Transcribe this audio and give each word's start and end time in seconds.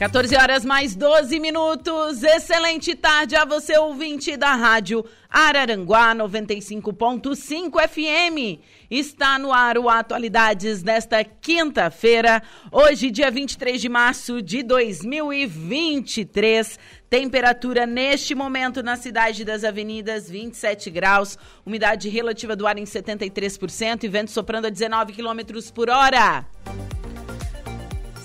14 0.00 0.34
horas 0.34 0.64
mais 0.64 0.96
12 0.96 1.38
minutos. 1.38 2.22
Excelente 2.22 2.94
tarde 2.94 3.36
a 3.36 3.44
você, 3.44 3.76
ouvinte 3.76 4.34
da 4.34 4.54
Rádio 4.54 5.04
Araranguá 5.28 6.14
95.5 6.14 7.78
FM. 7.86 8.62
Está 8.90 9.38
no 9.38 9.52
ar 9.52 9.76
o 9.76 9.90
Atualidades 9.90 10.82
desta 10.82 11.22
quinta-feira, 11.22 12.42
hoje, 12.72 13.10
dia 13.10 13.30
23 13.30 13.78
de 13.78 13.90
março 13.90 14.40
de 14.40 14.62
2023. 14.62 16.78
Temperatura 17.10 17.84
neste 17.84 18.34
momento 18.34 18.82
na 18.82 18.96
cidade 18.96 19.44
das 19.44 19.64
avenidas 19.64 20.30
27 20.30 20.88
graus, 20.88 21.36
umidade 21.66 22.08
relativa 22.08 22.56
do 22.56 22.66
ar 22.66 22.78
em 22.78 22.84
73% 22.84 24.04
e 24.04 24.08
vento 24.08 24.30
soprando 24.30 24.64
a 24.64 24.70
19 24.70 25.12
quilômetros 25.12 25.70
por 25.70 25.90
hora. 25.90 26.46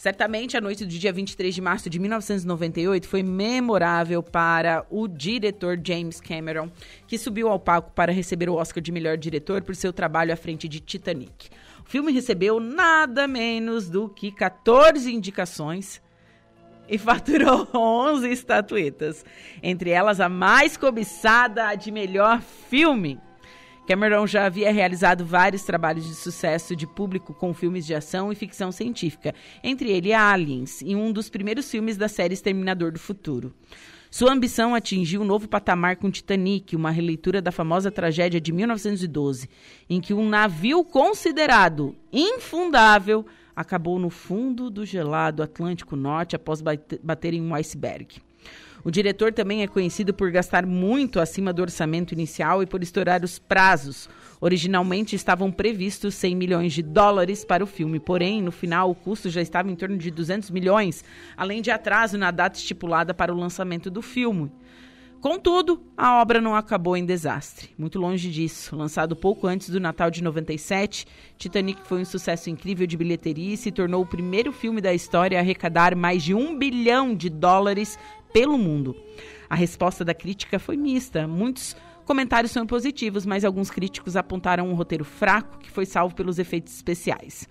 Certamente, 0.00 0.56
a 0.56 0.62
noite 0.62 0.86
do 0.86 0.90
dia 0.90 1.12
23 1.12 1.54
de 1.54 1.60
março 1.60 1.90
de 1.90 1.98
1998 1.98 3.06
foi 3.06 3.22
memorável 3.22 4.22
para 4.22 4.86
o 4.88 5.06
diretor 5.06 5.78
James 5.84 6.22
Cameron, 6.22 6.70
que 7.06 7.18
subiu 7.18 7.48
ao 7.50 7.60
palco 7.60 7.92
para 7.92 8.10
receber 8.10 8.48
o 8.48 8.54
Oscar 8.54 8.82
de 8.82 8.90
melhor 8.90 9.18
diretor 9.18 9.62
por 9.62 9.76
seu 9.76 9.92
trabalho 9.92 10.32
à 10.32 10.36
frente 10.36 10.66
de 10.66 10.80
Titanic. 10.80 11.50
O 11.84 11.88
filme 11.90 12.12
recebeu 12.12 12.58
nada 12.58 13.28
menos 13.28 13.90
do 13.90 14.08
que 14.08 14.32
14 14.32 15.12
indicações 15.12 16.00
e 16.88 16.96
faturou 16.96 17.68
11 17.74 18.30
estatuetas, 18.30 19.22
entre 19.62 19.90
elas 19.90 20.18
a 20.18 20.30
mais 20.30 20.78
cobiçada, 20.78 21.68
a 21.68 21.74
de 21.74 21.92
melhor 21.92 22.40
filme. 22.40 23.20
Cameron 23.90 24.24
já 24.24 24.46
havia 24.46 24.70
realizado 24.70 25.24
vários 25.24 25.64
trabalhos 25.64 26.06
de 26.06 26.14
sucesso 26.14 26.76
de 26.76 26.86
público 26.86 27.34
com 27.34 27.52
filmes 27.52 27.84
de 27.84 27.92
ação 27.92 28.30
e 28.30 28.36
ficção 28.36 28.70
científica, 28.70 29.34
entre 29.64 29.90
ele 29.90 30.12
Aliens, 30.12 30.80
e 30.80 30.94
um 30.94 31.10
dos 31.10 31.28
primeiros 31.28 31.68
filmes 31.68 31.96
da 31.96 32.06
série 32.06 32.32
Exterminador 32.32 32.92
do 32.92 33.00
Futuro. 33.00 33.52
Sua 34.08 34.32
ambição 34.32 34.76
atingiu 34.76 35.22
um 35.22 35.24
novo 35.24 35.48
patamar 35.48 35.96
com 35.96 36.08
Titanic, 36.08 36.76
uma 36.76 36.92
releitura 36.92 37.42
da 37.42 37.50
famosa 37.50 37.90
tragédia 37.90 38.40
de 38.40 38.52
1912, 38.52 39.50
em 39.88 40.00
que 40.00 40.14
um 40.14 40.28
navio 40.28 40.84
considerado 40.84 41.96
infundável 42.12 43.26
acabou 43.56 43.98
no 43.98 44.08
fundo 44.08 44.70
do 44.70 44.86
gelado 44.86 45.42
Atlântico 45.42 45.96
Norte 45.96 46.36
após 46.36 46.62
bater 46.62 47.34
em 47.34 47.42
um 47.42 47.52
iceberg. 47.56 48.22
O 48.82 48.90
diretor 48.90 49.32
também 49.32 49.62
é 49.62 49.66
conhecido 49.66 50.14
por 50.14 50.30
gastar 50.30 50.64
muito 50.64 51.20
acima 51.20 51.52
do 51.52 51.60
orçamento 51.60 52.12
inicial 52.12 52.62
e 52.62 52.66
por 52.66 52.82
estourar 52.82 53.22
os 53.22 53.38
prazos. 53.38 54.08
Originalmente 54.40 55.14
estavam 55.14 55.52
previstos 55.52 56.14
100 56.14 56.34
milhões 56.34 56.72
de 56.72 56.82
dólares 56.82 57.44
para 57.44 57.62
o 57.62 57.66
filme, 57.66 58.00
porém, 58.00 58.40
no 58.40 58.50
final, 58.50 58.90
o 58.90 58.94
custo 58.94 59.28
já 59.28 59.42
estava 59.42 59.70
em 59.70 59.76
torno 59.76 59.98
de 59.98 60.10
200 60.10 60.50
milhões, 60.50 61.04
além 61.36 61.60
de 61.60 61.70
atraso 61.70 62.16
na 62.16 62.30
data 62.30 62.58
estipulada 62.58 63.12
para 63.12 63.34
o 63.34 63.36
lançamento 63.36 63.90
do 63.90 64.00
filme. 64.00 64.50
Contudo, 65.20 65.82
a 65.94 66.18
obra 66.18 66.40
não 66.40 66.56
acabou 66.56 66.96
em 66.96 67.04
desastre. 67.04 67.68
Muito 67.76 67.98
longe 67.98 68.30
disso. 68.30 68.74
Lançado 68.74 69.14
pouco 69.14 69.46
antes 69.46 69.68
do 69.68 69.78
Natal 69.78 70.10
de 70.10 70.24
97, 70.24 71.06
Titanic 71.36 71.86
foi 71.86 72.00
um 72.00 72.06
sucesso 72.06 72.48
incrível 72.48 72.86
de 72.86 72.96
bilheteria 72.96 73.52
e 73.52 73.56
se 73.58 73.70
tornou 73.70 74.00
o 74.00 74.06
primeiro 74.06 74.50
filme 74.50 74.80
da 74.80 74.94
história 74.94 75.36
a 75.36 75.42
arrecadar 75.42 75.94
mais 75.94 76.22
de 76.22 76.32
um 76.32 76.58
bilhão 76.58 77.14
de 77.14 77.28
dólares 77.28 77.98
pelo 78.32 78.56
mundo. 78.58 78.96
A 79.48 79.54
resposta 79.54 80.04
da 80.04 80.14
crítica 80.14 80.58
foi 80.58 80.76
mista. 80.76 81.26
Muitos 81.26 81.76
comentários 82.04 82.52
são 82.52 82.66
positivos, 82.66 83.26
mas 83.26 83.44
alguns 83.44 83.70
críticos 83.70 84.16
apontaram 84.16 84.68
um 84.68 84.74
roteiro 84.74 85.04
fraco 85.04 85.58
que 85.58 85.70
foi 85.70 85.86
salvo 85.86 86.14
pelos 86.14 86.38
efeitos 86.38 86.74
especiais. 86.74 87.48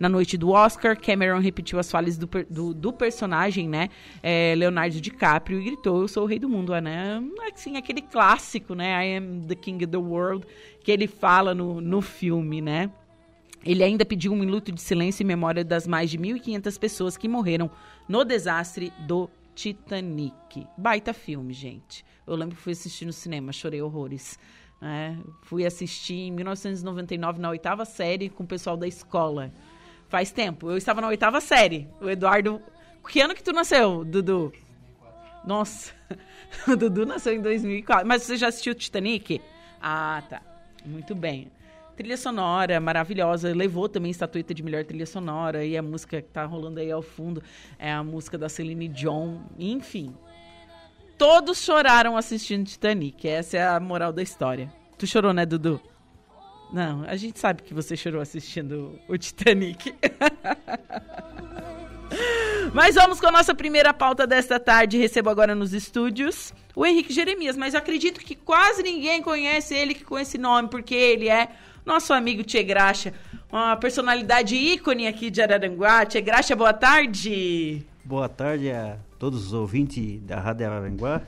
Na 0.00 0.08
noite 0.08 0.38
do 0.38 0.48
Oscar, 0.48 0.98
Cameron 0.98 1.40
repetiu 1.40 1.78
as 1.78 1.90
falhas 1.90 2.16
do, 2.16 2.26
do, 2.48 2.72
do 2.72 2.90
personagem, 2.90 3.68
né? 3.68 3.90
É, 4.22 4.54
Leonardo 4.56 4.98
DiCaprio 4.98 5.60
e 5.60 5.64
gritou: 5.64 6.00
Eu 6.00 6.08
sou 6.08 6.22
o 6.22 6.26
rei 6.26 6.38
do 6.38 6.48
mundo, 6.48 6.72
né? 6.80 7.22
Assim, 7.52 7.76
aquele 7.76 8.00
clássico, 8.00 8.74
né? 8.74 9.06
I 9.06 9.16
am 9.18 9.42
the 9.46 9.54
king 9.54 9.84
of 9.84 9.90
the 9.90 9.98
world, 9.98 10.46
que 10.82 10.90
ele 10.90 11.06
fala 11.06 11.54
no, 11.54 11.82
no 11.82 12.00
filme, 12.00 12.62
né? 12.62 12.90
Ele 13.62 13.84
ainda 13.84 14.06
pediu 14.06 14.32
um 14.32 14.36
minuto 14.36 14.72
de 14.72 14.80
silêncio 14.80 15.22
em 15.22 15.26
memória 15.26 15.62
das 15.62 15.86
mais 15.86 16.10
de 16.10 16.16
1.500 16.16 16.78
pessoas 16.78 17.16
que 17.18 17.28
morreram 17.28 17.70
no 18.08 18.24
desastre 18.24 18.90
do 19.00 19.28
Titanic. 19.60 20.66
Baita 20.74 21.12
filme, 21.12 21.52
gente. 21.52 22.02
Eu 22.26 22.34
lembro 22.34 22.56
que 22.56 22.62
fui 22.62 22.72
assistir 22.72 23.04
no 23.04 23.12
cinema, 23.12 23.52
chorei 23.52 23.82
horrores. 23.82 24.38
É, 24.80 25.14
fui 25.42 25.66
assistir 25.66 26.14
em 26.14 26.32
1999 26.32 27.38
na 27.38 27.50
oitava 27.50 27.84
série 27.84 28.30
com 28.30 28.42
o 28.42 28.46
pessoal 28.46 28.74
da 28.74 28.88
escola. 28.88 29.52
Faz 30.08 30.32
tempo. 30.32 30.70
Eu 30.70 30.78
estava 30.78 31.02
na 31.02 31.08
oitava 31.08 31.42
série. 31.42 31.86
O 32.00 32.08
Eduardo. 32.08 32.62
Que 33.06 33.20
ano 33.20 33.34
que 33.34 33.42
tu 33.42 33.52
nasceu, 33.52 34.02
Dudu? 34.02 34.50
Nossa, 35.44 35.92
o 36.66 36.74
Dudu 36.74 37.04
nasceu 37.04 37.34
em 37.34 37.42
2004. 37.42 38.08
Mas 38.08 38.22
você 38.22 38.38
já 38.38 38.48
assistiu 38.48 38.74
Titanic? 38.74 39.42
Ah, 39.78 40.22
tá. 40.26 40.40
Muito 40.86 41.14
bem. 41.14 41.52
Trilha 42.00 42.16
sonora 42.16 42.80
maravilhosa, 42.80 43.54
levou 43.54 43.86
também 43.86 44.10
estatueta 44.10 44.54
de 44.54 44.62
melhor 44.62 44.82
trilha 44.86 45.04
sonora 45.04 45.66
e 45.66 45.76
a 45.76 45.82
música 45.82 46.22
que 46.22 46.30
tá 46.30 46.46
rolando 46.46 46.80
aí 46.80 46.90
ao 46.90 47.02
fundo 47.02 47.42
é 47.78 47.92
a 47.92 48.02
música 48.02 48.38
da 48.38 48.48
Celine 48.48 48.88
Dion, 48.88 49.36
enfim. 49.58 50.16
Todos 51.18 51.62
choraram 51.62 52.16
assistindo 52.16 52.64
Titanic, 52.64 53.28
essa 53.28 53.58
é 53.58 53.68
a 53.68 53.78
moral 53.78 54.14
da 54.14 54.22
história. 54.22 54.72
Tu 54.96 55.06
chorou, 55.06 55.34
né, 55.34 55.44
Dudu? 55.44 55.78
Não, 56.72 57.04
a 57.04 57.16
gente 57.16 57.38
sabe 57.38 57.62
que 57.62 57.74
você 57.74 57.94
chorou 57.94 58.22
assistindo 58.22 58.98
o 59.06 59.18
Titanic. 59.18 59.94
Mas 62.72 62.94
vamos 62.94 63.20
com 63.20 63.26
a 63.26 63.32
nossa 63.32 63.54
primeira 63.54 63.92
pauta 63.92 64.26
desta 64.26 64.58
tarde. 64.58 64.96
Recebo 64.96 65.28
agora 65.28 65.54
nos 65.54 65.74
estúdios 65.74 66.54
o 66.74 66.86
Henrique 66.86 67.12
Jeremias, 67.12 67.56
mas 67.56 67.74
acredito 67.74 68.20
que 68.20 68.36
quase 68.36 68.82
ninguém 68.82 69.20
conhece 69.20 69.74
ele 69.74 69.94
com 69.94 70.18
esse 70.18 70.38
nome, 70.38 70.68
porque 70.68 70.94
ele 70.94 71.28
é 71.28 71.48
nosso 71.90 72.12
amigo 72.12 72.44
Tchê 72.44 72.62
Graxa, 72.62 73.12
uma 73.50 73.76
personalidade 73.76 74.54
ícone 74.54 75.08
aqui 75.08 75.28
de 75.28 75.42
Araranguá. 75.42 76.06
Tchê 76.06 76.20
Graxa, 76.20 76.54
boa 76.54 76.72
tarde. 76.72 77.84
Boa 78.04 78.28
tarde 78.28 78.70
a 78.70 78.96
todos 79.18 79.46
os 79.46 79.52
ouvintes 79.52 80.20
da 80.22 80.38
Rádio 80.38 80.68
Araranguá. 80.68 81.22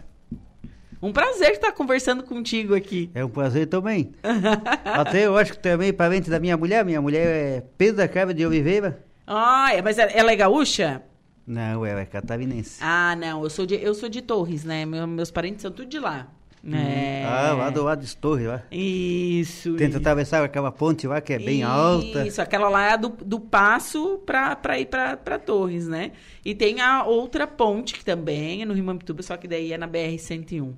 Um 1.02 1.12
prazer 1.12 1.50
estar 1.50 1.72
conversando 1.72 2.22
contigo 2.22 2.76
aqui. 2.76 3.10
É 3.12 3.24
um 3.24 3.28
prazer 3.28 3.66
também. 3.66 4.12
Até 4.84 5.26
eu 5.26 5.36
acho 5.36 5.54
que 5.54 5.58
também 5.58 5.92
parente 5.92 6.30
da 6.30 6.38
minha 6.38 6.56
mulher. 6.56 6.84
Minha 6.84 7.02
mulher 7.02 7.26
é 7.26 7.64
Pedro 7.76 7.96
da 7.96 8.06
Cava 8.06 8.32
de 8.32 8.46
Oliveira. 8.46 9.04
Ah, 9.26 9.70
mas 9.82 9.98
ela 9.98 10.30
é 10.30 10.36
gaúcha? 10.36 11.02
Não, 11.44 11.84
ela 11.84 12.02
é 12.02 12.06
catarinense. 12.06 12.78
Ah, 12.80 13.16
não, 13.16 13.42
eu 13.42 13.50
sou 13.50 13.66
de, 13.66 13.82
eu 13.82 13.94
sou 13.94 14.08
de 14.08 14.22
Torres, 14.22 14.62
né? 14.62 14.86
Meu, 14.86 15.08
meus 15.08 15.32
parentes 15.32 15.62
são 15.62 15.72
tudo 15.72 15.88
de 15.88 15.98
lá. 15.98 16.28
É... 16.64 17.24
Ah, 17.24 17.52
lá 17.54 17.70
do 17.70 17.82
lado 17.82 18.04
de 18.04 18.16
Torres, 18.16 18.46
lá. 18.46 18.62
Isso. 18.70 19.74
Tenta 19.74 19.98
atravessar 19.98 20.44
aquela 20.44 20.70
ponte 20.70 21.06
lá 21.08 21.20
que 21.20 21.32
é 21.32 21.38
bem 21.38 21.60
isso, 21.60 21.68
alta. 21.68 22.26
Isso, 22.26 22.40
aquela 22.40 22.68
lá 22.68 22.92
é 22.92 22.96
do, 22.96 23.08
do 23.08 23.40
passo 23.40 24.18
pra 24.24 24.78
ir 24.78 24.86
pra 24.86 25.38
Torres, 25.38 25.88
né? 25.88 26.12
E 26.44 26.54
tem 26.54 26.80
a 26.80 27.04
outra 27.04 27.46
ponte 27.46 27.94
que 27.94 28.04
também 28.04 28.62
é 28.62 28.64
no 28.64 28.74
Rio 28.74 28.84
Mampituba, 28.84 29.22
só 29.22 29.36
que 29.36 29.48
daí 29.48 29.72
é 29.72 29.78
na 29.78 29.88
BR-101. 29.88 30.72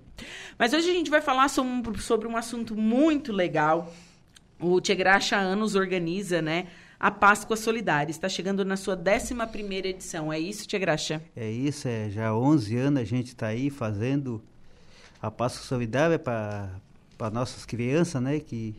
Mas 0.58 0.72
hoje 0.72 0.88
a 0.88 0.94
gente 0.94 1.10
vai 1.10 1.20
falar 1.20 1.48
sobre, 1.48 2.00
sobre 2.00 2.26
um 2.26 2.36
assunto 2.36 2.74
muito 2.74 3.30
legal. 3.30 3.92
O 4.58 4.80
Tchegracha 4.80 5.36
Anos 5.36 5.74
organiza, 5.74 6.40
né? 6.40 6.66
a 6.98 7.10
Páscoa 7.10 7.54
Solidária. 7.54 8.10
Está 8.10 8.30
chegando 8.30 8.64
na 8.64 8.78
sua 8.78 8.96
11 8.96 9.34
edição. 9.84 10.32
É 10.32 10.40
isso, 10.40 10.66
Tia 10.66 10.78
Graxa? 10.78 11.20
É 11.36 11.50
isso, 11.50 11.86
é. 11.86 12.08
Já 12.08 12.28
há 12.28 12.38
11 12.38 12.76
anos 12.78 13.02
a 13.02 13.04
gente 13.04 13.26
está 13.26 13.48
aí 13.48 13.68
fazendo 13.68 14.42
a 15.24 15.30
Páscoa 15.30 15.64
Solidária 15.64 16.18
para 16.18 17.30
nossas 17.32 17.64
crianças, 17.64 18.20
né? 18.22 18.38
Que, 18.40 18.74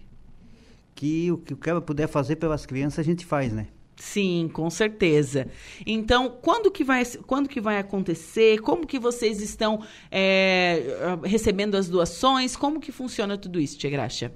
que 0.93 1.31
o 1.31 1.37
que 1.37 1.53
o 1.53 1.57
cara 1.57 1.81
puder 1.81 2.07
fazer 2.07 2.35
pelas 2.35 2.65
crianças 2.67 2.99
a 2.99 3.03
gente 3.03 3.25
faz, 3.25 3.51
né? 3.51 3.67
Sim, 3.95 4.49
com 4.53 4.69
certeza. 4.69 5.47
Então, 5.85 6.37
quando 6.41 6.69
que 6.69 6.83
vai, 6.83 7.03
quando 7.25 7.49
que 7.49 7.59
vai 7.59 7.79
acontecer? 7.79 8.59
Como 8.59 8.85
que 8.85 8.99
vocês 8.99 9.41
estão 9.41 9.81
é, 10.11 11.17
recebendo 11.23 11.75
as 11.75 11.87
doações? 11.87 12.55
Como 12.55 12.79
que 12.79 12.91
funciona 12.91 13.37
tudo 13.37 13.59
isso, 13.59 13.77
Tia 13.77 13.89
Graxa? 13.89 14.31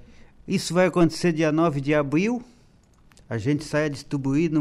Isso 0.48 0.74
vai 0.74 0.86
acontecer 0.86 1.32
dia 1.32 1.52
9 1.52 1.80
de 1.80 1.94
abril, 1.94 2.42
a 3.28 3.38
gente 3.38 3.62
sai 3.62 3.84
a 3.84 3.88
distribuir, 3.88 4.50
no, 4.50 4.60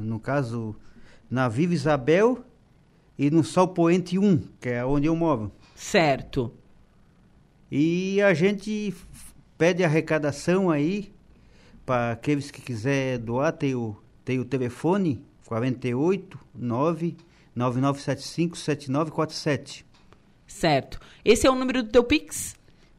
no 0.00 0.20
caso, 0.20 0.76
na 1.30 1.48
Viva 1.48 1.72
Isabel 1.72 2.44
e 3.18 3.30
no 3.30 3.42
Sol 3.42 3.68
Poente 3.68 4.18
1, 4.18 4.42
que 4.60 4.68
é 4.68 4.84
onde 4.84 5.06
eu 5.06 5.16
moro. 5.16 5.50
Certo. 5.74 6.52
E 7.70 8.20
a 8.22 8.32
gente 8.32 8.94
pede 9.58 9.82
arrecadação 9.82 10.70
aí 10.70 11.12
para 11.84 12.12
aqueles 12.12 12.50
que 12.50 12.60
quiser 12.60 13.18
doar, 13.18 13.52
tem 13.52 13.74
o, 13.74 13.96
tem 14.24 14.38
o 14.38 14.44
telefone 14.44 15.24
48 15.46 16.38
9 16.54 17.16
9975 17.54 18.56
7947. 18.56 19.86
Certo. 20.46 21.00
Esse 21.24 21.46
é 21.46 21.50
o 21.50 21.54
número 21.54 21.82
do 21.82 21.88
teu 21.88 22.04
Pix? 22.04 22.54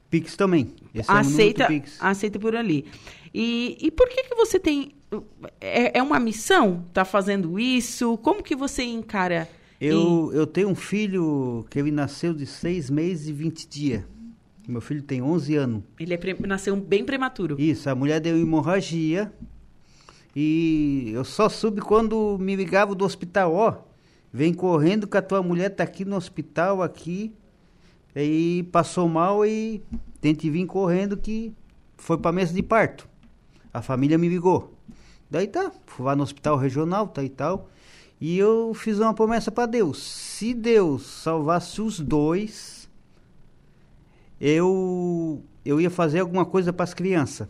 Pix 0.09 0.35
também. 0.35 0.73
Esse 0.93 1.11
aceita, 1.11 1.63
é 1.63 1.67
Pix. 1.67 1.97
aceita 1.99 2.39
por 2.39 2.55
ali. 2.55 2.85
E, 3.33 3.77
e 3.79 3.91
por 3.91 4.09
que 4.09 4.23
que 4.23 4.35
você 4.35 4.59
tem... 4.59 4.93
É, 5.61 5.99
é 5.99 6.03
uma 6.03 6.19
missão 6.19 6.85
tá 6.91 7.05
fazendo 7.05 7.59
isso? 7.59 8.17
Como 8.17 8.41
que 8.41 8.55
você 8.55 8.83
encara... 8.83 9.47
Eu, 9.79 10.31
eu 10.33 10.47
tenho 10.47 10.69
um 10.69 10.75
filho 10.75 11.63
que 11.69 11.77
ele 11.77 11.91
nasceu 11.91 12.33
de 12.33 12.47
seis 12.47 12.89
meses 12.89 13.27
e 13.27 13.33
20 13.33 13.67
dias. 13.67 14.03
Meu 14.67 14.81
filho 14.81 15.01
tem 15.01 15.21
11 15.21 15.55
anos. 15.55 15.83
Ele 15.97 16.13
é 16.13 16.17
pre... 16.17 16.35
nasceu 16.45 16.75
bem 16.75 17.05
prematuro. 17.05 17.55
Isso, 17.57 17.89
a 17.89 17.95
mulher 17.95 18.19
deu 18.19 18.37
hemorragia. 18.37 19.31
E 20.35 21.11
eu 21.13 21.23
só 21.23 21.47
soube 21.47 21.79
quando 21.79 22.37
me 22.37 22.53
ligava 22.55 22.93
do 22.93 23.05
hospital, 23.05 23.53
ó, 23.53 23.77
vem 24.31 24.53
correndo 24.53 25.07
que 25.07 25.17
a 25.17 25.21
tua 25.21 25.41
mulher 25.41 25.69
tá 25.69 25.83
aqui 25.83 26.03
no 26.03 26.17
hospital, 26.17 26.83
aqui. 26.83 27.33
E 28.13 28.67
passou 28.71 29.07
mal 29.07 29.45
e 29.45 29.81
tem 30.19 30.35
que 30.35 30.49
vir 30.49 30.65
correndo 30.65 31.15
que 31.15 31.53
foi 31.95 32.17
pra 32.17 32.31
mesa 32.33 32.53
de 32.53 32.61
parto. 32.61 33.07
A 33.73 33.81
família 33.81 34.17
me 34.17 34.27
ligou. 34.27 34.73
Daí 35.29 35.47
tá, 35.47 35.71
fui 35.85 36.05
lá 36.05 36.15
no 36.15 36.23
hospital 36.23 36.57
regional, 36.57 37.07
tá 37.07 37.23
e 37.23 37.29
tal. 37.29 37.69
E 38.19 38.37
eu 38.37 38.73
fiz 38.73 38.99
uma 38.99 39.13
promessa 39.13 39.49
para 39.49 39.65
Deus. 39.65 40.03
Se 40.03 40.53
Deus 40.53 41.05
salvasse 41.05 41.81
os 41.81 41.99
dois, 41.99 42.76
eu 44.39 45.43
eu 45.65 45.81
ia 45.81 45.89
fazer 45.89 46.19
alguma 46.19 46.45
coisa 46.45 46.71
para 46.71 46.85
as 46.85 46.93
crianças. 46.93 47.47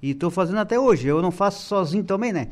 E 0.00 0.10
estou 0.10 0.30
fazendo 0.30 0.58
até 0.58 0.78
hoje. 0.78 1.06
Eu 1.06 1.20
não 1.20 1.30
faço 1.30 1.66
sozinho 1.66 2.04
também, 2.04 2.32
né? 2.32 2.48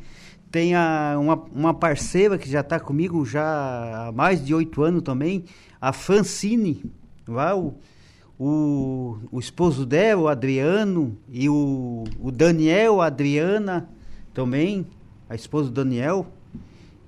Tem 0.51 0.75
a, 0.75 1.17
uma, 1.19 1.35
uma 1.53 1.75
parceira 1.75 2.37
que 2.37 2.49
já 2.49 2.61
está 2.61 2.79
comigo 2.79 3.25
já 3.25 4.09
há 4.09 4.13
mais 4.13 4.45
de 4.45 4.55
oito 4.55 4.83
anos 4.83 5.03
também, 5.03 5.45
a 5.81 5.93
Francine. 5.93 6.85
Lá, 7.27 7.57
o, 7.57 7.75
o, 8.39 9.19
o 9.33 9.41
esposo 9.41 9.87
dela, 9.87 10.23
o 10.23 10.29
Adriano, 10.29 11.17
e 11.29 11.49
o, 11.49 12.05
o 12.21 12.31
Daniel, 12.31 13.01
a 13.01 13.07
Adriana 13.07 13.89
também, 14.35 14.87
a 15.29 15.35
esposa 15.35 15.71
do 15.71 15.75
Daniel. 15.75 16.27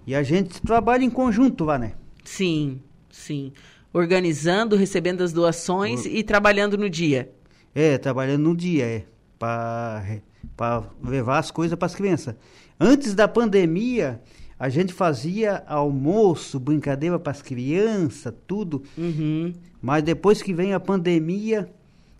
E 0.06 0.14
a 0.14 0.22
gente 0.22 0.62
trabalha 0.62 1.04
em 1.04 1.10
conjunto 1.10 1.64
lá, 1.64 1.78
né? 1.78 1.92
Sim, 2.24 2.80
sim. 3.10 3.52
Organizando, 3.92 4.76
recebendo 4.76 5.22
as 5.22 5.32
doações 5.32 6.04
o... 6.04 6.08
e 6.08 6.22
trabalhando 6.22 6.76
no 6.76 6.88
dia. 6.88 7.32
É, 7.74 7.96
trabalhando 7.98 8.42
no 8.42 8.56
dia, 8.56 8.84
é. 8.84 9.04
Para 9.38 10.84
levar 11.02 11.38
as 11.38 11.50
coisas 11.50 11.78
para 11.78 11.86
as 11.86 11.94
crianças. 11.94 12.34
Antes 12.78 13.14
da 13.14 13.26
pandemia, 13.28 14.20
a 14.58 14.68
gente 14.68 14.92
fazia 14.92 15.62
almoço, 15.66 16.58
brincadeira 16.58 17.18
para 17.18 17.30
as 17.30 17.40
crianças, 17.40 18.34
tudo. 18.46 18.82
Uhum. 18.96 19.52
Mas 19.80 20.02
depois 20.02 20.42
que 20.42 20.52
vem 20.52 20.74
a 20.74 20.80
pandemia, 20.80 21.70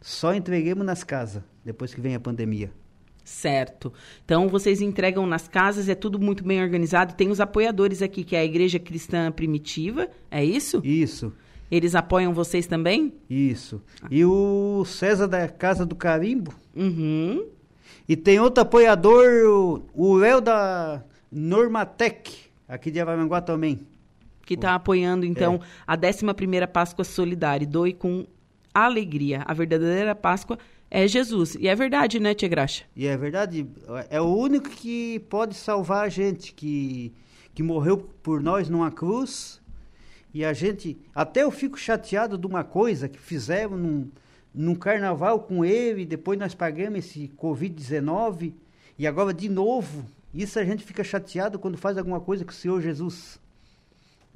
só 0.01 0.35
entreguemos 0.35 0.87
nas 0.87 1.03
casas. 1.03 1.43
Depois 1.65 1.93
que 1.93 2.01
vem 2.01 2.15
a 2.15 2.21
pandemia. 2.21 2.71
Certo. 3.25 3.93
Então 4.25 4.49
vocês 4.49 4.81
entregam 4.81 5.27
nas 5.27 5.47
casas, 5.47 5.89
é 5.89 5.95
tudo 5.95 6.19
muito 6.19 6.43
bem 6.43 6.63
organizado. 6.63 7.15
Tem 7.15 7.29
os 7.29 7.41
apoiadores 7.41 8.01
aqui, 8.01 8.25
que 8.25 8.35
é 8.35 8.41
a 8.41 8.45
Igreja 8.45 8.79
Cristã 8.79 9.31
Primitiva, 9.31 10.09
é 10.31 10.43
isso? 10.43 10.81
Isso. 10.83 11.33
Eles 11.71 11.95
apoiam 11.95 12.33
vocês 12.33 12.67
também? 12.67 13.13
Isso. 13.29 13.83
E 14.11 14.25
o 14.25 14.85
César 14.87 15.27
da 15.27 15.49
Casa 15.49 15.85
do 15.85 15.95
Carimbo. 15.95 16.55
Uhum. 16.75 17.47
E 18.09 18.17
tem 18.17 18.41
outro 18.41 18.63
apoiador, 18.63 19.83
o 19.95 20.15
Léo 20.15 20.41
da 20.41 21.03
Normatec, 21.31 22.33
aqui 22.67 22.91
de 22.91 23.01
Avaranguá 23.01 23.41
também. 23.43 23.81
Que 24.47 24.55
está 24.55 24.75
apoiando, 24.75 25.27
então, 25.27 25.57
é. 25.57 25.59
a 25.87 25.97
11ª 25.97 26.67
Páscoa 26.67 27.05
Solidária. 27.05 27.67
Doe 27.67 27.93
com 27.93 28.27
alegria. 28.73 29.43
A 29.45 29.53
verdadeira 29.53 30.15
Páscoa 30.15 30.59
é 30.91 31.07
Jesus. 31.07 31.55
E 31.61 31.69
é 31.69 31.75
verdade, 31.75 32.19
né, 32.19 32.35
Tia 32.35 32.49
Graxa? 32.49 32.85
E 32.97 33.07
é 33.07 33.17
verdade. 33.17 33.67
É 34.09 34.21
o 34.21 34.35
único 34.35 34.71
que 34.71 35.19
pode 35.29 35.55
salvar 35.55 36.07
a 36.07 36.09
gente, 36.09 36.55
que, 36.55 37.13
que 37.55 37.63
morreu 37.63 37.99
por 38.23 38.41
nós 38.41 38.71
numa 38.71 38.91
cruz. 38.91 39.61
E 40.33 40.45
a 40.45 40.53
gente... 40.53 40.99
Até 41.15 41.43
eu 41.43 41.51
fico 41.51 41.79
chateado 41.79 42.37
de 42.37 42.47
uma 42.47 42.65
coisa 42.65 43.09
que 43.09 43.19
fizeram 43.19 43.77
num, 43.77 44.11
num 44.55 44.75
carnaval 44.75 45.41
com 45.41 45.65
ele, 45.65 46.05
depois 46.05 46.39
nós 46.39 46.55
pagamos 46.55 47.01
esse 47.01 47.31
Covid-19, 47.37 48.53
e 48.99 49.07
agora 49.07 49.33
de 49.33 49.49
novo 49.49 50.05
isso 50.33 50.59
a 50.59 50.65
gente 50.65 50.85
fica 50.85 51.03
chateado 51.03 51.59
quando 51.59 51.79
faz 51.79 51.97
alguma 51.97 52.21
coisa 52.21 52.45
com 52.45 52.51
o 52.51 52.55
Senhor 52.55 52.81
Jesus, 52.81 53.41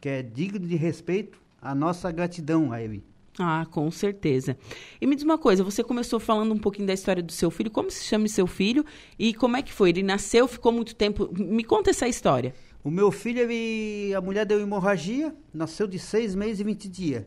que 0.01 0.09
é 0.09 0.23
digno 0.23 0.67
de 0.67 0.77
respeito, 0.77 1.39
a 1.61 1.75
nossa 1.75 2.11
gratidão 2.11 2.73
a 2.73 2.81
Ele. 2.81 3.05
Ah, 3.39 3.67
com 3.71 3.91
certeza. 3.91 4.57
E 5.01 5.07
me 5.07 5.15
diz 5.15 5.25
uma 5.25 5.39
coisa, 5.39 5.65
você 5.65 5.83
começou 5.83 6.21
falando 6.21 6.53
um 6.53 6.59
pouquinho 6.59 6.87
da 6.87 6.93
história 6.93 7.23
do 7.23 7.33
seu 7.33 7.51
filho. 7.51 7.71
Como 7.71 7.91
se 7.91 8.05
chama 8.05 8.29
seu 8.29 8.47
filho 8.47 8.85
e 9.19 9.33
como 9.33 9.57
é 9.57 9.63
que 9.63 9.73
foi? 9.73 9.89
Ele 9.89 10.03
nasceu, 10.03 10.47
ficou 10.47 10.71
muito 10.71 10.95
tempo. 10.95 11.31
Me 11.39 11.65
conta 11.65 11.91
essa 11.91 12.07
história. 12.07 12.55
O 12.85 12.91
meu 12.91 13.13
filho, 13.13 13.41
ele, 13.41 14.13
a 14.15 14.21
mulher 14.21 14.45
deu 14.45 14.61
hemorragia, 14.61 15.35
nasceu 15.55 15.87
de 15.87 15.99
seis 15.99 16.35
meses 16.35 16.61
e 16.61 16.65
vinte 16.65 16.89
dias. 16.89 17.25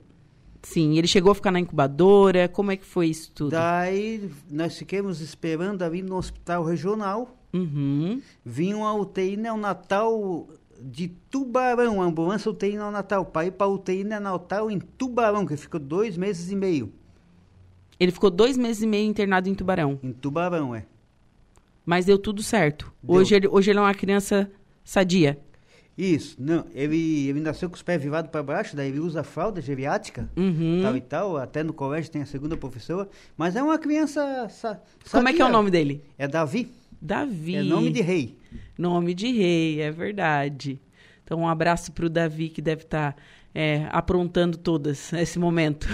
Sim, 0.62 0.98
ele 0.98 1.08
chegou 1.08 1.32
a 1.32 1.36
ficar 1.36 1.52
na 1.52 1.60
incubadora, 1.60 2.50
como 2.50 2.72
é 2.72 2.78
que 2.78 2.86
foi 2.86 3.08
isso 3.08 3.32
tudo? 3.32 3.52
Daí 3.52 4.30
nós 4.50 4.78
ficamos 4.78 5.22
esperando 5.22 5.84
a 5.84 5.90
vir 5.90 6.04
no 6.04 6.16
hospital 6.16 6.64
regional. 6.64 7.38
Uhum. 7.54 8.20
Vinha 8.44 8.76
uma 8.76 8.94
UTI 8.94 9.38
neonatal 9.38 10.50
de 10.82 11.08
Tubarão, 11.30 12.02
a 12.02 12.06
ambulância 12.06 12.50
UTI 12.52 12.74
neonatal, 12.74 13.26
para 13.26 13.46
ir 13.46 13.52
para 13.52 13.68
UTI 13.68 14.04
neonatal 14.04 14.70
em 14.70 14.80
Tubarão, 14.80 15.46
que 15.46 15.56
ficou 15.56 15.80
dois 15.80 16.18
meses 16.18 16.52
e 16.52 16.56
meio. 16.56 16.92
Ele 18.00 18.12
ficou 18.12 18.30
dois 18.30 18.58
meses 18.58 18.82
e 18.84 18.88
meio 18.88 19.08
internado 19.08 19.48
em 19.48 19.54
Tubarão, 19.56 20.00
Em 20.04 20.12
Tubarão, 20.12 20.76
é. 20.76 20.86
mas 21.86 22.06
deu 22.06 22.18
tudo 22.18 22.44
certo. 22.44 22.92
Deu. 23.02 23.16
Hoje 23.16 23.36
ele, 23.36 23.48
hoje 23.48 23.72
ele 23.72 23.80
é 23.80 23.82
uma 23.82 23.94
criança 23.94 24.52
sadia. 24.84 25.40
Isso, 25.98 26.36
não, 26.38 26.66
ele, 26.74 27.30
ele 27.30 27.40
nasceu 27.40 27.70
com 27.70 27.76
os 27.76 27.82
pés 27.82 28.02
virados 28.02 28.30
para 28.30 28.44
baixo, 28.44 28.76
daí 28.76 28.90
ele 28.90 29.00
usa 29.00 29.24
fralda 29.24 29.62
geriátrica, 29.62 30.30
Uhum. 30.36 30.82
tal 30.84 30.98
e 30.98 31.02
tal, 31.02 31.38
até 31.38 31.64
no 31.64 31.72
colégio 31.72 32.12
tem 32.12 32.22
a 32.22 32.26
segunda 32.26 32.58
professora, 32.58 33.08
mas 33.38 33.56
é 33.56 33.64
uma 33.64 33.78
criança 33.80 34.48
sa, 34.50 34.82
Como 35.10 35.30
é 35.30 35.34
que 35.34 35.42
é 35.42 35.46
o 35.46 35.50
nome 35.50 35.72
dele? 35.72 36.04
É 36.18 36.28
Davi, 36.28 36.70
Davi. 37.02 37.56
é 37.56 37.64
nome 37.64 37.92
de 37.92 38.02
rei. 38.02 38.38
Nome 38.78 39.14
de 39.14 39.32
rei, 39.32 39.80
é 39.82 39.90
verdade. 39.90 40.82
Então, 41.24 41.40
um 41.40 41.48
abraço 41.48 41.92
pro 41.94 42.10
Davi, 42.10 42.50
que 42.50 42.62
deve 42.62 42.84
estar 42.84 43.16
aprontando 43.92 44.58
todas 44.58 45.12
nesse 45.16 45.40
momento. 45.40 45.88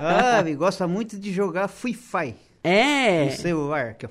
Ah, 0.00 0.40
ele 0.44 0.54
gosta 0.56 0.88
muito 0.88 1.18
de 1.18 1.30
jogar 1.30 1.68
Free 1.68 1.94
Fire 1.94 2.34
é, 2.64 3.26
no 3.26 3.30
celular, 3.32 3.94
que 3.94 4.06
é... 4.06 4.08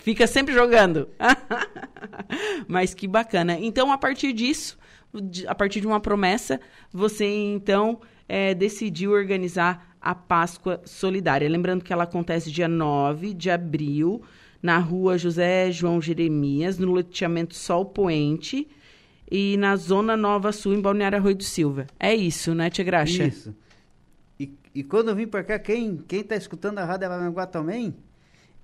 fica 0.00 0.26
sempre 0.26 0.52
jogando. 0.52 1.08
Mas 2.66 2.92
que 2.92 3.06
bacana. 3.06 3.58
Então, 3.58 3.92
a 3.92 3.98
partir 3.98 4.32
disso, 4.32 4.78
a 5.46 5.54
partir 5.54 5.80
de 5.80 5.86
uma 5.86 6.00
promessa, 6.00 6.60
você 6.92 7.26
então 7.26 8.00
é, 8.28 8.54
decidiu 8.54 9.12
organizar 9.12 9.94
a 10.00 10.14
Páscoa 10.14 10.80
Solidária. 10.84 11.48
Lembrando 11.48 11.84
que 11.84 11.92
ela 11.92 12.04
acontece 12.04 12.50
dia 12.50 12.68
9 12.68 13.34
de 13.34 13.50
abril, 13.50 14.22
na 14.62 14.78
rua 14.78 15.16
José 15.16 15.70
João 15.70 16.00
Jeremias, 16.00 16.78
no 16.78 16.90
loteamento 16.92 17.54
Sol 17.54 17.84
Poente. 17.84 18.66
E 19.32 19.56
na 19.58 19.76
Zona 19.76 20.16
Nova 20.16 20.50
Sul, 20.50 20.74
em 20.74 20.80
Balneário 20.80 21.16
Arroio 21.16 21.36
do 21.36 21.44
Silva. 21.44 21.86
É 22.00 22.12
isso, 22.12 22.52
né, 22.52 22.68
Tia 22.68 22.84
Graxa? 22.84 23.22
Isso. 23.22 23.54
E, 24.40 24.52
e 24.74 24.82
quando 24.82 25.10
eu 25.10 25.14
vim 25.14 25.28
pra 25.28 25.44
cá, 25.44 25.56
quem, 25.56 25.98
quem 25.98 26.24
tá 26.24 26.34
escutando 26.34 26.80
a 26.80 26.84
Rádio 26.84 27.06
Araranguá 27.06 27.46
também 27.46 27.94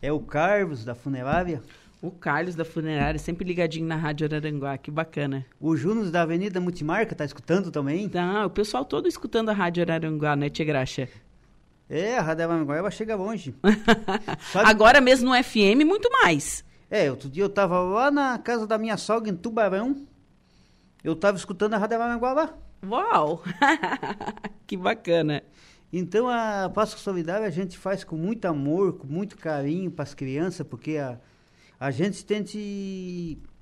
é 0.02 0.12
o 0.12 0.20
Carlos, 0.20 0.84
da 0.84 0.94
funerária, 0.94 1.62
O 2.02 2.10
Carlos 2.10 2.54
da 2.54 2.64
Funerária, 2.64 3.18
sempre 3.18 3.44
ligadinho 3.44 3.86
na 3.86 3.96
Rádio 3.96 4.26
Araranguá. 4.26 4.76
Que 4.78 4.90
bacana. 4.90 5.44
o 5.60 5.74
Júnior 5.76 6.10
da 6.10 6.22
Avenida 6.22 6.60
Multimarca 6.60 7.14
tá 7.14 7.24
escutando 7.24 7.70
também. 7.70 8.08
Tá, 8.08 8.44
o 8.46 8.50
pessoal 8.50 8.84
todo 8.84 9.08
escutando 9.08 9.48
a 9.48 9.52
Rádio 9.52 9.82
Araranguá, 9.82 10.36
né, 10.36 10.48
Tia 10.50 10.64
Graxa? 10.64 11.08
É, 11.88 12.18
a 12.18 12.22
Rádio 12.22 12.44
Araranguá 12.44 12.76
ela 12.76 12.90
chega 12.90 13.16
longe. 13.16 13.54
Sabe- 14.52 14.66
Agora 14.70 15.00
mesmo 15.00 15.30
no 15.34 15.42
FM, 15.44 15.84
muito 15.86 16.08
mais. 16.12 16.64
É, 16.90 17.10
outro 17.10 17.28
dia 17.28 17.42
eu 17.42 17.48
tava 17.48 17.80
lá 17.80 18.10
na 18.10 18.38
casa 18.38 18.66
da 18.66 18.76
minha 18.78 18.96
sogra 18.96 19.30
em 19.30 19.34
Tubarão, 19.36 20.06
eu 21.02 21.16
tava 21.16 21.36
escutando 21.36 21.74
a 21.74 21.78
Rádio 21.78 22.00
Araranguá 22.00 22.32
lá. 22.32 22.54
Uau! 22.86 23.42
que 24.66 24.76
bacana. 24.76 25.42
Então 25.92 26.28
a 26.28 26.70
Páscoa 26.72 27.00
Solidária 27.00 27.46
a 27.46 27.50
gente 27.50 27.78
faz 27.78 28.04
com 28.04 28.16
muito 28.16 28.44
amor, 28.46 28.94
com 28.94 29.06
muito 29.06 29.36
carinho 29.36 29.90
para 29.90 30.02
as 30.02 30.14
crianças, 30.14 30.66
porque 30.66 30.96
a, 30.96 31.18
a 31.78 31.90
gente 31.90 32.24
tenta 32.24 32.58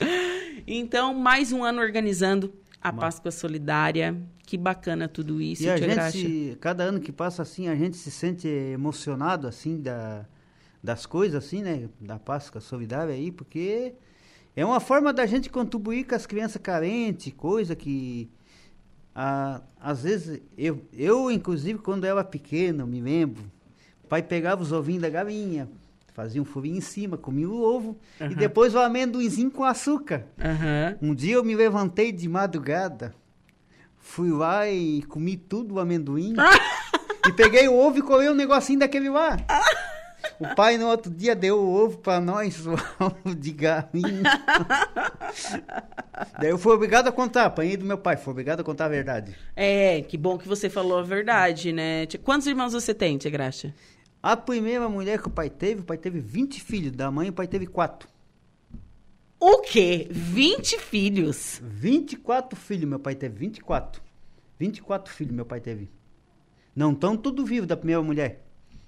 Então, 0.66 1.12
mais 1.12 1.52
um 1.52 1.62
ano 1.62 1.80
organizando 1.82 2.52
a 2.80 2.90
Páscoa 2.92 3.30
Solidária. 3.30 4.16
Que 4.46 4.56
bacana 4.56 5.08
tudo 5.08 5.40
isso, 5.40 5.62
E 5.64 5.70
a 5.70 5.76
Tia 5.76 5.84
gente, 5.86 5.94
Graxa. 5.94 6.18
se- 6.18 6.56
cada 6.60 6.84
ano 6.84 7.00
que 7.00 7.12
passa 7.12 7.42
assim, 7.42 7.68
a 7.68 7.74
gente 7.76 7.96
se 7.96 8.10
sente 8.10 8.48
emocionado, 8.48 9.46
assim, 9.46 9.80
da, 9.80 10.26
das 10.82 11.06
coisas, 11.06 11.44
assim, 11.44 11.62
né? 11.62 11.88
Da 12.00 12.18
Páscoa 12.18 12.60
Solidária 12.60 13.14
aí, 13.14 13.30
porque 13.30 13.94
é 14.56 14.64
uma 14.64 14.80
forma 14.80 15.12
da 15.12 15.24
gente 15.26 15.48
contribuir 15.48 16.04
com 16.04 16.14
as 16.14 16.26
crianças 16.26 16.60
carentes, 16.60 17.32
coisa 17.36 17.76
que... 17.76 18.28
às 19.80 20.02
vezes, 20.02 20.40
eu, 20.58 20.82
eu, 20.92 21.30
inclusive, 21.30 21.78
quando 21.78 22.04
era 22.04 22.24
pequeno, 22.24 22.86
me 22.86 23.00
lembro, 23.00 23.44
o 24.02 24.08
pai 24.08 24.22
pegava 24.22 24.62
os 24.62 24.72
ovinhos 24.72 25.02
da 25.02 25.08
galinha, 25.08 25.68
fazia 26.12 26.42
um 26.42 26.44
furinho 26.44 26.76
em 26.78 26.82
cima, 26.82 27.16
comia 27.16 27.48
o 27.48 27.62
ovo, 27.62 27.96
e 28.20 28.24
Aham. 28.24 28.34
depois 28.34 28.74
o 28.74 28.78
amendoinzinho 28.80 29.50
com 29.50 29.64
açúcar. 29.64 30.26
Aham. 30.38 30.98
Um 31.00 31.14
dia 31.14 31.34
eu 31.34 31.44
me 31.44 31.54
levantei 31.54 32.10
de 32.10 32.28
madrugada, 32.28 33.14
fui 33.98 34.30
lá 34.30 34.68
e 34.68 35.02
comi 35.04 35.36
tudo 35.36 35.76
o 35.76 35.78
amendoim. 35.78 36.34
e 37.26 37.32
peguei 37.32 37.68
o 37.68 37.74
ovo 37.74 37.98
e 37.98 38.02
colei 38.02 38.28
um 38.28 38.34
negocinho 38.34 38.80
daquele 38.80 39.08
lá. 39.08 39.36
O 40.38 40.54
pai 40.54 40.76
no 40.78 40.88
outro 40.88 41.10
dia 41.10 41.34
deu 41.34 41.58
o 41.58 41.72
ovo 41.72 41.98
pra 41.98 42.20
nós, 42.20 42.66
o 42.66 42.72
ovo 43.00 43.34
de 43.34 43.52
galinha. 43.52 44.22
Daí 46.38 46.50
eu 46.50 46.58
fui 46.58 46.74
obrigado 46.74 47.08
a 47.08 47.12
contar, 47.12 47.46
apanhei 47.46 47.76
do 47.76 47.84
meu 47.84 47.98
pai, 47.98 48.16
fui 48.16 48.32
obrigado 48.32 48.60
a 48.60 48.64
contar 48.64 48.86
a 48.86 48.88
verdade. 48.88 49.34
É, 49.56 50.02
que 50.02 50.16
bom 50.16 50.38
que 50.38 50.48
você 50.48 50.68
falou 50.68 50.98
a 50.98 51.02
verdade, 51.02 51.72
né? 51.72 52.06
Quantos 52.22 52.46
irmãos 52.46 52.72
você 52.72 52.92
tem, 52.92 53.18
Tia 53.18 53.30
Graxa? 53.30 53.74
A 54.22 54.36
primeira 54.36 54.88
mulher 54.88 55.20
que 55.20 55.28
o 55.28 55.30
pai 55.30 55.50
teve, 55.50 55.80
o 55.80 55.84
pai 55.84 55.98
teve 55.98 56.20
20 56.20 56.60
filhos, 56.60 56.92
da 56.92 57.10
mãe 57.10 57.28
o 57.28 57.32
pai 57.32 57.46
teve 57.46 57.66
4. 57.66 58.08
O 59.40 59.58
quê? 59.58 60.06
20 60.08 60.78
filhos? 60.78 61.60
24 61.64 62.56
filhos 62.56 62.88
meu 62.88 63.00
pai 63.00 63.16
teve, 63.16 63.36
24. 63.36 64.00
24 64.58 65.12
filhos 65.12 65.34
meu 65.34 65.44
pai 65.44 65.60
teve. 65.60 65.90
Não 66.76 66.92
estão 66.92 67.16
tudo 67.16 67.44
vivo 67.44 67.66
da 67.66 67.76
primeira 67.76 68.00
mulher. 68.00 68.44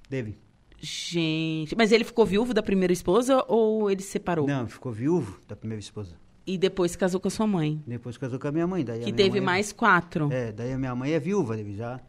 Teve. 0.09 0.39
Gente, 0.85 1.75
mas 1.77 1.91
ele 1.93 2.05
ficou 2.05 2.27
viúvo 2.27 2.53
da 2.53 2.63
primeira 2.63 2.93
esposa 2.93 3.43
ou 3.49 3.91
ele 3.91 4.03
se 4.03 4.11
separou? 4.11 4.47
Não, 4.47 4.67
ficou 4.69 4.93
viúvo 4.93 5.39
da 5.49 5.57
primeira 5.57 5.81
esposa. 5.81 6.15
E 6.47 6.59
depois 6.59 6.95
casou 6.95 7.19
com 7.19 7.29
a 7.29 7.31
sua 7.31 7.47
mãe, 7.47 7.83
Depois 7.87 8.19
casou 8.19 8.39
com 8.39 8.47
a 8.49 8.53
minha 8.53 8.67
mãe. 8.67 8.85
Daí 8.85 8.97
a 8.97 9.05
que 9.05 9.13
minha 9.13 9.17
teve 9.17 9.39
é- 9.39 9.41
mais 9.41 9.73
quatro. 9.73 10.31
É, 10.31 10.53
daí 10.53 10.73
a 10.73 10.79
minha 10.79 10.95
mãe 10.95 11.13
é 11.13 11.19
viúva, 11.19 11.59
ele 11.59 11.75
já, 11.75 11.93
já, 11.97 12.01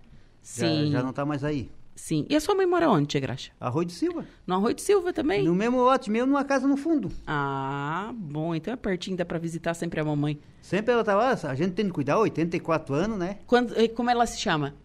Sim, 0.41 0.91
já 0.91 1.01
não 1.01 1.13
tá 1.13 1.25
mais 1.25 1.41
aí. 1.43 1.71
sim. 1.95 2.25
E 2.29 2.35
a 2.35 2.41
sua 2.41 2.53
mãe 2.53 2.65
mora 2.65 2.89
onde, 2.89 3.07
Tia 3.07 3.21
Graxa? 3.21 3.51
Arroio 3.61 3.85
de 3.87 3.93
Silva. 3.93 4.25
No 4.45 4.55
Arroio 4.55 4.75
de 4.75 4.81
Silva 4.81 5.13
também? 5.13 5.41
No 5.43 5.55
mesmo 5.55 5.77
lote, 5.81 6.11
mesmo 6.11 6.27
numa 6.27 6.43
casa 6.43 6.67
no 6.67 6.75
fundo. 6.75 7.09
Ah, 7.25 8.11
bom. 8.13 8.53
Então 8.53 8.73
é 8.73 8.77
pertinho, 8.77 9.15
dá 9.15 9.23
pra 9.23 9.39
visitar 9.39 9.73
sempre 9.73 10.01
a 10.01 10.03
mamãe. 10.03 10.37
Sempre 10.61 10.91
ela 10.93 11.03
tá 11.03 11.15
lá, 11.15 11.31
a 11.31 11.55
gente 11.55 11.71
tem 11.71 11.85
que 11.85 11.91
cuidar, 11.93 12.19
84 12.19 12.93
anos, 12.93 13.17
né? 13.17 13.37
Quando, 13.47 13.73
como 13.91 14.09
ela 14.09 14.25
se 14.25 14.37
chama? 14.39 14.75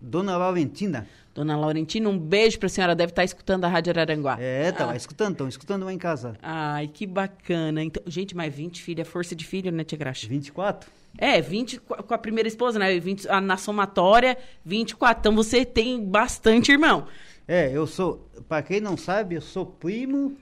Dona 0.00 0.38
Valentina. 0.38 1.06
Dona 1.34 1.56
Laurentina, 1.56 2.08
um 2.08 2.18
beijo 2.18 2.58
pra 2.58 2.68
senhora. 2.68 2.94
Deve 2.94 3.12
estar 3.12 3.22
escutando 3.24 3.64
a 3.64 3.68
Rádio 3.68 3.92
Araranguá. 3.92 4.36
É, 4.40 4.72
tá 4.72 4.84
Ah. 4.84 4.86
lá 4.88 4.96
escutando, 4.96 5.32
estão 5.32 5.48
escutando 5.48 5.84
lá 5.84 5.92
em 5.92 5.98
casa. 5.98 6.36
Ai, 6.42 6.88
que 6.88 7.06
bacana. 7.06 7.82
Então, 7.84 8.02
gente, 8.06 8.34
mas 8.34 8.52
20 8.54 8.82
filhos 8.82 9.06
é 9.06 9.10
força 9.10 9.34
de 9.36 9.44
filho, 9.46 9.70
né, 9.70 9.84
Tia 9.84 9.96
Graxa? 9.98 10.26
24? 10.26 10.90
É, 11.16 11.40
20 11.40 11.78
co- 11.80 12.02
com 12.02 12.14
a 12.14 12.18
primeira 12.18 12.48
esposa, 12.48 12.78
né? 12.78 12.98
20, 12.98 13.28
ah, 13.28 13.40
na 13.40 13.56
somatória, 13.56 14.36
24. 14.64 15.20
Então 15.20 15.34
você 15.36 15.64
tem 15.64 16.04
bastante 16.04 16.72
irmão. 16.72 17.06
É, 17.46 17.70
eu 17.72 17.86
sou, 17.86 18.28
pra 18.48 18.62
quem 18.62 18.80
não 18.80 18.96
sabe, 18.96 19.34
eu 19.36 19.40
sou 19.40 19.64
primo 19.66 20.36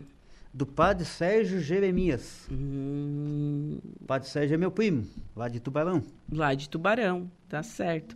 do 0.55 0.65
padre 0.67 1.05
Sérgio 1.05 1.61
Jeremias. 1.61 2.47
Hum, 2.51 3.79
O 4.01 4.05
padre 4.07 4.29
Sérgio 4.29 4.55
é 4.55 4.59
meu 4.59 4.71
primo, 4.71 5.07
lá 5.37 5.49
de 5.49 5.61
Tubarão. 5.61 6.03
lá 6.33 6.55
de 6.55 6.69
Tubarão, 6.69 7.31
tá 7.49 7.63
certo. 7.63 8.15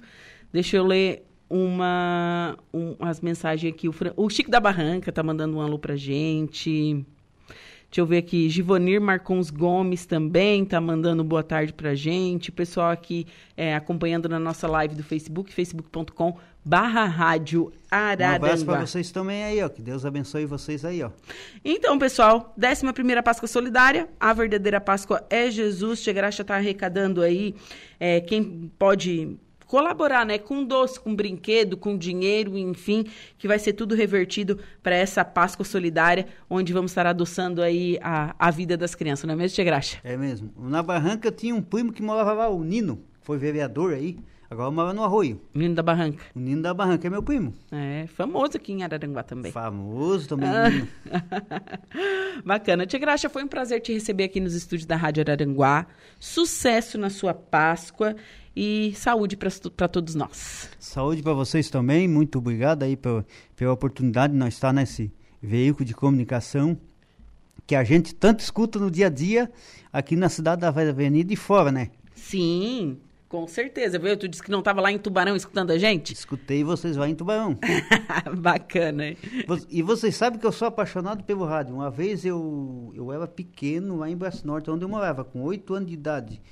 Deixa 0.53 0.77
eu 0.77 0.85
ler 0.85 1.27
uma 1.53 2.57
um, 2.73 2.97
as 3.01 3.21
mensagens 3.21 3.73
aqui. 3.73 3.87
O, 3.89 3.93
Fran- 3.93 4.15
o 4.17 4.29
Chico 4.31 4.51
da 4.51 4.59
Barranca 4.59 5.13
tá 5.13 5.23
mandando 5.23 5.59
um 5.59 5.61
alô 5.61 5.79
pra 5.79 5.95
gente. 5.97 7.05
Deixa 7.91 8.01
eu 8.01 8.07
ver 8.07 8.17
aqui, 8.17 8.49
Givonir 8.49 9.03
Marcons 9.03 9.51
Gomes 9.51 10.07
também 10.07 10.65
tá 10.65 10.81
mandando 10.81 11.23
boa 11.23 11.43
tarde 11.43 11.75
pra 11.75 11.95
gente. 11.95 12.49
O 12.49 12.53
pessoal 12.53 12.91
aqui 12.91 13.27
é, 13.55 13.75
acompanhando 13.75 14.31
na 14.31 14.39
nossa 14.39 14.67
live 14.67 14.95
do 14.95 15.03
Facebook, 15.03 15.53
facebook.com 15.53 16.39
barra 16.65 17.05
rádio 17.05 17.71
Araranguá. 17.91 18.33
Um 18.33 18.37
abraço 18.47 18.65
para 18.65 18.81
vocês 18.87 19.11
também 19.11 19.45
aí, 19.45 19.63
ó. 19.63 19.69
Que 19.69 19.83
Deus 19.83 20.07
abençoe 20.07 20.47
vocês 20.47 20.87
aí, 20.87 21.03
ó. 21.03 21.11
Então, 21.63 21.99
pessoal, 21.99 22.55
11 22.59 22.91
primeira 22.95 23.23
Páscoa 23.23 23.47
Solidária. 23.47 24.09
A 24.19 24.33
verdadeira 24.33 24.81
Páscoa 24.81 25.23
é 25.29 25.51
Jesus. 25.51 25.99
Chegraxa 25.99 26.41
está 26.41 26.57
arrecadando 26.57 27.21
aí 27.21 27.55
é, 28.01 28.23
quem 28.23 28.71
pode 28.79 29.37
colaborar, 29.73 30.26
né, 30.26 30.37
com 30.37 30.62
doce, 30.62 31.00
com 31.00 31.17
brinquedo, 31.17 31.79
com 31.79 31.97
dinheiro, 31.97 32.59
enfim, 32.59 33.07
que 33.38 33.49
vai 33.49 33.59
ser 33.59 33.73
tudo 33.73 33.95
revertido 33.95 34.59
para 34.83 34.95
essa 34.95 35.25
Páscoa 35.25 35.64
solidária, 35.64 36.26
onde 36.50 36.75
vamos 36.75 36.91
estar 36.91 37.07
adoçando 37.07 37.62
aí 37.62 37.99
a, 38.02 38.37
a 38.38 38.50
vida 38.50 38.76
das 38.76 38.95
crianças, 38.95 39.25
não 39.25 39.33
é 39.33 39.37
mesmo, 39.38 39.55
Tia 39.55 39.64
Graxa? 39.64 39.97
É 40.05 40.14
mesmo. 40.14 40.52
Na 40.59 40.83
Barranca 40.83 41.29
eu 41.29 41.33
tinha 41.33 41.55
um 41.55 41.62
primo 41.62 41.91
que 41.91 42.02
morava 42.02 42.35
lá, 42.35 42.50
o 42.50 42.62
Nino, 42.62 43.02
foi 43.23 43.38
vereador 43.38 43.95
aí. 43.95 44.19
Agora 44.50 44.71
mora 44.71 44.93
no 44.93 45.02
Arroio. 45.02 45.41
Nino 45.55 45.75
da 45.75 45.83
Barranca. 45.83 46.23
O 46.37 46.38
Nino 46.38 46.61
da 46.61 46.75
Barranca 46.75 47.07
é 47.07 47.11
meu 47.11 47.23
primo. 47.23 47.55
É, 47.73 48.07
famoso 48.07 48.59
aqui 48.59 48.75
em 48.75 48.83
Araranguá 48.83 49.23
também. 49.23 49.50
Famoso 49.50 50.29
também. 50.29 50.50
Ah. 50.50 50.69
Bacana. 52.45 52.85
Tia 52.85 52.99
Graxa, 52.99 53.31
foi 53.31 53.43
um 53.43 53.49
prazer 53.49 53.81
te 53.81 53.95
receber 53.95 54.25
aqui 54.25 54.38
nos 54.38 54.55
estúdios 54.55 54.85
da 54.85 54.95
Rádio 54.95 55.23
Araranguá. 55.23 55.87
Sucesso 56.21 56.99
na 56.99 57.09
sua 57.09 57.33
Páscoa 57.33 58.14
e 58.55 58.93
saúde 58.97 59.37
para 59.37 59.89
todos 59.89 60.15
nós. 60.15 60.71
Saúde 60.79 61.23
para 61.23 61.33
vocês 61.33 61.71
também, 61.71 62.07
muito 62.07 62.39
obrigado 62.39 62.83
aí 62.83 62.97
pela, 62.97 63.25
pela 63.57 63.73
oportunidade 63.73 64.33
de 64.33 64.39
nós 64.39 64.55
estar 64.55 64.73
nesse 64.73 65.13
veículo 65.41 65.85
de 65.85 65.95
comunicação 65.95 66.79
que 67.67 67.75
a 67.75 67.85
gente 67.85 68.15
tanto 68.15 68.41
escuta 68.41 68.79
no 68.79 68.91
dia 68.91 69.07
a 69.07 69.11
dia 69.11 69.51
aqui 69.93 70.17
na 70.17 70.29
cidade 70.29 70.61
da 70.61 70.69
Avenida 70.69 71.33
e 71.33 71.37
fora, 71.37 71.73
né? 71.73 71.91
Sim, 72.15 72.99
com 73.29 73.47
certeza. 73.47 73.99
Viu? 73.99 74.17
Tu 74.17 74.29
disse 74.29 74.43
que 74.43 74.51
não 74.51 74.59
estava 74.59 74.81
lá 74.81 74.93
em 74.93 74.99
Tubarão 74.99 75.35
escutando 75.35 75.71
a 75.71 75.79
gente? 75.79 76.13
Escutei 76.13 76.63
vocês 76.63 76.97
lá 76.97 77.09
em 77.09 77.15
Tubarão. 77.15 77.59
Bacana. 78.39 79.07
Hein? 79.07 79.17
E 79.71 79.81
vocês 79.81 80.15
sabem 80.17 80.39
que 80.39 80.47
eu 80.47 80.53
sou 80.53 80.69
apaixonado 80.69 81.25
pelo 81.25 81.45
rádio. 81.45 81.75
Uma 81.75 81.91
vez 81.91 82.25
eu, 82.25 82.93
eu 82.95 83.13
era 83.13 83.27
pequeno 83.27 83.97
lá 83.97 84.11
em 84.11 84.17
Braço 84.17 84.47
Norte, 84.47 84.71
onde 84.71 84.85
eu 84.85 84.89
morava, 84.89 85.25
com 85.25 85.43
oito 85.43 85.73
anos 85.75 85.89
de 85.89 85.95
idade 85.95 86.43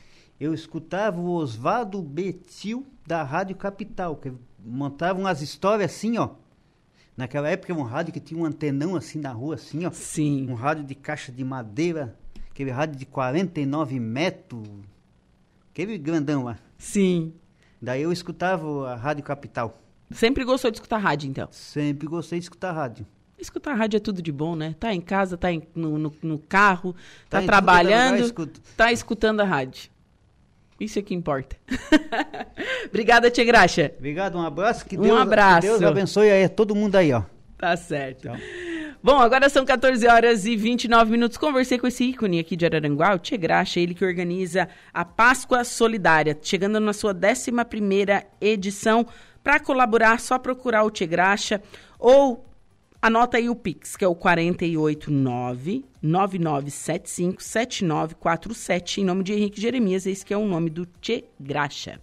eu 0.41 0.55
escutava 0.55 1.21
o 1.21 1.31
Oswaldo 1.33 2.01
Betil 2.01 2.87
da 3.07 3.23
Rádio 3.23 3.55
Capital, 3.55 4.17
que 4.17 4.33
montavam 4.59 5.27
as 5.27 5.43
histórias 5.43 5.93
assim, 5.93 6.17
ó. 6.17 6.31
Naquela 7.15 7.51
época, 7.51 7.75
um 7.75 7.83
rádio 7.83 8.15
que 8.15 8.21
tinha 8.21 8.41
um 8.41 8.47
antenão 8.47 8.97
assim 8.97 9.21
na 9.21 9.31
rua, 9.31 9.57
assim, 9.57 9.85
ó. 9.85 9.91
Sim. 9.91 10.49
Um 10.49 10.55
rádio 10.55 10.85
de 10.85 10.95
caixa 10.95 11.31
de 11.31 11.45
madeira, 11.45 12.17
aquele 12.51 12.71
rádio 12.71 12.97
de 12.99 13.05
49 13.05 14.01
metros, 14.01 14.67
aquele 15.71 15.99
grandão 15.99 16.45
lá. 16.45 16.59
Sim. 16.79 17.35
Daí 17.81 18.01
eu 18.01 18.11
escutava 18.11 18.91
a 18.91 18.97
Rádio 18.97 19.23
Capital. 19.23 19.79
Sempre 20.11 20.45
gostou 20.45 20.71
de 20.71 20.79
escutar 20.79 20.99
rádio, 20.99 21.29
então? 21.29 21.49
Sempre 21.51 22.07
gostei 22.07 22.39
de 22.39 22.47
escutar 22.47 22.73
rádio. 22.73 23.07
Escutar 23.39 23.75
rádio 23.75 23.99
é 23.99 24.01
tudo 24.01 24.21
de 24.23 24.33
bom, 24.33 24.57
né? 24.57 24.75
Tá 24.79 24.93
em 24.95 25.01
casa, 25.01 25.37
tá 25.37 25.53
em, 25.53 25.63
no, 25.75 25.99
no, 25.99 26.13
no, 26.23 26.39
carro, 26.39 26.95
tá, 27.29 27.41
tá 27.41 27.47
trabalhando, 27.47 28.23
lugar, 28.23 28.49
tá 28.77 28.93
escutando 28.93 29.41
a 29.41 29.45
rádio. 29.45 29.91
Isso 30.81 30.99
é 30.99 31.03
que 31.03 31.15
importa. 31.15 31.57
Obrigada, 32.89 33.31
Tia 33.31 33.45
Graxa. 33.45 33.93
Obrigado, 33.99 34.39
um 34.39 34.43
abraço. 34.43 34.87
Que 34.87 34.99
um 34.99 35.03
Deus, 35.03 35.21
abraço. 35.21 35.61
Deus 35.61 35.83
abençoe 35.83 36.31
aí 36.31 36.49
todo 36.49 36.75
mundo 36.75 36.97
aí, 36.97 37.13
ó. 37.13 37.23
Tá 37.59 37.77
certo. 37.77 38.23
Tchau. 38.23 38.37
Bom, 39.03 39.19
agora 39.19 39.49
são 39.49 39.65
14 39.65 40.07
horas 40.07 40.47
e 40.47 40.57
29 40.57 41.11
minutos. 41.11 41.39
Conversei 41.39 41.79
com 41.79 41.87
esse 41.87 42.05
ícone 42.05 42.39
aqui 42.39 42.57
de 42.57 42.67
Araranguá, 42.67 43.15
o 43.15 43.19
Tia 43.19 43.37
Graxa, 43.37 43.81
ele 43.81 43.95
que 43.95 44.05
organiza 44.05 44.69
a 44.93 45.05
Páscoa 45.05 45.65
Solidária, 45.65 46.39
chegando 46.43 46.81
na 46.81 46.93
sua 46.93 47.13
11 47.13 48.27
edição. 48.41 49.07
Para 49.43 49.59
colaborar, 49.59 50.21
só 50.21 50.39
procurar 50.39 50.85
o 50.85 50.91
Tia 50.91 51.07
Graxa 51.07 51.63
ou 51.99 52.45
Anota 53.03 53.39
aí 53.39 53.49
o 53.49 53.57
Pix, 53.57 53.97
que 53.97 54.05
é 54.05 54.09
o 54.09 54.15
489 54.15 55.87
9975 56.03 57.43
7947, 57.43 59.01
em 59.01 59.05
nome 59.05 59.25
de 59.25 59.33
Henrique 59.33 59.59
Jeremias, 59.59 60.05
esse 60.05 60.25
que 60.25 60.35
é 60.35 60.37
o 60.37 60.47
nome 60.47 60.69
do 60.69 60.85
Tchê 61.01 61.25
Graxa. 61.41 61.99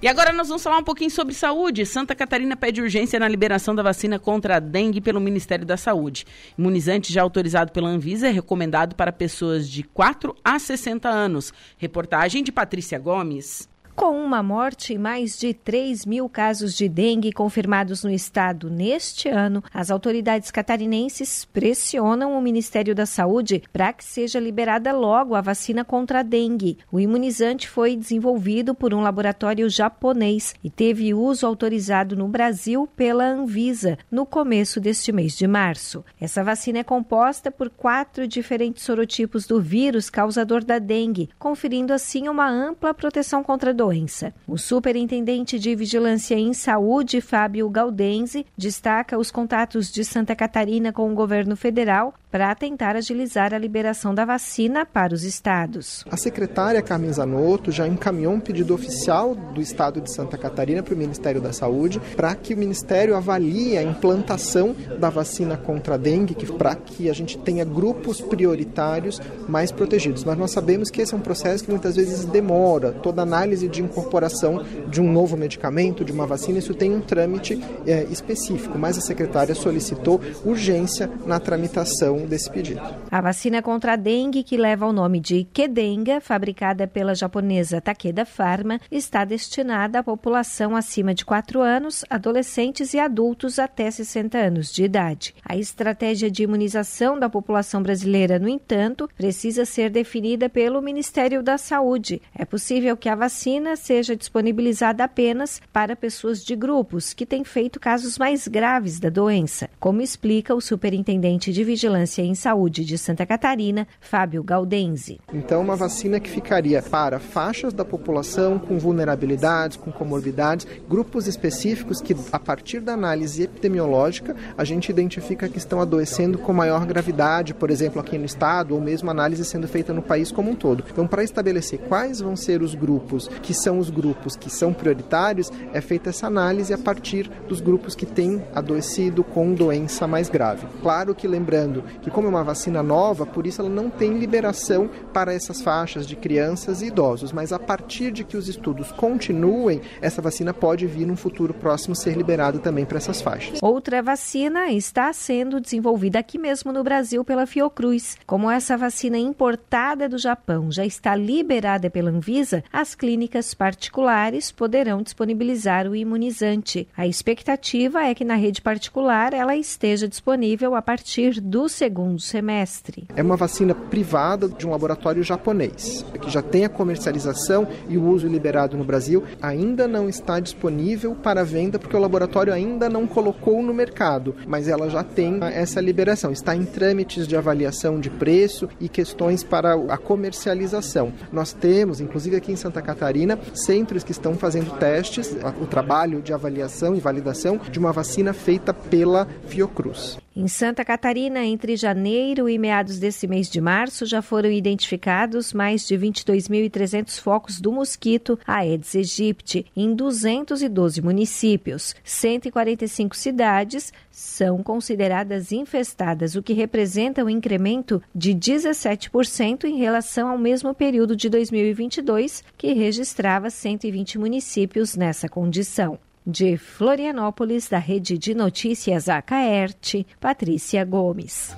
E 0.00 0.08
agora 0.08 0.32
nós 0.32 0.48
vamos 0.48 0.62
falar 0.62 0.78
um 0.78 0.82
pouquinho 0.82 1.10
sobre 1.10 1.34
saúde. 1.34 1.84
Santa 1.84 2.14
Catarina 2.14 2.56
pede 2.56 2.80
urgência 2.80 3.20
na 3.20 3.28
liberação 3.28 3.74
da 3.74 3.82
vacina 3.82 4.18
contra 4.18 4.56
a 4.56 4.58
dengue 4.58 5.02
pelo 5.02 5.20
Ministério 5.20 5.66
da 5.66 5.76
Saúde. 5.76 6.24
Imunizante 6.58 7.12
já 7.12 7.20
autorizado 7.20 7.70
pela 7.70 7.90
Anvisa 7.90 8.26
é 8.26 8.30
recomendado 8.30 8.96
para 8.96 9.12
pessoas 9.12 9.68
de 9.68 9.82
4 9.82 10.34
a 10.42 10.58
60 10.58 11.10
anos. 11.10 11.52
Reportagem 11.76 12.42
de 12.42 12.50
Patrícia 12.50 12.98
Gomes. 12.98 13.68
Com 13.94 14.16
uma 14.16 14.42
morte 14.42 14.94
e 14.94 14.98
mais 14.98 15.38
de 15.38 15.52
3 15.52 16.06
mil 16.06 16.26
casos 16.26 16.74
de 16.74 16.88
dengue 16.88 17.30
confirmados 17.30 18.02
no 18.02 18.10
estado 18.10 18.70
neste 18.70 19.28
ano, 19.28 19.62
as 19.72 19.90
autoridades 19.90 20.50
catarinenses 20.50 21.44
pressionam 21.44 22.32
o 22.32 22.40
Ministério 22.40 22.94
da 22.94 23.04
Saúde 23.04 23.62
para 23.70 23.92
que 23.92 24.02
seja 24.02 24.40
liberada 24.40 24.92
logo 24.92 25.34
a 25.34 25.42
vacina 25.42 25.84
contra 25.84 26.20
a 26.20 26.22
dengue. 26.22 26.78
O 26.90 26.98
imunizante 26.98 27.68
foi 27.68 27.94
desenvolvido 27.94 28.74
por 28.74 28.94
um 28.94 29.02
laboratório 29.02 29.68
japonês 29.68 30.54
e 30.64 30.70
teve 30.70 31.12
uso 31.12 31.46
autorizado 31.46 32.16
no 32.16 32.26
Brasil 32.26 32.88
pela 32.96 33.24
Anvisa 33.24 33.98
no 34.10 34.24
começo 34.24 34.80
deste 34.80 35.12
mês 35.12 35.36
de 35.36 35.46
março. 35.46 36.02
Essa 36.18 36.42
vacina 36.42 36.78
é 36.78 36.82
composta 36.82 37.50
por 37.50 37.68
quatro 37.68 38.26
diferentes 38.26 38.84
sorotipos 38.84 39.46
do 39.46 39.60
vírus 39.60 40.08
causador 40.08 40.64
da 40.64 40.78
dengue, 40.78 41.28
conferindo 41.38 41.92
assim 41.92 42.26
uma 42.26 42.48
ampla 42.48 42.94
proteção 42.94 43.44
contra 43.44 43.70
a 43.70 43.81
doença. 43.82 44.32
O 44.46 44.56
superintendente 44.56 45.58
de 45.58 45.74
Vigilância 45.74 46.36
em 46.36 46.52
Saúde, 46.54 47.20
Fábio 47.20 47.68
Galdense, 47.68 48.46
destaca 48.56 49.18
os 49.18 49.30
contatos 49.30 49.90
de 49.90 50.04
Santa 50.04 50.36
Catarina 50.36 50.92
com 50.92 51.10
o 51.10 51.14
governo 51.14 51.56
federal 51.56 52.14
para 52.32 52.54
tentar 52.54 52.96
agilizar 52.96 53.52
a 53.52 53.58
liberação 53.58 54.14
da 54.14 54.24
vacina 54.24 54.86
para 54.86 55.12
os 55.12 55.22
estados. 55.22 56.02
A 56.10 56.16
secretária 56.16 56.80
Carmen 56.80 57.12
Zanotto 57.12 57.70
já 57.70 57.86
encaminhou 57.86 58.32
um 58.32 58.40
pedido 58.40 58.72
oficial 58.72 59.34
do 59.34 59.60
estado 59.60 60.00
de 60.00 60.10
Santa 60.10 60.38
Catarina 60.38 60.82
para 60.82 60.94
o 60.94 60.96
Ministério 60.96 61.42
da 61.42 61.52
Saúde 61.52 62.00
para 62.16 62.34
que 62.34 62.54
o 62.54 62.56
Ministério 62.56 63.14
avalie 63.14 63.76
a 63.76 63.82
implantação 63.82 64.74
da 64.98 65.10
vacina 65.10 65.58
contra 65.58 65.96
a 65.96 65.98
dengue, 65.98 66.34
para 66.52 66.74
que 66.74 67.10
a 67.10 67.12
gente 67.12 67.36
tenha 67.36 67.66
grupos 67.66 68.22
prioritários 68.22 69.20
mais 69.46 69.70
protegidos. 69.70 70.24
Mas 70.24 70.38
nós 70.38 70.52
sabemos 70.52 70.88
que 70.88 71.02
esse 71.02 71.12
é 71.12 71.16
um 71.16 71.20
processo 71.20 71.64
que 71.64 71.70
muitas 71.70 71.96
vezes 71.96 72.24
demora. 72.24 72.92
Toda 72.92 73.20
análise 73.20 73.68
de 73.68 73.82
incorporação 73.82 74.64
de 74.88 75.02
um 75.02 75.12
novo 75.12 75.36
medicamento, 75.36 76.02
de 76.02 76.12
uma 76.12 76.26
vacina, 76.26 76.58
isso 76.58 76.72
tem 76.72 76.94
um 76.94 77.00
trâmite 77.02 77.62
é, 77.86 78.04
específico, 78.04 78.78
mas 78.78 78.96
a 78.96 79.02
secretária 79.02 79.54
solicitou 79.54 80.18
urgência 80.46 81.10
na 81.26 81.38
tramitação 81.38 82.21
desse 82.26 82.50
pedido. 82.50 82.80
A 83.10 83.20
vacina 83.20 83.62
contra 83.62 83.92
a 83.92 83.96
dengue, 83.96 84.42
que 84.42 84.56
leva 84.56 84.86
o 84.86 84.92
nome 84.92 85.20
de 85.20 85.44
Kedenga, 85.52 86.20
fabricada 86.20 86.86
pela 86.86 87.14
japonesa 87.14 87.80
Takeda 87.80 88.24
Pharma, 88.24 88.80
está 88.90 89.24
destinada 89.24 89.98
à 89.98 90.02
população 90.02 90.74
acima 90.74 91.14
de 91.14 91.24
4 91.24 91.60
anos, 91.60 92.04
adolescentes 92.08 92.94
e 92.94 92.98
adultos 92.98 93.58
até 93.58 93.90
60 93.90 94.38
anos 94.38 94.72
de 94.72 94.84
idade. 94.84 95.34
A 95.44 95.56
estratégia 95.56 96.30
de 96.30 96.42
imunização 96.42 97.18
da 97.18 97.28
população 97.28 97.82
brasileira, 97.82 98.38
no 98.38 98.48
entanto, 98.48 99.08
precisa 99.16 99.64
ser 99.64 99.90
definida 99.90 100.48
pelo 100.48 100.82
Ministério 100.82 101.42
da 101.42 101.56
Saúde. 101.58 102.20
É 102.34 102.44
possível 102.44 102.96
que 102.96 103.08
a 103.08 103.14
vacina 103.14 103.32
vacina 103.32 103.76
seja 103.76 104.14
disponibilizada 104.14 105.04
apenas 105.04 105.60
para 105.72 105.96
pessoas 105.96 106.44
de 106.44 106.54
grupos 106.54 107.14
que 107.14 107.24
têm 107.24 107.44
feito 107.44 107.80
casos 107.80 108.18
mais 108.18 108.46
graves 108.46 109.00
da 109.00 109.08
doença, 109.08 109.70
como 109.80 110.02
explica 110.02 110.54
o 110.54 110.60
superintendente 110.60 111.50
de 111.50 111.64
Vigilância 111.64 112.11
em 112.20 112.34
Saúde 112.34 112.84
de 112.84 112.98
Santa 112.98 113.24
Catarina, 113.24 113.86
Fábio 114.00 114.42
Galdense. 114.42 115.18
Então, 115.32 115.62
uma 115.62 115.76
vacina 115.76 116.20
que 116.20 116.28
ficaria 116.28 116.82
para 116.82 117.18
faixas 117.18 117.72
da 117.72 117.84
população 117.84 118.58
com 118.58 118.78
vulnerabilidades, 118.78 119.76
com 119.76 119.90
comorbidades, 119.90 120.66
grupos 120.88 121.26
específicos 121.26 122.00
que, 122.00 122.14
a 122.30 122.38
partir 122.38 122.80
da 122.80 122.92
análise 122.92 123.44
epidemiológica, 123.44 124.36
a 124.58 124.64
gente 124.64 124.90
identifica 124.90 125.48
que 125.48 125.58
estão 125.58 125.80
adoecendo 125.80 126.38
com 126.38 126.52
maior 126.52 126.84
gravidade, 126.84 127.54
por 127.54 127.70
exemplo, 127.70 128.00
aqui 128.00 128.18
no 128.18 128.26
estado, 128.26 128.74
ou 128.74 128.80
mesmo 128.80 129.10
análise 129.10 129.44
sendo 129.44 129.66
feita 129.66 129.92
no 129.92 130.02
país 130.02 130.30
como 130.30 130.50
um 130.50 130.54
todo. 130.54 130.84
Então, 130.90 131.06
para 131.06 131.24
estabelecer 131.24 131.78
quais 131.78 132.20
vão 132.20 132.36
ser 132.36 132.62
os 132.62 132.74
grupos 132.74 133.28
que 133.42 133.54
são 133.54 133.78
os 133.78 133.88
grupos 133.88 134.36
que 134.36 134.50
são 134.50 134.72
prioritários, 134.72 135.50
é 135.72 135.80
feita 135.80 136.10
essa 136.10 136.26
análise 136.26 136.74
a 136.74 136.78
partir 136.78 137.30
dos 137.48 137.60
grupos 137.60 137.94
que 137.94 138.04
têm 138.04 138.42
adoecido 138.54 139.22
com 139.22 139.54
doença 139.54 140.06
mais 140.06 140.28
grave. 140.28 140.66
Claro 140.82 141.14
que 141.14 141.28
lembrando 141.28 141.84
que 142.02 142.10
como 142.10 142.26
é 142.26 142.30
uma 142.30 142.42
vacina 142.42 142.82
nova, 142.82 143.24
por 143.24 143.46
isso 143.46 143.60
ela 143.60 143.70
não 143.70 143.88
tem 143.88 144.18
liberação 144.18 144.90
para 145.12 145.32
essas 145.32 145.62
faixas 145.62 146.06
de 146.06 146.16
crianças 146.16 146.82
e 146.82 146.86
idosos, 146.86 147.32
mas 147.32 147.52
a 147.52 147.58
partir 147.58 148.10
de 148.10 148.24
que 148.24 148.36
os 148.36 148.48
estudos 148.48 148.90
continuem, 148.92 149.80
essa 150.00 150.20
vacina 150.20 150.52
pode 150.52 150.86
vir 150.86 151.06
num 151.06 151.16
futuro 151.16 151.54
próximo 151.54 151.94
ser 151.94 152.16
liberada 152.16 152.58
também 152.58 152.84
para 152.84 152.98
essas 152.98 153.22
faixas. 153.22 153.60
Outra 153.62 154.02
vacina 154.02 154.70
está 154.72 155.12
sendo 155.12 155.60
desenvolvida 155.60 156.18
aqui 156.18 156.38
mesmo 156.38 156.72
no 156.72 156.82
Brasil 156.82 157.24
pela 157.24 157.46
Fiocruz. 157.46 158.16
Como 158.26 158.50
essa 158.50 158.76
vacina 158.76 159.16
importada 159.16 160.08
do 160.08 160.18
Japão 160.18 160.70
já 160.72 160.84
está 160.84 161.14
liberada 161.14 161.88
pela 161.88 162.10
Anvisa, 162.10 162.64
as 162.72 162.94
clínicas 162.94 163.54
particulares 163.54 164.50
poderão 164.50 165.02
disponibilizar 165.02 165.86
o 165.86 165.94
imunizante. 165.94 166.88
A 166.96 167.06
expectativa 167.06 168.02
é 168.02 168.14
que 168.14 168.24
na 168.24 168.34
rede 168.34 168.60
particular 168.60 169.32
ela 169.32 169.54
esteja 169.54 170.08
disponível 170.08 170.74
a 170.74 170.82
partir 170.82 171.40
do 171.40 171.68
segundo 171.68 171.91
semestre. 172.18 173.06
É 173.14 173.22
uma 173.22 173.36
vacina 173.36 173.74
privada 173.74 174.48
de 174.48 174.66
um 174.66 174.70
laboratório 174.70 175.22
japonês, 175.22 176.04
que 176.20 176.30
já 176.30 176.42
tem 176.42 176.64
a 176.64 176.68
comercialização 176.68 177.66
e 177.88 177.98
o 177.98 178.06
uso 178.06 178.26
liberado 178.26 178.76
no 178.76 178.84
Brasil, 178.84 179.24
ainda 179.40 179.86
não 179.86 180.08
está 180.08 180.40
disponível 180.40 181.14
para 181.14 181.44
venda 181.44 181.78
porque 181.78 181.96
o 181.96 182.00
laboratório 182.00 182.52
ainda 182.52 182.88
não 182.88 183.06
colocou 183.06 183.62
no 183.62 183.74
mercado, 183.74 184.34
mas 184.46 184.68
ela 184.68 184.88
já 184.88 185.02
tem 185.02 185.38
essa 185.42 185.80
liberação. 185.80 186.32
Está 186.32 186.54
em 186.54 186.64
trâmites 186.64 187.26
de 187.26 187.36
avaliação 187.36 188.00
de 188.00 188.10
preço 188.10 188.68
e 188.80 188.88
questões 188.88 189.42
para 189.42 189.74
a 189.74 189.96
comercialização. 189.96 191.12
Nós 191.32 191.52
temos, 191.52 192.00
inclusive 192.00 192.36
aqui 192.36 192.52
em 192.52 192.56
Santa 192.56 192.80
Catarina, 192.80 193.38
centros 193.54 194.04
que 194.04 194.12
estão 194.12 194.34
fazendo 194.34 194.76
testes, 194.78 195.36
o 195.60 195.66
trabalho 195.66 196.22
de 196.22 196.32
avaliação 196.32 196.94
e 196.94 197.00
validação 197.00 197.60
de 197.70 197.78
uma 197.78 197.92
vacina 197.92 198.32
feita 198.32 198.72
pela 198.72 199.26
Fiocruz. 199.46 200.18
Em 200.34 200.48
Santa 200.48 200.82
Catarina, 200.82 201.44
entre 201.44 201.76
janeiro 201.76 202.48
e 202.48 202.56
meados 202.56 202.98
desse 202.98 203.26
mês 203.26 203.50
de 203.50 203.60
março, 203.60 204.06
já 204.06 204.22
foram 204.22 204.50
identificados 204.50 205.52
mais 205.52 205.86
de 205.86 205.94
22.300 205.94 207.20
focos 207.20 207.60
do 207.60 207.70
mosquito 207.70 208.38
Aedes 208.46 208.96
aegypti 208.96 209.66
em 209.76 209.94
212 209.94 211.02
municípios. 211.02 211.94
145 212.02 213.14
cidades 213.14 213.92
são 214.10 214.62
consideradas 214.62 215.52
infestadas, 215.52 216.34
o 216.34 216.42
que 216.42 216.54
representa 216.54 217.22
um 217.22 217.28
incremento 217.28 218.02
de 218.14 218.34
17% 218.34 219.64
em 219.64 219.76
relação 219.76 220.30
ao 220.30 220.38
mesmo 220.38 220.72
período 220.72 221.14
de 221.14 221.28
2022, 221.28 222.42
que 222.56 222.72
registrava 222.72 223.50
120 223.50 224.18
municípios 224.18 224.96
nessa 224.96 225.28
condição. 225.28 225.98
De 226.24 226.56
Florianópolis, 226.56 227.68
da 227.68 227.78
Rede 227.78 228.16
de 228.16 228.32
Notícias 228.34 229.08
Acaerte, 229.08 230.06
Patrícia 230.20 230.84
Gomes. 230.84 231.56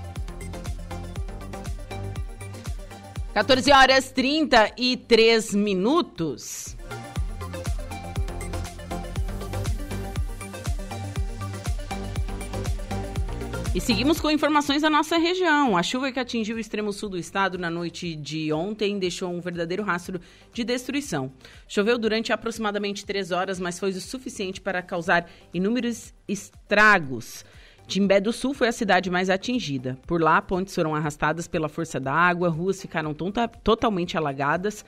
14 3.35 3.73
horas 3.73 4.13
33 4.13 5.55
minutos. 5.55 6.77
E 13.75 13.81
seguimos 13.81 14.21
com 14.21 14.31
informações 14.31 14.83
da 14.83 14.89
nossa 14.89 15.19
região. 15.19 15.77
A 15.77 15.83
chuva 15.83 16.13
que 16.13 16.21
atingiu 16.21 16.55
o 16.55 16.61
extremo 16.61 16.93
sul 16.93 17.09
do 17.09 17.19
estado 17.19 17.59
na 17.59 17.69
noite 17.69 18.15
de 18.15 18.53
ontem 18.53 19.01
deixou 19.01 19.33
um 19.33 19.41
verdadeiro 19.41 19.83
rastro 19.83 20.21
de 20.53 20.63
destruição. 20.63 21.33
Choveu 21.67 21.99
durante 21.99 22.33
aproximadamente 22.33 23.05
três 23.05 23.33
horas, 23.33 23.59
mas 23.59 23.77
foi 23.77 23.91
o 23.91 24.01
suficiente 24.01 24.61
para 24.61 24.81
causar 24.81 25.29
inúmeros 25.53 26.15
estragos. 26.29 27.45
Timbé 27.89 28.21
do 28.21 28.33
Sul 28.33 28.55
foi 28.55 28.69
a 28.69 28.73
cidade 28.73 29.11
mais 29.11 29.29
atingida. 29.29 29.99
Por 30.07 30.23
lá, 30.23 30.41
pontes 30.41 30.73
foram 30.73 30.95
arrastadas 30.95 31.49
pela 31.49 31.69
força 31.69 31.99
da 31.99 32.13
água, 32.13 32.49
ruas 32.49 32.81
ficaram 32.81 33.13
tonta, 33.13 33.49
totalmente 33.49 34.17
alagadas. 34.17 34.85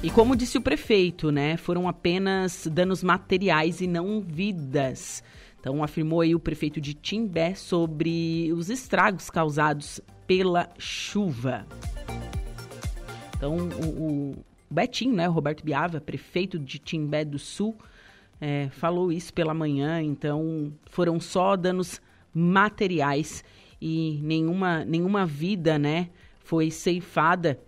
E 0.01 0.09
como 0.09 0.35
disse 0.35 0.57
o 0.57 0.61
prefeito, 0.61 1.31
né, 1.31 1.55
foram 1.55 1.87
apenas 1.87 2.67
danos 2.67 3.01
materiais 3.01 3.79
e 3.79 3.87
não 3.87 4.19
vidas. 4.19 5.23
Então 5.57 5.81
afirmou 5.81 6.19
aí 6.19 6.35
o 6.35 6.39
prefeito 6.39 6.81
de 6.81 6.93
Timbé 6.93 7.55
sobre 7.55 8.51
os 8.51 8.69
estragos 8.69 9.29
causados 9.29 10.01
pela 10.27 10.69
chuva. 10.77 11.65
Então 13.35 13.57
o, 13.57 14.31
o 14.31 14.45
Betinho, 14.69 15.15
né, 15.15 15.27
o 15.27 15.31
Roberto 15.31 15.63
Biava, 15.63 15.99
prefeito 15.99 16.57
de 16.57 16.79
Timbé 16.79 17.25
do 17.25 17.37
Sul, 17.37 17.75
é, 18.39 18.69
falou 18.69 19.11
isso 19.11 19.33
pela 19.33 19.53
manhã. 19.53 20.01
Então 20.01 20.73
foram 20.85 21.19
só 21.19 21.55
danos 21.55 22.01
materiais 22.33 23.43
e 23.81 24.19
nenhuma 24.23 24.85
nenhuma 24.85 25.25
vida, 25.25 25.77
né, 25.77 26.09
foi 26.39 26.71
ceifada 26.71 27.59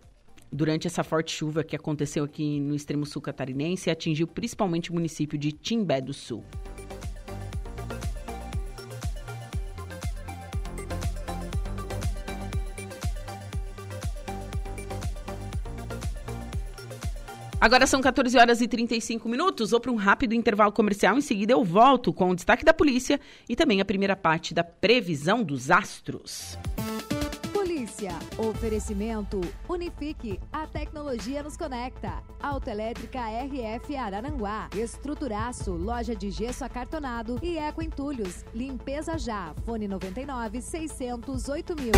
durante 0.52 0.88
essa 0.88 1.04
forte 1.04 1.32
chuva 1.32 1.64
que 1.64 1.76
aconteceu 1.76 2.24
aqui 2.24 2.60
no 2.60 2.74
extremo 2.74 3.06
sul 3.06 3.22
catarinense 3.22 3.90
e 3.90 3.92
atingiu 3.92 4.26
principalmente 4.26 4.90
o 4.90 4.94
município 4.94 5.38
de 5.38 5.52
Timbé 5.52 6.00
do 6.00 6.14
Sul. 6.14 6.44
Agora 17.66 17.88
são 17.88 18.00
14 18.00 18.38
horas 18.38 18.62
e 18.62 18.68
35 18.68 19.28
minutos. 19.28 19.72
Vou 19.72 19.80
para 19.80 19.92
um 19.92 19.96
rápido 19.96 20.36
intervalo 20.36 20.72
comercial. 20.72 21.18
Em 21.18 21.22
seguida, 21.22 21.54
eu 21.54 21.64
volto 21.64 22.14
com 22.14 22.30
o 22.30 22.36
destaque 22.36 22.64
da 22.64 22.72
polícia 22.72 23.20
e 23.50 23.56
também 23.56 23.82
a 23.82 23.86
primeira 23.86 24.16
parte 24.16 24.54
da 24.54 24.64
previsão 24.64 25.44
dos 25.44 25.72
astros. 25.72 26.60
Polícia. 27.52 28.12
Oferecimento 28.38 29.42
Unifique. 29.68 30.40
A 30.54 30.68
tecnologia 30.68 31.42
nos 31.42 31.58
conecta. 31.58 32.22
Autoelétrica 32.40 33.20
RF 33.20 33.96
Araranguá. 33.96 34.70
Estruturaço. 34.78 35.72
Loja 35.72 36.16
de 36.16 36.30
gesso 36.30 36.64
acartonado 36.64 37.40
e 37.42 37.58
Eco 37.58 37.82
Entulhos. 37.82 38.46
Limpeza 38.54 39.18
já. 39.18 39.56
Fone 39.66 39.88
99 39.88 40.62
608 40.62 41.76
mil. 41.82 41.94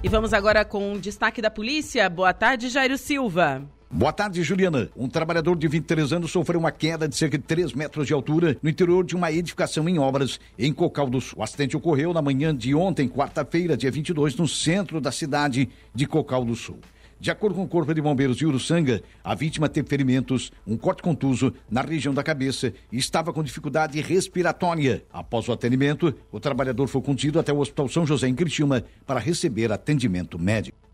E 0.00 0.08
vamos 0.08 0.32
agora 0.32 0.64
com 0.64 0.92
o 0.92 1.00
destaque 1.00 1.42
da 1.42 1.50
polícia. 1.50 2.08
Boa 2.08 2.32
tarde, 2.32 2.68
Jairo 2.68 2.96
Silva. 2.96 3.62
Boa 3.90 4.12
tarde, 4.12 4.44
Juliana. 4.44 4.88
Um 4.96 5.08
trabalhador 5.08 5.56
de 5.56 5.66
23 5.66 6.12
anos 6.12 6.30
sofreu 6.30 6.60
uma 6.60 6.70
queda 6.70 7.08
de 7.08 7.16
cerca 7.16 7.36
de 7.36 7.42
3 7.42 7.72
metros 7.72 8.06
de 8.06 8.12
altura 8.12 8.56
no 8.62 8.70
interior 8.70 9.04
de 9.04 9.16
uma 9.16 9.32
edificação 9.32 9.88
em 9.88 9.98
obras 9.98 10.38
em 10.56 10.72
Cocal 10.72 11.10
do 11.10 11.20
Sul. 11.20 11.40
O 11.40 11.42
acidente 11.42 11.76
ocorreu 11.76 12.12
na 12.12 12.22
manhã 12.22 12.54
de 12.54 12.74
ontem, 12.76 13.08
quarta-feira, 13.08 13.76
dia 13.76 13.90
22, 13.90 14.36
no 14.36 14.46
centro 14.46 15.00
da 15.00 15.10
cidade 15.10 15.68
de 15.92 16.06
Cocal 16.06 16.44
do 16.44 16.54
Sul. 16.54 16.78
De 17.20 17.32
acordo 17.32 17.56
com 17.56 17.64
o 17.64 17.68
Corpo 17.68 17.92
de 17.92 18.00
Bombeiros 18.00 18.36
de 18.36 18.46
Uruçanga, 18.46 19.02
a 19.24 19.34
vítima 19.34 19.68
teve 19.68 19.88
ferimentos, 19.88 20.52
um 20.64 20.76
corte 20.76 21.02
contuso 21.02 21.52
na 21.68 21.82
região 21.82 22.14
da 22.14 22.22
cabeça 22.22 22.72
e 22.92 22.96
estava 22.96 23.32
com 23.32 23.42
dificuldade 23.42 24.00
respiratória. 24.00 25.04
Após 25.12 25.48
o 25.48 25.52
atendimento, 25.52 26.14
o 26.30 26.38
trabalhador 26.38 26.86
foi 26.86 27.02
conduzido 27.02 27.40
até 27.40 27.52
o 27.52 27.58
Hospital 27.58 27.88
São 27.88 28.06
José 28.06 28.28
em 28.28 28.36
Criciúma 28.36 28.84
para 29.04 29.18
receber 29.18 29.72
atendimento 29.72 30.38
médico. 30.38 30.87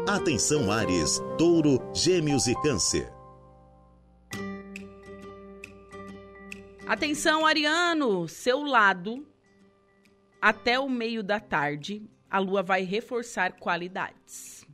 Atenção 0.07 0.71
Ares, 0.71 1.19
Touro, 1.37 1.81
Gêmeos 1.93 2.47
e 2.47 2.55
Câncer. 2.61 3.11
Atenção 6.85 7.45
Ariano, 7.45 8.27
seu 8.27 8.63
lado 8.63 9.25
até 10.41 10.79
o 10.79 10.89
meio 10.89 11.21
da 11.21 11.39
tarde, 11.39 12.01
a 12.29 12.39
lua 12.39 12.63
vai 12.63 12.83
reforçar 12.83 13.53
qualidades. 13.53 14.65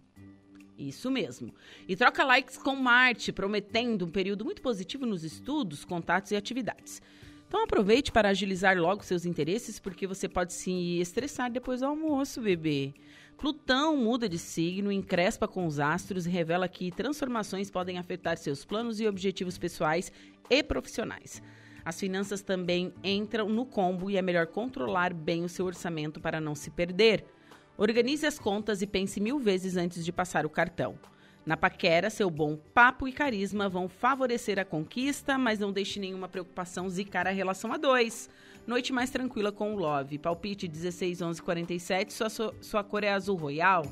Isso 0.78 1.10
mesmo. 1.10 1.54
E 1.88 1.96
troca 1.96 2.24
likes 2.24 2.58
com 2.58 2.76
Marte, 2.76 3.32
prometendo 3.32 4.06
um 4.06 4.12
período 4.12 4.46
muito 4.46 4.62
positivo 4.62 5.06
nos 5.06 5.24
estudos, 5.24 5.84
contatos 5.84 6.32
e 6.32 6.36
atividades. 6.36 7.02
Então 7.48 7.64
aproveite 7.64 8.12
para 8.12 8.30
agilizar 8.30 8.78
logo 8.78 9.04
seus 9.04 9.26
interesses, 9.26 9.80
porque 9.80 10.06
você 10.06 10.30
pode 10.30 10.54
se 10.54 11.00
estressar 11.00 11.52
depois 11.52 11.80
do 11.80 11.88
almoço, 11.88 12.42
bebê. 12.42 12.94
Plutão 13.38 13.96
muda 13.98 14.28
de 14.28 14.38
signo, 14.38 14.92
encrespa 14.92 15.48
com 15.48 15.66
os 15.66 15.80
astros 15.80 16.26
e 16.26 16.30
revela 16.30 16.68
que 16.68 16.92
transformações 16.92 17.72
podem 17.72 17.98
afetar 17.98 18.38
seus 18.38 18.66
planos 18.66 19.00
e 19.00 19.08
objetivos 19.08 19.58
pessoais 19.58 20.12
e 20.50 20.62
profissionais. 20.62 21.42
As 21.88 21.98
finanças 21.98 22.42
também 22.42 22.94
entram 23.02 23.48
no 23.48 23.66
combo 23.66 24.12
e 24.12 24.18
é 24.18 24.22
melhor 24.22 24.46
controlar 24.48 25.14
bem 25.14 25.46
o 25.46 25.48
seu 25.48 25.66
orçamento 25.66 26.20
para 26.20 26.42
não 26.42 26.54
se 26.54 26.70
perder. 26.70 27.24
Organize 27.78 28.26
as 28.26 28.38
contas 28.38 28.82
e 28.82 28.86
pense 28.86 29.22
mil 29.22 29.40
vezes 29.40 29.78
antes 29.78 30.04
de 30.04 30.12
passar 30.12 30.46
o 30.46 30.50
cartão. 30.50 31.00
Na 31.46 31.56
paquera, 31.56 32.10
seu 32.10 32.30
bom 32.30 32.58
papo 32.58 33.08
e 33.08 33.14
carisma 33.14 33.70
vão 33.70 33.88
favorecer 33.88 34.60
a 34.60 34.66
conquista, 34.66 35.38
mas 35.38 35.60
não 35.60 35.72
deixe 35.72 35.98
nenhuma 35.98 36.28
preocupação 36.28 36.90
zicar 36.90 37.26
a 37.26 37.32
relação 37.32 37.72
a 37.72 37.78
dois. 37.78 38.30
Noite 38.68 38.92
mais 38.92 39.10
tranquila 39.10 39.50
com 39.50 39.74
o 39.74 39.78
Love. 39.78 40.18
Palpite 40.18 40.68
16 40.68 41.22
11 41.22 41.42
47, 41.42 42.12
sua, 42.12 42.54
sua 42.60 42.84
cor 42.84 43.06
é 43.06 43.14
azul 43.14 43.38
royal. 43.38 43.86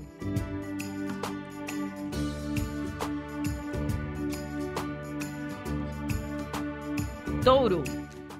Touro. 7.45 7.83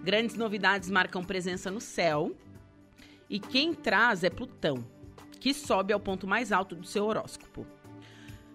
Grandes 0.04 0.36
novidades 0.36 0.90
marcam 0.90 1.24
presença 1.24 1.70
no 1.70 1.80
céu. 1.80 2.36
E 3.30 3.40
quem 3.40 3.72
traz 3.72 4.24
é 4.24 4.32
Plutão, 4.32 4.84
que 5.40 5.54
sobe 5.54 5.94
ao 5.94 6.00
ponto 6.00 6.26
mais 6.26 6.52
alto 6.52 6.76
do 6.76 6.88
seu 6.88 7.06
horóscopo. 7.06 7.68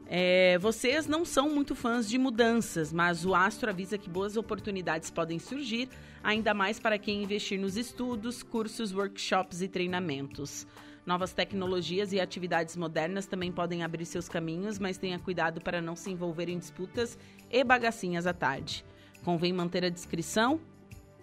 É, 0.09 0.59
vocês 0.59 1.07
não 1.07 1.25
são 1.25 1.51
muito 1.51 1.77
fãs 1.77 2.09
de 2.09 2.19
mudanças, 2.19 2.93
mas 2.93 3.25
o 3.25 3.33
astro 3.33 3.71
avisa 3.71 3.97
que 3.97 4.11
boas 4.11 4.37
oportunidades 4.37 5.09
podem 5.09 5.39
surgir, 5.39 5.89
ainda 6.21 6.53
mais 6.53 6.81
para 6.81 6.99
quem 6.99 7.23
investir 7.23 7.57
nos 7.57 7.77
estudos, 7.77 8.43
cursos, 8.43 8.93
workshops 8.93 9.63
e 9.63 9.69
treinamentos. 9.69 10.67
Novas 11.07 11.33
tecnologias 11.33 12.13
e 12.13 12.19
atividades 12.19 12.77
modernas 12.77 13.25
também 13.25 13.53
podem 13.53 13.85
abrir 13.85 14.05
seus 14.05 14.29
caminhos, 14.29 14.81
mas 14.81 14.99
tenha 14.99 15.21
cuidado 15.21 15.61
para 15.61 15.81
não 15.81 15.95
se 15.95 16.11
envolver 16.11 16.49
em 16.49 16.59
disputas 16.59 17.17
e 17.49 17.63
bagacinhas 17.63 18.27
à 18.27 18.33
tarde. 18.33 18.85
Convém 19.25 19.53
manter 19.53 19.85
a 19.85 19.89
descrição 19.89 20.61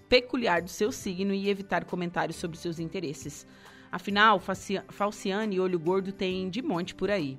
peculiar 0.08 0.62
do 0.62 0.70
seu 0.70 0.92
signo 0.92 1.34
e 1.34 1.50
evitar 1.50 1.86
comentários 1.86 2.38
sobre 2.38 2.58
seus 2.58 2.80
interesses. 2.80 3.46
Afinal, 3.92 4.42
Falciane 4.90 5.56
e 5.56 5.60
Olho 5.60 5.80
Gordo 5.80 6.12
tem 6.12 6.50
de 6.50 6.62
monte 6.62 6.94
por 6.94 7.10
aí. 7.10 7.38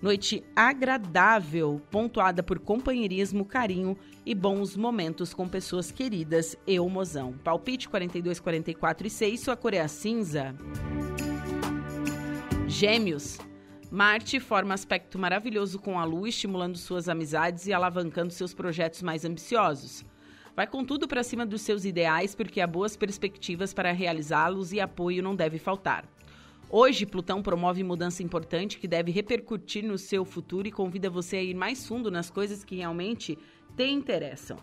Noite 0.00 0.44
agradável, 0.54 1.80
pontuada 1.90 2.42
por 2.42 2.58
companheirismo, 2.58 3.46
carinho 3.46 3.96
e 4.26 4.34
bons 4.34 4.76
momentos 4.76 5.32
com 5.32 5.48
pessoas 5.48 5.90
queridas 5.90 6.54
e 6.66 6.78
o 6.78 6.88
mozão. 6.88 7.32
Palpite 7.42 7.88
42, 7.88 8.38
44 8.38 9.06
e 9.06 9.10
6, 9.10 9.40
sua 9.40 9.56
cor 9.56 9.72
é 9.72 9.80
a 9.80 9.88
cinza. 9.88 10.54
Gêmeos. 12.68 13.38
Marte 13.90 14.40
forma 14.40 14.74
aspecto 14.74 15.16
maravilhoso 15.16 15.78
com 15.78 15.98
a 15.98 16.04
Lua, 16.04 16.28
estimulando 16.28 16.76
suas 16.76 17.08
amizades 17.08 17.68
e 17.68 17.72
alavancando 17.72 18.32
seus 18.32 18.52
projetos 18.52 19.00
mais 19.00 19.24
ambiciosos. 19.24 20.04
Vai 20.56 20.66
com 20.66 20.84
tudo 20.84 21.06
para 21.06 21.22
cima 21.22 21.46
dos 21.46 21.62
seus 21.62 21.84
ideais, 21.84 22.34
porque 22.34 22.60
há 22.60 22.66
boas 22.66 22.96
perspectivas 22.96 23.72
para 23.72 23.92
realizá-los 23.92 24.72
e 24.72 24.80
apoio 24.80 25.22
não 25.22 25.36
deve 25.36 25.58
faltar. 25.58 26.04
Hoje, 26.68 27.06
Plutão 27.06 27.40
promove 27.40 27.84
mudança 27.84 28.24
importante 28.24 28.78
que 28.78 28.88
deve 28.88 29.12
repercutir 29.12 29.84
no 29.84 29.96
seu 29.96 30.24
futuro 30.24 30.66
e 30.66 30.72
convida 30.72 31.08
você 31.08 31.36
a 31.36 31.42
ir 31.42 31.54
mais 31.54 31.86
fundo 31.86 32.10
nas 32.10 32.28
coisas 32.28 32.64
que 32.64 32.74
realmente 32.74 33.38
te 33.76 33.86
interessam. 33.86 34.58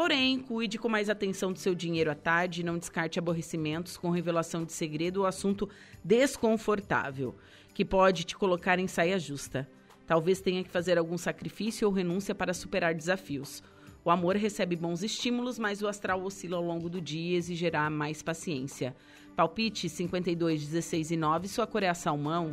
Porém, 0.00 0.38
cuide 0.38 0.78
com 0.78 0.88
mais 0.88 1.10
atenção 1.10 1.52
do 1.52 1.58
seu 1.58 1.74
dinheiro 1.74 2.10
à 2.10 2.14
tarde 2.14 2.62
e 2.62 2.64
não 2.64 2.78
descarte 2.78 3.18
aborrecimentos 3.18 3.98
com 3.98 4.08
revelação 4.08 4.64
de 4.64 4.72
segredo 4.72 5.18
ou 5.18 5.26
assunto 5.26 5.68
desconfortável, 6.02 7.36
que 7.74 7.84
pode 7.84 8.24
te 8.24 8.34
colocar 8.34 8.78
em 8.78 8.86
saia 8.86 9.18
justa. 9.18 9.68
Talvez 10.06 10.40
tenha 10.40 10.64
que 10.64 10.70
fazer 10.70 10.96
algum 10.96 11.18
sacrifício 11.18 11.86
ou 11.86 11.92
renúncia 11.92 12.34
para 12.34 12.54
superar 12.54 12.94
desafios. 12.94 13.62
O 14.02 14.10
amor 14.10 14.36
recebe 14.36 14.74
bons 14.74 15.02
estímulos, 15.02 15.58
mas 15.58 15.82
o 15.82 15.86
astral 15.86 16.24
oscila 16.24 16.56
ao 16.56 16.64
longo 16.64 16.88
do 16.88 16.98
dia 16.98 17.34
e 17.34 17.36
exigirá 17.36 17.90
mais 17.90 18.22
paciência. 18.22 18.96
Palpite 19.36 19.86
52, 19.86 20.64
16 20.64 21.10
e 21.10 21.16
9, 21.18 21.46
sua 21.46 21.66
cor 21.66 21.82
é 21.82 21.90
a 21.90 21.94
salmão. 21.94 22.52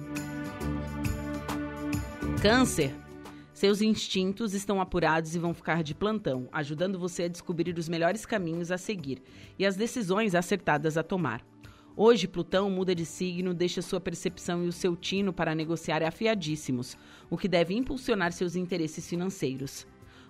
Câncer. 2.41 3.06
Seus 3.57 3.81
instintos 3.81 4.53
estão 4.53 4.79
apurados 4.79 5.33
e 5.33 5.39
vão 5.39 5.51
ficar 5.51 5.81
de 5.81 5.95
plantão, 5.95 6.47
ajudando 6.51 6.99
você 6.99 7.23
a 7.23 7.27
descobrir 7.27 7.75
os 7.75 7.89
melhores 7.89 8.23
caminhos 8.23 8.69
a 8.69 8.77
seguir 8.77 9.19
e 9.57 9.65
as 9.65 9.75
decisões 9.75 10.35
acertadas 10.35 10.95
a 10.95 11.01
tomar. 11.01 11.43
Hoje, 11.95 12.27
Plutão 12.27 12.69
muda 12.69 12.93
de 12.93 13.03
signo, 13.03 13.55
deixa 13.55 13.81
sua 13.81 13.99
percepção 13.99 14.63
e 14.63 14.67
o 14.67 14.71
seu 14.71 14.95
tino 14.95 15.33
para 15.33 15.55
negociar 15.55 16.03
afiadíssimos, 16.03 16.95
o 17.31 17.35
que 17.35 17.47
deve 17.47 17.73
impulsionar 17.73 18.31
seus 18.31 18.55
interesses 18.55 19.09
financeiros. 19.09 19.87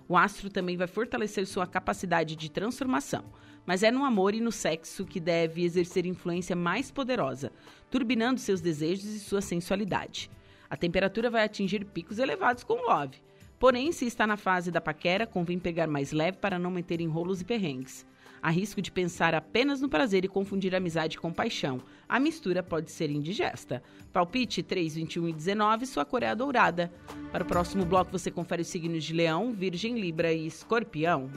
O 0.08 0.16
astro 0.16 0.48
também 0.48 0.78
vai 0.78 0.86
fortalecer 0.86 1.46
sua 1.46 1.66
capacidade 1.66 2.34
de 2.34 2.50
transformação, 2.50 3.26
mas 3.66 3.82
é 3.82 3.90
no 3.90 4.06
amor 4.06 4.34
e 4.34 4.40
no 4.40 4.50
sexo 4.50 5.04
que 5.04 5.20
deve 5.20 5.64
exercer 5.64 6.06
influência 6.06 6.56
mais 6.56 6.90
poderosa, 6.90 7.52
turbinando 7.90 8.40
seus 8.40 8.62
desejos 8.62 9.04
e 9.04 9.20
sua 9.20 9.42
sensualidade. 9.42 10.30
A 10.70 10.76
temperatura 10.76 11.30
vai 11.30 11.44
atingir 11.44 11.84
picos 11.84 12.18
elevados 12.18 12.64
com 12.64 12.86
love. 12.86 13.16
Porém, 13.58 13.90
se 13.90 14.06
está 14.06 14.26
na 14.26 14.36
fase 14.36 14.70
da 14.70 14.80
paquera, 14.80 15.26
convém 15.26 15.58
pegar 15.58 15.88
mais 15.88 16.12
leve 16.12 16.38
para 16.38 16.58
não 16.58 16.70
meter 16.70 17.00
enrolos 17.00 17.40
e 17.40 17.44
perrengues. 17.44 18.06
Há 18.40 18.50
risco 18.50 18.80
de 18.80 18.92
pensar 18.92 19.34
apenas 19.34 19.80
no 19.80 19.88
prazer 19.88 20.24
e 20.24 20.28
confundir 20.28 20.74
amizade 20.74 21.18
com 21.18 21.32
paixão. 21.32 21.80
A 22.08 22.20
mistura 22.20 22.62
pode 22.62 22.90
ser 22.90 23.10
indigesta. 23.10 23.82
Palpite 24.12 24.62
3, 24.62 24.94
21 24.94 25.28
e 25.28 25.32
19, 25.32 25.86
sua 25.86 26.04
cor 26.04 26.22
é 26.22 26.28
a 26.28 26.34
dourada. 26.34 26.92
Para 27.32 27.42
o 27.42 27.46
próximo 27.46 27.84
bloco, 27.84 28.12
você 28.12 28.30
confere 28.30 28.62
os 28.62 28.68
signos 28.68 29.02
de 29.02 29.12
Leão, 29.12 29.52
Virgem, 29.52 29.98
Libra 29.98 30.32
e 30.32 30.46
Escorpião. 30.46 31.28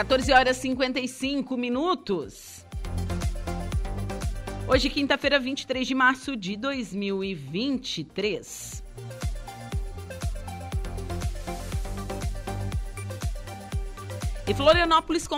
14 0.00 0.32
horas 0.32 0.56
e 0.56 0.60
55 0.62 1.56
minutos. 1.58 2.64
Hoje, 4.66 4.88
quinta-feira, 4.88 5.38
23 5.38 5.86
de 5.86 5.94
março 5.94 6.34
de 6.34 6.56
2023. 6.56 8.82
E 14.48 14.54
Florianópolis 14.54 15.28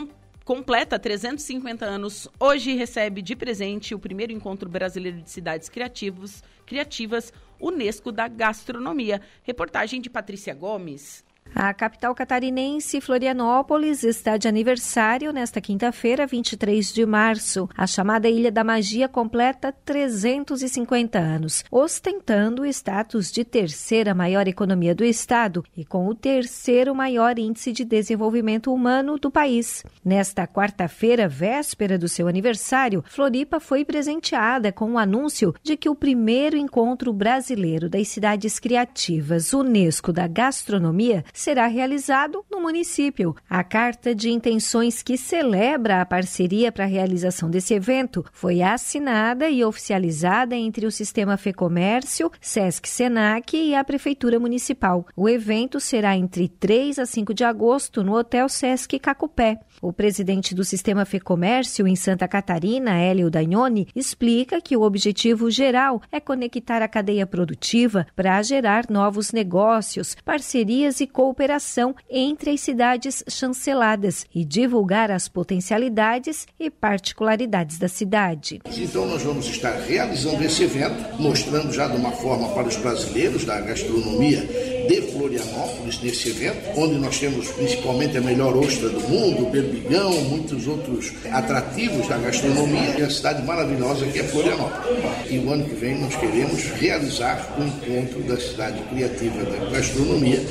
completa 0.44 0.96
350 0.96 1.84
anos, 1.84 2.28
hoje 2.38 2.76
recebe 2.76 3.20
de 3.20 3.34
presente 3.34 3.96
o 3.96 3.98
primeiro 3.98 4.32
encontro 4.32 4.70
brasileiro 4.70 5.22
de 5.22 5.28
cidades 5.28 5.68
criativos, 5.68 6.40
criativas, 6.64 7.32
Unesco 7.58 8.12
da 8.12 8.28
Gastronomia. 8.28 9.20
Reportagem 9.42 10.00
de 10.00 10.08
Patrícia 10.08 10.54
Gomes. 10.54 11.24
A 11.54 11.74
capital 11.74 12.14
catarinense, 12.14 12.98
Florianópolis, 13.00 14.04
está 14.04 14.38
de 14.38 14.48
aniversário 14.48 15.32
nesta 15.32 15.60
quinta-feira, 15.60 16.26
23 16.26 16.92
de 16.92 17.04
março. 17.04 17.68
A 17.76 17.86
chamada 17.86 18.26
Ilha 18.26 18.50
da 18.50 18.64
Magia 18.64 19.06
completa 19.06 19.70
350 19.84 21.18
anos, 21.18 21.62
ostentando 21.70 22.62
o 22.62 22.66
status 22.66 23.30
de 23.30 23.44
terceira 23.44 24.14
maior 24.14 24.48
economia 24.48 24.94
do 24.94 25.04
estado 25.04 25.62
e 25.76 25.84
com 25.84 26.08
o 26.08 26.14
terceiro 26.14 26.94
maior 26.94 27.38
índice 27.38 27.70
de 27.70 27.84
desenvolvimento 27.84 28.72
humano 28.72 29.18
do 29.18 29.30
país. 29.30 29.84
Nesta 30.02 30.46
quarta-feira, 30.46 31.28
véspera 31.28 31.98
do 31.98 32.08
seu 32.08 32.28
aniversário, 32.28 33.04
Floripa 33.06 33.60
foi 33.60 33.84
presenteada 33.84 34.72
com 34.72 34.92
o 34.92 34.98
anúncio 34.98 35.54
de 35.62 35.76
que 35.76 35.88
o 35.88 35.94
primeiro 35.94 36.56
encontro 36.56 37.12
brasileiro 37.12 37.90
das 37.90 38.08
cidades 38.08 38.58
criativas 38.58 39.52
Unesco 39.52 40.12
da 40.14 40.26
Gastronomia 40.26 41.22
será 41.42 41.66
realizado 41.66 42.44
no 42.48 42.60
município. 42.60 43.34
A 43.50 43.64
carta 43.64 44.14
de 44.14 44.30
intenções 44.30 45.02
que 45.02 45.16
celebra 45.16 46.00
a 46.00 46.06
parceria 46.06 46.70
para 46.70 46.84
a 46.84 46.88
realização 46.88 47.50
desse 47.50 47.74
evento 47.74 48.24
foi 48.32 48.62
assinada 48.62 49.50
e 49.50 49.64
oficializada 49.64 50.54
entre 50.54 50.86
o 50.86 50.90
Sistema 50.90 51.36
Fecomércio, 51.36 52.30
Sesc 52.40 52.88
Senac 52.88 53.56
e 53.56 53.74
a 53.74 53.82
Prefeitura 53.82 54.38
Municipal. 54.38 55.04
O 55.16 55.28
evento 55.28 55.80
será 55.80 56.16
entre 56.16 56.48
3 56.48 57.00
a 57.00 57.06
5 57.06 57.34
de 57.34 57.42
agosto 57.42 58.04
no 58.04 58.14
Hotel 58.14 58.48
Sesc 58.48 58.98
Cacupé. 59.00 59.58
O 59.80 59.92
presidente 59.92 60.54
do 60.54 60.64
Sistema 60.64 61.04
Fecomércio 61.04 61.88
em 61.88 61.96
Santa 61.96 62.28
Catarina, 62.28 62.98
Hélio 62.98 63.28
Dagnoni, 63.28 63.88
explica 63.96 64.60
que 64.60 64.76
o 64.76 64.82
objetivo 64.82 65.50
geral 65.50 66.00
é 66.12 66.20
conectar 66.20 66.82
a 66.82 66.88
cadeia 66.88 67.26
produtiva 67.26 68.06
para 68.14 68.40
gerar 68.42 68.88
novos 68.88 69.32
negócios, 69.32 70.16
parcerias 70.24 71.00
e 71.00 71.06
cooperação 71.32 71.94
entre 72.10 72.50
as 72.50 72.60
cidades 72.60 73.24
chanceladas 73.26 74.26
e 74.34 74.44
divulgar 74.44 75.10
as 75.10 75.28
potencialidades 75.28 76.46
e 76.60 76.70
particularidades 76.70 77.78
da 77.78 77.88
cidade. 77.88 78.60
Então, 78.76 79.06
nós 79.06 79.22
vamos 79.22 79.46
estar 79.46 79.72
realizando 79.80 80.44
esse 80.44 80.62
evento, 80.64 80.94
mostrando 81.18 81.72
já 81.72 81.88
de 81.88 81.96
uma 81.96 82.12
forma 82.12 82.48
para 82.50 82.68
os 82.68 82.76
brasileiros 82.76 83.46
da 83.46 83.58
gastronomia 83.62 84.42
de 84.88 85.00
Florianópolis 85.12 86.02
nesse 86.02 86.28
evento, 86.28 86.78
onde 86.78 86.96
nós 86.96 87.18
temos 87.18 87.50
principalmente 87.52 88.18
a 88.18 88.20
melhor 88.20 88.54
ostra 88.54 88.90
do 88.90 89.00
mundo, 89.08 89.46
o 89.46 89.50
berbigão, 89.50 90.12
muitos 90.24 90.66
outros 90.66 91.12
atrativos 91.30 92.08
da 92.08 92.18
gastronomia 92.18 92.98
e 92.98 93.02
a 93.02 93.08
cidade 93.08 93.42
maravilhosa 93.46 94.04
que 94.06 94.18
é 94.18 94.24
Florianópolis. 94.24 95.30
E 95.30 95.38
o 95.38 95.50
ano 95.50 95.64
que 95.64 95.74
vem 95.76 95.98
nós 95.98 96.14
queremos 96.14 96.64
realizar 96.72 97.56
o 97.58 97.62
encontro 97.62 98.22
da 98.24 98.36
cidade 98.36 98.82
criativa 98.90 99.44
da 99.44 99.70
gastronomia 99.70 100.42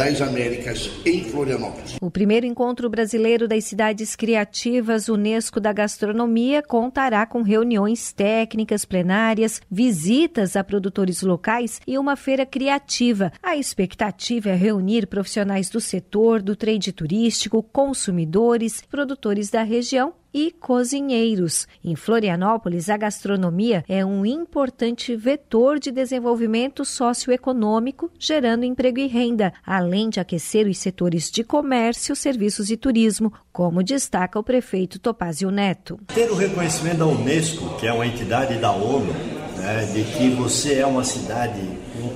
das 0.00 0.22
Américas 0.22 0.90
em 1.04 1.24
Florianópolis. 1.24 1.98
O 2.00 2.10
primeiro 2.10 2.46
encontro 2.46 2.88
brasileiro 2.88 3.46
das 3.46 3.64
cidades 3.64 4.16
criativas 4.16 5.10
Unesco 5.10 5.60
da 5.60 5.74
Gastronomia 5.74 6.62
contará 6.62 7.26
com 7.26 7.42
reuniões 7.42 8.10
técnicas 8.10 8.86
plenárias, 8.86 9.60
visitas 9.70 10.56
a 10.56 10.64
produtores 10.64 11.20
locais 11.20 11.82
e 11.86 11.98
uma 11.98 12.16
feira 12.16 12.46
criativa. 12.46 13.30
A 13.42 13.58
expectativa 13.58 14.48
é 14.48 14.54
reunir 14.54 15.06
profissionais 15.06 15.68
do 15.68 15.82
setor, 15.82 16.40
do 16.40 16.56
trade 16.56 16.92
turístico, 16.92 17.62
consumidores, 17.62 18.82
produtores 18.90 19.50
da 19.50 19.62
região 19.62 20.14
e 20.32 20.50
cozinheiros. 20.50 21.66
Em 21.84 21.94
Florianópolis, 21.96 22.88
a 22.88 22.96
gastronomia 22.96 23.84
é 23.88 24.04
um 24.04 24.24
importante 24.24 25.14
vetor 25.16 25.78
de 25.78 25.90
desenvolvimento 25.90 26.84
socioeconômico, 26.84 28.10
gerando 28.18 28.64
emprego 28.64 28.98
e 28.98 29.06
renda, 29.06 29.52
além 29.64 30.08
de 30.08 30.20
aquecer 30.20 30.66
os 30.66 30.78
setores 30.78 31.30
de 31.30 31.42
comércio, 31.42 32.14
serviços 32.14 32.70
e 32.70 32.76
turismo, 32.76 33.32
como 33.52 33.82
destaca 33.82 34.38
o 34.38 34.44
prefeito 34.44 34.98
Topazio 34.98 35.50
Neto. 35.50 35.98
Ter 36.14 36.30
o 36.30 36.34
reconhecimento 36.34 36.98
da 36.98 37.06
Unesco, 37.06 37.76
que 37.78 37.86
é 37.86 37.92
uma 37.92 38.06
entidade 38.06 38.58
da 38.58 38.72
ONU, 38.72 39.12
né, 39.56 39.90
de 39.92 40.04
que 40.04 40.30
você 40.30 40.78
é 40.78 40.86
uma 40.86 41.04
cidade, 41.04 41.60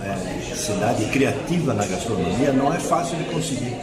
é, 0.03 0.55
cidade 0.55 1.05
criativa 1.07 1.75
na 1.75 1.85
gastronomia, 1.87 2.53
não 2.53 2.73
é 2.73 2.79
fácil 2.79 3.17
de 3.19 3.25
conseguir. 3.25 3.77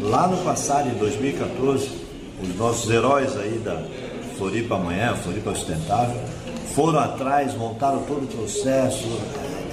Lá 0.00 0.26
no 0.26 0.42
passado, 0.44 0.88
em 0.88 0.94
2014, 0.94 2.09
os 2.42 2.56
nossos 2.56 2.90
heróis 2.90 3.36
aí 3.36 3.58
da 3.64 3.82
Floripa 4.36 4.76
Amanhã, 4.76 5.14
Floripa 5.14 5.54
Sustentável, 5.54 6.16
foram 6.74 6.98
atrás, 6.98 7.54
montaram 7.54 8.02
todo 8.04 8.24
o 8.24 8.26
processo, 8.26 9.06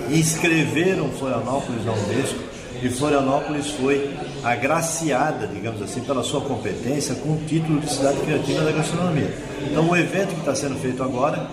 inscreveram 0.09 1.09
Florianópolis 1.11 1.85
na 1.85 1.93
Unesco 1.93 2.39
e 2.81 2.89
Florianópolis 2.89 3.71
foi 3.71 4.13
agraciada, 4.43 5.47
digamos 5.47 5.81
assim, 5.81 6.01
pela 6.01 6.23
sua 6.23 6.41
competência 6.41 7.15
com 7.15 7.29
o 7.29 7.37
título 7.47 7.79
de 7.79 7.91
Cidade 7.91 8.19
Criativa 8.19 8.63
da 8.63 8.71
Gastronomia. 8.71 9.33
Então, 9.63 9.89
o 9.89 9.95
evento 9.95 10.33
que 10.33 10.39
está 10.39 10.55
sendo 10.55 10.75
feito 10.79 11.01
agora, 11.01 11.47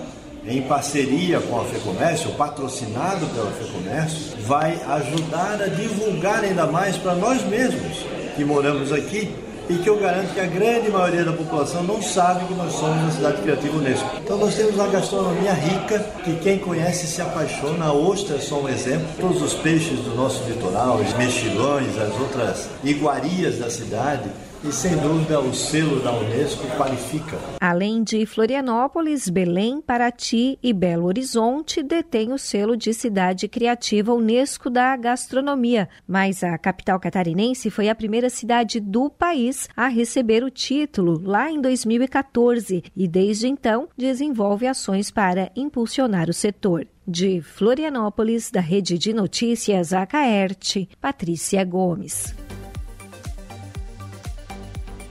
em 0.46 0.61
parceria 0.62 1.40
com 1.40 1.61
a 1.61 1.64
FEComércio, 1.64 2.31
patrocinado 2.33 3.27
pela 3.27 3.50
FEComércio, 3.53 4.37
vai 4.40 4.79
ajudar 4.83 5.62
a 5.62 5.66
divulgar 5.68 6.44
ainda 6.44 6.66
mais 6.66 6.96
para 6.96 7.14
nós 7.14 7.42
mesmos 7.46 8.05
que 8.37 8.44
moramos 8.44 8.92
aqui 8.92 9.35
e 9.68 9.74
que 9.77 9.88
eu 9.88 9.98
garanto 9.98 10.35
que 10.35 10.40
a 10.40 10.46
grande 10.46 10.90
maioria 10.90 11.24
da 11.24 11.33
população 11.33 11.83
não 11.83 12.03
sabe 12.03 12.44
que 12.46 12.55
nós 12.55 12.72
somos 12.72 12.96
uma 12.96 13.11
cidade 13.11 13.42
criativa 13.42 13.77
Unesco. 13.77 14.11
Então 14.22 14.37
nós 14.37 14.55
temos 14.55 14.74
uma 14.74 14.88
gastronomia 14.88 15.53
rica 15.53 15.98
que 16.24 16.37
quem 16.37 16.59
conhece 16.59 17.07
se 17.07 17.22
apaixona. 17.22 17.87
A 17.87 17.92
ostra 17.92 18.37
é 18.37 18.40
só 18.40 18.61
um 18.61 18.68
exemplo. 18.68 19.07
Todos 19.20 19.42
os 19.42 19.55
peixes 19.55 20.00
do 20.00 20.14
nosso 20.14 20.42
litoral, 20.44 20.96
os 20.96 21.14
mexilhões, 21.14 21.96
as 21.98 22.12
outras 22.20 22.68
iguarias 22.83 23.59
da 23.59 23.70
cidade, 23.70 24.31
e 24.66 24.72
sem 24.72 24.96
dúvida 24.96 25.40
o 25.40 25.53
selo 25.53 26.00
da 26.00 26.11
Unesco 26.11 26.66
qualifica. 26.77 27.38
Além 27.61 28.03
de 28.03 28.24
Florianópolis, 28.24 29.29
Belém, 29.29 29.81
Paraty 29.81 30.59
e 30.62 30.72
Belo 30.72 31.05
Horizonte 31.05 31.83
detêm 31.83 32.33
o 32.33 32.38
selo 32.38 32.74
de 32.74 32.94
cidade 32.94 33.46
criativa 33.46 34.14
Unesco 34.14 34.70
da 34.70 34.96
gastronomia, 34.96 35.88
mas 36.09 36.42
a 36.42 36.57
capital 36.57 36.98
catarinense 36.98 37.70
foi 37.70 37.90
a 37.90 37.94
primeira 37.94 38.31
cidade 38.31 38.81
do 38.81 39.11
país 39.11 39.68
a 39.77 39.87
receber 39.88 40.42
o 40.42 40.50
título 40.50 41.20
lá 41.22 41.50
em 41.50 41.61
2014 41.61 42.85
e 42.96 43.07
desde 43.07 43.46
então 43.46 43.88
desenvolve 43.96 44.66
ações 44.66 45.11
para 45.11 45.53
impulsionar 45.55 46.31
o 46.31 46.33
setor. 46.35 46.87
De 47.07 47.42
Florianópolis, 47.42 48.50
da 48.50 48.61
Rede 48.61 48.96
de 48.96 49.12
Notícias 49.12 49.92
Acaerte, 49.92 50.88
Patrícia 50.98 51.62
Gomes. 51.62 52.35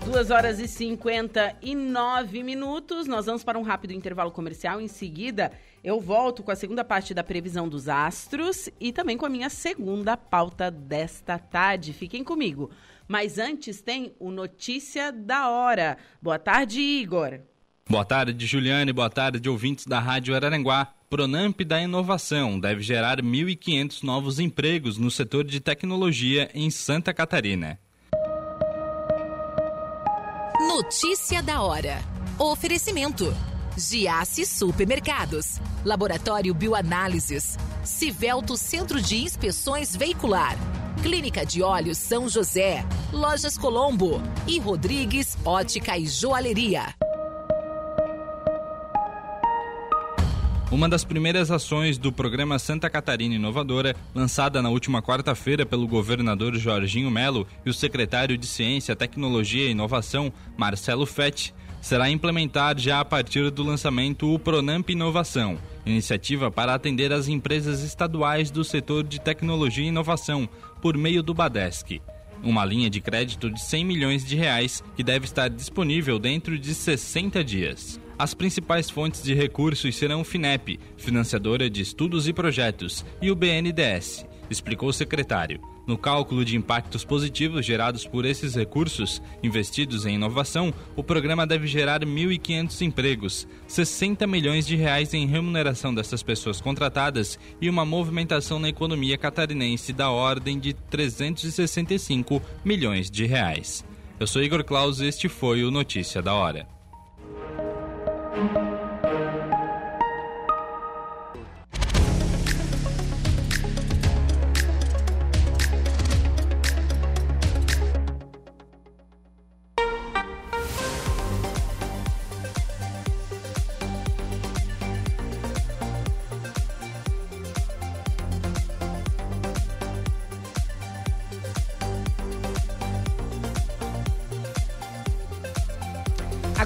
2 0.04 0.32
horas 0.32 0.60
e 0.60 0.68
59 0.68 2.44
minutos. 2.44 3.08
Nós 3.08 3.26
vamos 3.26 3.44
para 3.44 3.58
um 3.58 3.62
rápido 3.62 3.94
intervalo 3.94 4.32
comercial. 4.32 4.82
Em 4.82 4.88
seguida, 4.88 5.52
eu 5.84 6.00
volto 6.00 6.44
com 6.44 6.52
a 6.52 6.56
segunda 6.56 6.84
parte 6.84 7.14
da 7.14 7.24
previsão 7.24 7.70
dos 7.70 7.88
astros 7.88 8.70
e 8.80 8.92
também 8.92 9.18
com 9.18 9.26
a 9.26 9.30
minha 9.30 9.50
segunda 9.50 10.18
pauta 10.18 10.70
desta 10.70 11.40
tarde. 11.40 11.94
Fiquem 11.94 12.24
comigo. 12.24 12.70
Mas 13.08 13.38
antes 13.38 13.82
tem 13.82 14.14
o 14.20 14.30
Notícia 14.30 15.12
da 15.12 15.50
Hora. 15.50 15.98
Boa 16.22 16.38
tarde, 16.38 16.82
Igor. 16.82 17.40
Boa 17.90 18.04
tarde, 18.04 18.46
Juliane. 18.46 18.92
Boa 18.92 19.10
tarde, 19.10 19.50
ouvintes 19.50 19.86
da 19.86 20.00
Rádio 20.00 20.36
Araranguá. 20.36 20.94
Pronamp 21.10 21.62
da 21.62 21.82
Inovação 21.82 22.60
deve 22.60 22.82
gerar 22.82 23.22
1.500 23.22 24.04
novos 24.04 24.40
empregos 24.40 24.98
no 24.98 25.10
setor 25.10 25.44
de 25.44 25.60
tecnologia 25.60 26.50
em 26.54 26.70
Santa 26.70 27.14
Catarina. 27.14 27.80
Notícia 30.76 31.44
da 31.44 31.62
hora. 31.62 32.00
Oferecimento. 32.40 33.32
Giasse 33.78 34.44
Supermercados. 34.44 35.60
Laboratório 35.86 36.52
Bioanálises. 36.52 37.60
Civelto 37.84 38.58
Centro 38.58 39.00
de 39.00 39.18
Inspeções 39.18 39.96
Veicular. 39.96 40.58
Clínica 41.04 41.46
de 41.46 41.62
Olhos 41.62 42.00
São 42.00 42.28
José. 42.28 42.84
Lojas 43.12 43.56
Colombo. 43.56 44.20
E 44.48 44.58
Rodrigues 44.58 45.38
Ótica 45.46 45.96
e 45.96 46.08
Joalheria. 46.08 46.96
Uma 50.74 50.90
das 50.90 51.06
primeiras 51.06 51.52
ações 51.52 52.00
do 52.00 52.12
programa 52.12 52.58
Santa 52.58 52.90
Catarina 52.90 53.36
Inovadora, 53.36 53.96
lançada 54.16 54.60
na 54.60 54.72
última 54.72 55.04
quarta-feira 55.04 55.68
pelo 55.68 55.88
governador 55.88 56.56
Jorginho 56.56 57.12
Melo 57.12 57.46
e 57.64 57.70
o 57.70 57.74
secretário 57.74 58.36
de 58.36 58.48
Ciência, 58.48 58.96
Tecnologia 58.96 59.68
e 59.68 59.70
Inovação, 59.70 60.34
Marcelo 60.58 61.06
Fetti, 61.06 61.54
será 61.80 62.10
implementar 62.10 62.76
já 62.80 63.00
a 63.00 63.06
partir 63.06 63.52
do 63.52 63.62
lançamento 63.62 64.34
o 64.34 64.40
Pronamp 64.40 64.90
Inovação, 64.90 65.60
iniciativa 65.86 66.50
para 66.50 66.74
atender 66.74 67.14
as 67.14 67.28
empresas 67.28 67.84
estaduais 67.84 68.50
do 68.50 68.64
setor 68.64 69.04
de 69.04 69.22
tecnologia 69.22 69.86
e 69.86 69.90
inovação, 69.90 70.50
por 70.82 70.98
meio 70.98 71.22
do 71.22 71.36
Badesc. 71.36 72.02
uma 72.42 72.66
linha 72.66 72.90
de 72.90 73.00
crédito 73.00 73.48
de 73.48 73.62
100 73.62 73.86
milhões 73.86 74.26
de 74.26 74.36
reais 74.36 74.84
que 74.96 75.04
deve 75.04 75.26
estar 75.26 75.50
disponível 75.50 76.18
dentro 76.18 76.58
de 76.58 76.74
60 76.74 77.44
dias. 77.44 78.02
As 78.18 78.34
principais 78.34 78.90
fontes 78.90 79.24
de 79.24 79.34
recursos 79.34 79.96
serão 79.96 80.22
o 80.22 80.24
FINEP, 80.24 80.80
financiadora 80.98 81.70
de 81.70 81.82
estudos 81.82 82.28
e 82.28 82.34
projetos, 82.34 83.04
e 83.22 83.32
o 83.32 83.36
BNDES, 83.36 84.26
explicou 84.50 84.90
o 84.90 84.94
secretário. 84.94 85.60
No 85.86 85.98
cálculo 85.98 86.46
de 86.46 86.56
impactos 86.56 87.04
positivos 87.04 87.66
gerados 87.66 88.08
por 88.08 88.24
esses 88.24 88.56
recursos 88.56 89.22
investidos 89.42 90.06
em 90.06 90.16
inovação, 90.16 90.74
o 90.96 91.04
programa 91.04 91.46
deve 91.46 91.68
gerar 91.68 92.06
1.500 92.06 92.82
empregos, 92.82 93.48
60 93.68 94.26
milhões 94.26 94.66
de 94.66 94.78
reais 94.78 95.14
em 95.14 95.28
remuneração 95.28 95.94
dessas 95.94 96.24
pessoas 96.24 96.62
contratadas 96.62 97.38
e 97.60 97.70
uma 97.70 97.84
movimentação 97.84 98.60
na 98.60 98.70
economia 98.70 99.18
catarinense 99.18 99.92
da 99.92 100.10
ordem 100.10 100.58
de 100.58 100.74
365 100.74 102.42
milhões 102.64 103.12
de 103.12 103.26
reais. 103.26 103.84
Eu 104.18 104.28
sou 104.28 104.42
Igor 104.42 104.64
Claus 104.64 105.02
e 105.02 105.08
este 105.08 105.28
foi 105.28 105.66
o 105.66 105.72
Notícia 105.72 106.22
da 106.22 106.34
Hora. 106.34 106.73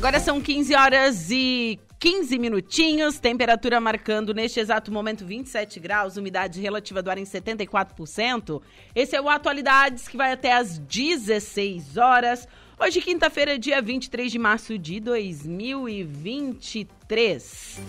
Agora 0.08 0.22
são 0.22 0.39
15 0.39 0.74
horas 0.74 1.30
e 1.32 1.78
15 1.99 2.39
minutinhos, 2.39 3.20
temperatura 3.20 3.82
marcando 3.82 4.34
neste 4.34 4.58
exato 4.58 4.89
momento 4.89 5.26
27 5.26 5.82
graus, 5.82 6.16
umidade 6.16 6.62
relativa 6.62 7.03
do 7.03 7.12
ar 7.12 7.18
em 7.18 7.26
74%. 7.26 8.62
Esse 8.95 9.18
é 9.18 9.22
o 9.22 9.28
Atualidades 9.28 10.08
que 10.08 10.16
vai 10.16 10.32
até 10.32 10.53
às 10.53 10.80
16 10.80 11.97
horas. 11.97 12.47
Hoje, 12.80 13.01
quinta-feira, 13.01 13.60
dia 13.60 13.82
23 13.82 14.32
de 14.32 14.39
março 14.39 14.80
de 14.80 15.01
2023. 15.01 17.82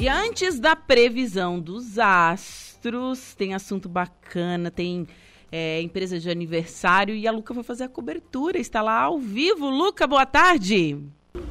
E 0.00 0.08
antes 0.08 0.58
da 0.58 0.74
previsão 0.74 1.60
dos 1.60 2.00
astros, 2.00 3.32
tem 3.36 3.54
assunto 3.54 3.88
bacana, 3.88 4.72
tem 4.72 5.06
é, 5.56 5.80
empresa 5.80 6.18
de 6.18 6.28
aniversário 6.28 7.14
e 7.14 7.28
a 7.28 7.30
Luca 7.30 7.54
vai 7.54 7.62
fazer 7.62 7.84
a 7.84 7.88
cobertura, 7.88 8.58
está 8.58 8.82
lá 8.82 9.02
ao 9.02 9.20
vivo. 9.20 9.70
Luca, 9.70 10.04
boa 10.04 10.26
tarde. 10.26 10.98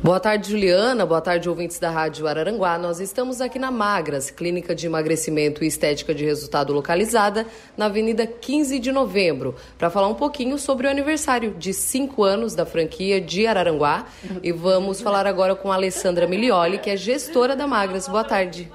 Boa 0.04 0.20
tarde, 0.20 0.51
Juliana. 0.51 1.06
Boa 1.06 1.22
tarde, 1.22 1.47
ouvintes 1.47 1.80
da 1.80 1.89
Rádio 1.89 2.28
Araranguá. 2.28 2.78
Nós 2.78 2.99
estamos 2.99 3.39
aqui 3.39 3.58
na 3.58 3.72
Magras, 3.72 4.30
clínica 4.30 4.76
de 4.76 4.88
emagrecimento 4.88 5.64
e 5.64 5.68
estética 5.68 6.14
de 6.14 6.26
resultado 6.26 6.74
localizada 6.74 7.47
na 7.78 7.86
Avenida 7.86 8.28
15 8.28 8.78
de 8.78 8.91
Novembro, 8.91 9.56
para 9.78 9.89
falar 9.89 10.10
um 10.10 10.16
pouquinho 10.16 10.60
sobre 10.60 10.86
o 10.86 10.89
aniversário 10.89 11.54
de 11.54 11.74
cinco 11.74 12.26
anos 12.26 12.54
da 12.54 12.66
franquia 12.66 13.22
de 13.22 13.47
Araranguá. 13.47 14.06
E 14.41 14.51
vamos 14.51 14.99
falar 14.99 15.26
agora 15.26 15.56
com 15.56 15.72
a 15.72 15.76
Alessandra 15.76 16.28
Milioli, 16.28 16.78
que 16.78 16.89
é 16.89 16.97
gestora 16.97 17.56
da 17.56 17.66
Magras. 17.66 18.10
Boa 18.10 18.26
tarde. 18.26 18.70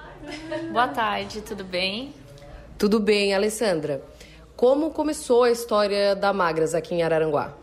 Boa 0.72 0.88
tarde, 0.88 1.42
tudo 1.42 1.64
bem? 1.64 2.14
Tudo 2.78 2.98
bem, 2.98 3.34
Alessandra. 3.34 4.02
Como 4.58 4.90
começou 4.90 5.44
a 5.44 5.52
história 5.52 6.16
da 6.16 6.32
Magras 6.32 6.74
aqui 6.74 6.92
em 6.92 7.04
Araranguá? 7.04 7.54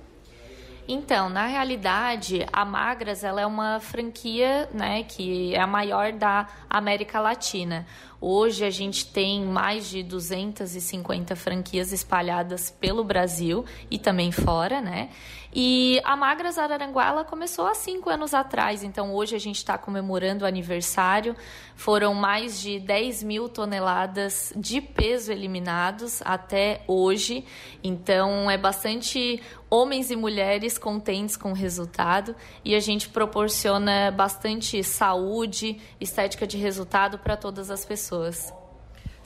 Então, 0.87 1.27
na 1.27 1.45
realidade, 1.45 2.45
a 2.53 2.63
Magras 2.63 3.21
ela 3.21 3.41
é 3.41 3.45
uma 3.45 3.81
franquia 3.81 4.69
né, 4.73 5.03
que 5.03 5.53
é 5.53 5.59
a 5.59 5.67
maior 5.67 6.13
da 6.13 6.47
América 6.69 7.19
Latina. 7.19 7.85
Hoje 8.21 8.63
a 8.63 8.69
gente 8.69 9.11
tem 9.11 9.43
mais 9.43 9.89
de 9.89 10.03
250 10.03 11.35
franquias 11.35 11.91
espalhadas 11.91 12.71
pelo 12.71 13.03
Brasil 13.03 13.65
e 13.91 13.99
também 13.99 14.31
fora, 14.31 14.79
né? 14.79 15.09
E 15.57 16.01
a 16.03 16.17
Magras 16.17 16.57
Araranguá 16.57 17.23
começou 17.23 17.65
há 17.65 17.73
cinco 17.73 18.09
anos 18.09 18.33
atrás, 18.33 18.83
então 18.83 19.15
hoje 19.15 19.37
a 19.37 19.39
gente 19.39 19.55
está 19.55 19.77
comemorando 19.77 20.43
o 20.43 20.47
aniversário. 20.47 21.33
Foram 21.77 22.13
mais 22.13 22.59
de 22.59 22.77
10 22.77 23.23
mil 23.23 23.47
toneladas 23.47 24.51
de 24.53 24.81
peso 24.81 25.31
eliminados 25.31 26.21
até 26.25 26.81
hoje, 26.85 27.45
então 27.81 28.51
é 28.51 28.57
bastante 28.57 29.41
homens 29.69 30.11
e 30.11 30.17
mulheres 30.17 30.77
contentes 30.77 31.37
com 31.37 31.51
o 31.51 31.55
resultado 31.55 32.35
e 32.65 32.75
a 32.75 32.79
gente 32.81 33.07
proporciona 33.07 34.11
bastante 34.11 34.83
saúde, 34.83 35.79
estética 36.01 36.45
de 36.45 36.57
resultado 36.57 37.17
para 37.17 37.37
todas 37.37 37.71
as 37.71 37.85
pessoas. 37.85 38.53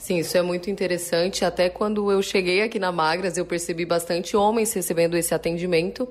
Sim, 0.00 0.16
isso 0.16 0.34
é 0.38 0.40
muito 0.40 0.70
interessante. 0.70 1.44
Até 1.44 1.68
quando 1.68 2.10
eu 2.10 2.22
cheguei 2.22 2.62
aqui 2.62 2.78
na 2.78 2.90
Magras, 2.90 3.36
eu 3.36 3.44
percebi 3.44 3.84
bastante 3.84 4.34
homens 4.34 4.72
recebendo 4.72 5.14
esse 5.14 5.34
atendimento. 5.34 6.08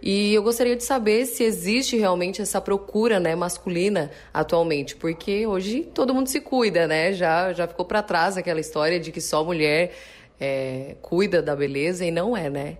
E 0.00 0.32
eu 0.32 0.44
gostaria 0.44 0.76
de 0.76 0.84
saber 0.84 1.26
se 1.26 1.42
existe 1.42 1.96
realmente 1.96 2.40
essa 2.40 2.60
procura 2.60 3.18
né, 3.18 3.34
masculina 3.34 4.12
atualmente, 4.32 4.94
porque 4.94 5.44
hoje 5.44 5.82
todo 5.92 6.14
mundo 6.14 6.28
se 6.28 6.40
cuida, 6.40 6.86
né? 6.86 7.12
Já, 7.12 7.52
já 7.52 7.66
ficou 7.66 7.84
para 7.84 8.00
trás 8.00 8.36
aquela 8.36 8.60
história 8.60 9.00
de 9.00 9.10
que 9.10 9.20
só 9.20 9.42
mulher 9.42 9.92
é, 10.40 10.94
cuida 11.02 11.42
da 11.42 11.56
beleza 11.56 12.04
e 12.04 12.12
não 12.12 12.36
é, 12.36 12.48
né? 12.48 12.78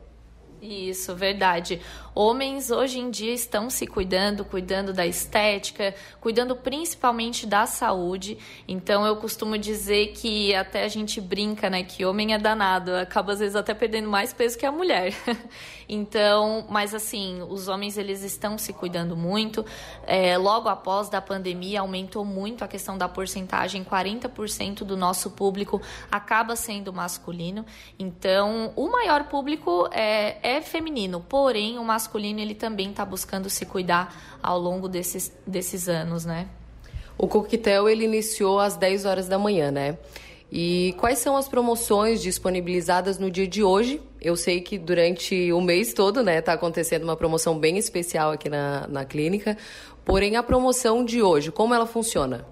Isso, 0.63 1.13
verdade. 1.17 1.81
Homens 2.19 2.71
hoje 2.71 2.99
em 2.99 3.11
dia 3.11 3.35
estão 3.35 3.69
se 3.69 3.87
cuidando, 3.87 4.43
cuidando 4.43 4.91
da 4.91 5.07
estética, 5.07 5.95
cuidando 6.19 6.57
principalmente 6.57 7.47
da 7.47 7.67
saúde. 7.67 8.39
Então 8.67 9.05
eu 9.05 9.17
costumo 9.17 9.59
dizer 9.59 10.15
que 10.15 10.55
até 10.55 10.85
a 10.85 10.89
gente 10.89 11.21
brinca, 11.21 11.69
né, 11.69 11.83
que 11.83 12.07
homem 12.07 12.33
é 12.33 12.39
danado, 12.39 12.95
acaba 12.95 13.35
às 13.35 13.41
vezes 13.41 13.55
até 13.55 13.75
perdendo 13.75 14.09
mais 14.09 14.33
peso 14.33 14.57
que 14.57 14.65
a 14.65 14.73
mulher. 14.73 15.13
então, 15.87 16.67
mas 16.71 16.95
assim, 16.95 17.43
os 17.51 17.69
homens 17.69 17.99
eles 17.99 18.23
estão 18.23 18.57
se 18.57 18.73
cuidando 18.73 19.15
muito. 19.15 19.63
É, 20.07 20.39
logo 20.39 20.71
após 20.71 21.11
da 21.11 21.21
pandemia 21.21 21.83
aumentou 21.83 22.25
muito 22.25 22.65
a 22.65 22.69
questão 22.69 22.97
da 22.97 23.11
porcentagem, 23.11 23.85
40% 23.85 24.85
do 24.85 24.97
nosso 24.97 25.33
público 25.33 25.83
acaba 26.11 26.57
sendo 26.57 26.95
masculino. 26.95 27.67
Então, 27.99 28.73
o 28.75 28.91
maior 28.91 29.25
público 29.25 29.87
é, 29.93 30.39
é 30.43 30.63
feminino, 30.63 31.21
porém 31.21 31.79
o 31.79 31.85
masculino 31.85 32.06
masculino 32.07 32.41
ele 32.41 32.55
também 32.55 32.91
está 32.91 33.05
buscando 33.05 33.51
se 33.51 33.67
cuidar 33.67 34.39
ao 34.41 34.59
longo 34.59 34.89
desses, 34.89 35.33
desses 35.45 35.89
anos, 35.89 36.25
né? 36.25 36.49
O 37.19 37.27
coquetel 37.27 37.89
ele 37.89 38.05
iniciou 38.05 38.61
às 38.61 38.77
10 38.77 39.05
horas 39.05 39.27
da 39.27 39.39
manhã, 39.39 39.71
né? 39.71 39.99
E 40.53 40.95
quais 40.99 41.19
são 41.19 41.37
as 41.37 41.49
promoções 41.49 42.23
disponibilizadas 42.23 43.19
no 43.19 43.29
dia 43.29 43.49
de 43.49 43.65
hoje? 43.65 44.01
Eu 44.21 44.37
sei 44.37 44.61
que 44.61 44.79
durante 44.79 45.53
o 45.53 45.61
mês 45.61 45.93
todo, 45.93 46.23
né, 46.23 46.39
está 46.39 46.53
acontecendo 46.53 47.03
uma 47.03 47.17
promoção 47.17 47.59
bem 47.59 47.77
especial 47.77 48.31
aqui 48.31 48.49
na, 48.49 48.87
na 48.87 49.05
clínica. 49.05 49.57
Porém, 50.05 50.37
a 50.37 50.43
promoção 50.43 51.05
de 51.05 51.21
hoje, 51.21 51.51
como 51.51 51.75
ela 51.75 51.87
funciona? 51.87 52.47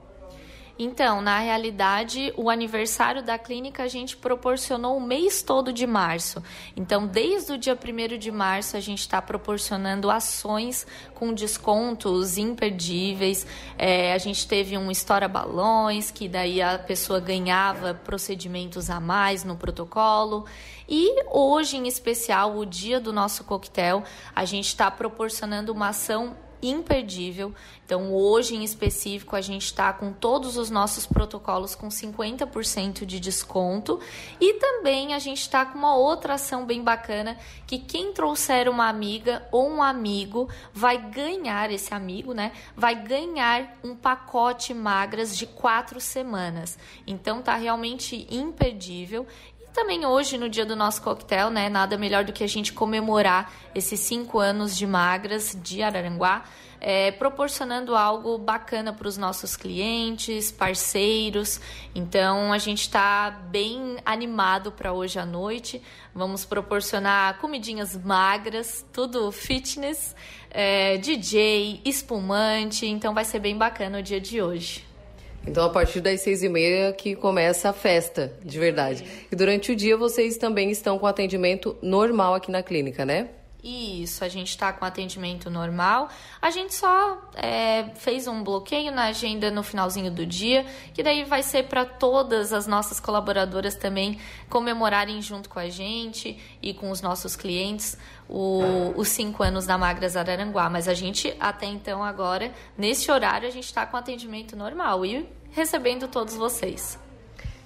Então, 0.77 1.21
na 1.21 1.39
realidade, 1.39 2.33
o 2.37 2.51
aniversário 2.51 3.23
da 3.23 3.39
clínica 3.39 3.85
a 3.85 3.89
gente 3.89 4.17
proporcionou 4.17 4.97
o 4.97 5.01
mês 5.01 5.41
todo 5.41 5.73
de 5.73 5.87
março. 5.87 6.43
Então, 6.77 7.07
desde 7.07 7.53
o 7.53 7.59
dia 7.59 7.79
1 7.79 8.19
de 8.19 8.33
março, 8.33 8.77
a 8.77 8.81
gente 8.81 8.99
está 8.99 9.23
proporcionando 9.23 10.11
ações 10.11 10.85
com 11.15 11.33
descontos 11.33 12.37
imperdíveis. 12.39 13.47
É, 13.79 14.13
a 14.13 14.19
gente 14.19 14.49
teve 14.49 14.77
um 14.77 14.91
Estoura 14.91 15.29
Balões, 15.29 16.11
que 16.11 16.29
daí 16.29 16.61
a 16.61 16.77
pessoa 16.77 17.21
ganhava 17.21 17.95
procedimentos 17.95 18.91
a 18.91 18.99
mais 18.99 19.45
no 19.45 19.57
protocolo. 19.57 20.45
E 20.89 21.23
hoje, 21.31 21.77
em 21.77 21.87
especial, 21.87 22.57
o 22.57 22.67
dia 22.67 22.99
do 22.99 23.13
nosso 23.13 23.45
coquetel, 23.45 24.03
a 24.35 24.45
gente 24.45 24.67
está 24.67 24.91
proporcionando 24.91 25.73
uma 25.73 25.91
ação 25.91 26.37
imperdível. 26.69 27.55
Então, 27.85 28.15
hoje 28.15 28.55
em 28.55 28.65
específico, 28.65 29.37
a 29.37 29.41
gente 29.41 29.67
está 29.67 29.93
com 29.93 30.13
todos 30.13 30.57
os 30.57 30.71
nossos 30.71 31.07
protocolos 31.07 31.75
com 31.75 31.89
50% 31.89 33.05
de 33.05 33.21
desconto. 33.21 34.01
E 34.41 34.55
também 34.55 35.15
a 35.15 35.19
gente 35.19 35.41
está 35.41 35.67
com 35.67 35.79
uma 35.79 35.95
outra 35.95 36.35
ação 36.35 36.65
bem 36.65 36.83
bacana: 36.83 37.37
que 37.67 37.79
quem 37.79 38.13
trouxer 38.13 38.69
uma 38.69 38.89
amiga 38.89 39.47
ou 39.53 39.69
um 39.69 39.83
amigo 39.83 40.49
vai 40.73 40.99
ganhar, 40.99 41.71
esse 41.71 41.93
amigo, 41.93 42.33
né? 42.33 42.53
Vai 42.75 42.95
ganhar 42.95 43.79
um 43.85 43.95
pacote 43.95 44.73
magras 44.73 45.37
de 45.37 45.47
quatro 45.47 46.01
semanas. 46.01 46.79
Então, 47.07 47.43
tá 47.43 47.55
realmente 47.57 48.27
imperdível 48.31 49.27
também 49.75 50.07
hoje, 50.07 50.39
no 50.39 50.49
dia 50.49 50.65
do 50.65 50.75
nosso 50.75 51.03
coquetel, 51.03 51.51
né? 51.51 51.69
Nada 51.69 51.99
melhor 51.99 52.25
do 52.25 52.33
que 52.33 52.43
a 52.43 52.49
gente 52.49 52.73
comemorar 52.73 53.53
esses 53.75 54.01
cinco 54.01 54.39
anos 54.39 54.77
de 54.77 54.87
Magras 54.87 55.55
de 55.61 55.83
Araranguá 55.83 56.45
é, 56.87 57.11
proporcionando 57.13 57.97
algo 57.97 58.37
bacana 58.37 58.93
para 58.93 59.09
os 59.09 59.17
nossos 59.17 59.57
clientes, 59.57 60.53
parceiros. 60.53 61.59
Então 61.95 62.53
a 62.53 62.59
gente 62.59 62.83
está 62.83 63.31
bem 63.31 63.97
animado 64.05 64.71
para 64.71 64.93
hoje 64.93 65.19
à 65.19 65.25
noite. 65.25 65.81
Vamos 66.15 66.45
proporcionar 66.45 67.39
comidinhas 67.39 67.97
magras, 67.97 68.85
tudo 68.93 69.33
fitness, 69.33 70.15
é, 70.51 70.99
DJ, 70.99 71.81
espumante. 71.87 72.87
Então 72.87 73.15
vai 73.15 73.25
ser 73.25 73.39
bem 73.39 73.57
bacana 73.57 74.01
o 74.01 74.03
dia 74.03 74.21
de 74.21 74.43
hoje. 74.43 74.94
Então, 75.47 75.65
a 75.65 75.71
partir 75.71 76.01
das 76.01 76.21
seis 76.21 76.43
e 76.43 76.49
meia 76.49 76.93
que 76.93 77.15
começa 77.15 77.69
a 77.69 77.73
festa, 77.73 78.33
de 78.43 78.59
verdade. 78.59 79.05
E 79.31 79.37
durante 79.37 79.73
o 79.73 79.77
dia 79.77 79.97
vocês 79.97 80.37
também 80.37 80.71
estão 80.71 80.99
com 80.99 81.07
atendimento 81.07 81.77
normal 81.83 82.35
aqui 82.35 82.51
na 82.51 82.63
clínica, 82.63 83.05
né? 83.05 83.29
Isso, 83.67 84.23
a 84.23 84.29
gente 84.29 84.51
está 84.51 84.75
com 84.75 84.85
atendimento 84.85 85.49
normal. 85.49 86.11
A 86.43 86.51
gente 86.51 86.75
só 86.75 87.19
é, 87.35 87.85
fez 87.95 88.29
um 88.29 88.45
bloqueio 88.45 88.93
na 88.93 89.05
agenda 89.05 89.51
no 89.51 89.63
finalzinho 89.63 90.11
do 90.11 90.27
dia, 90.27 90.67
que 90.93 91.03
daí 91.03 91.25
vai 91.25 91.43
ser 91.43 91.63
para 91.63 91.87
todas 91.87 92.53
as 92.53 92.67
nossas 92.67 93.01
colaboradoras 93.01 93.75
também 93.75 94.21
comemorarem 94.51 95.23
junto 95.23 95.49
com 95.49 95.59
a 95.59 95.71
gente 95.71 96.39
e 96.61 96.75
com 96.75 96.91
os 96.91 97.01
nossos 97.01 97.35
clientes 97.37 97.97
o, 98.29 98.93
os 98.97 99.09
cinco 99.09 99.43
anos 99.43 99.65
da 99.65 99.79
Magras 99.79 100.15
Araranguá. 100.15 100.69
Mas 100.69 100.87
a 100.87 100.93
gente, 100.93 101.35
até 101.41 101.65
então, 101.65 102.05
agora, 102.05 102.53
nesse 102.77 103.11
horário, 103.11 103.49
a 103.49 103.51
gente 103.51 103.65
está 103.65 103.87
com 103.87 103.97
atendimento 103.97 104.55
normal 104.55 105.07
e 105.07 105.27
recebendo 105.53 106.07
todos 106.07 106.35
vocês. 106.35 107.03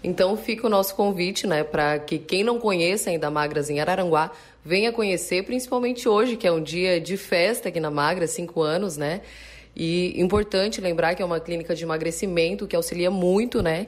Então 0.03 0.37
fica 0.37 0.67
o 0.67 0.71
nosso 0.71 0.95
convite, 0.95 1.47
né, 1.47 1.65
para 1.65 1.99
que 1.99 2.19
quem 2.19 2.45
não 2.45 2.59
conheça 2.59 3.11
ainda 3.11 3.31
Magras 3.31 3.69
em 3.69 3.81
Araranguá 3.81 4.31
venha 4.65 4.93
conhecer, 4.93 5.45
principalmente 5.45 6.09
hoje, 6.09 6.37
que 6.37 6.47
é 6.47 6.53
um 6.53 6.63
dia 6.63 7.01
de 7.01 7.17
festa 7.17 7.69
aqui 7.69 7.81
na 7.81 7.91
Magra, 7.91 8.27
cinco 8.27 8.61
anos, 8.61 8.97
né? 8.97 9.23
E 9.75 10.21
importante 10.21 10.81
lembrar 10.81 11.15
que 11.15 11.23
é 11.23 11.25
uma 11.25 11.41
clínica 11.41 11.75
de 11.75 11.85
emagrecimento 11.85 12.67
que 12.67 12.77
auxilia 12.77 13.11
muito, 13.11 13.63
né? 13.63 13.87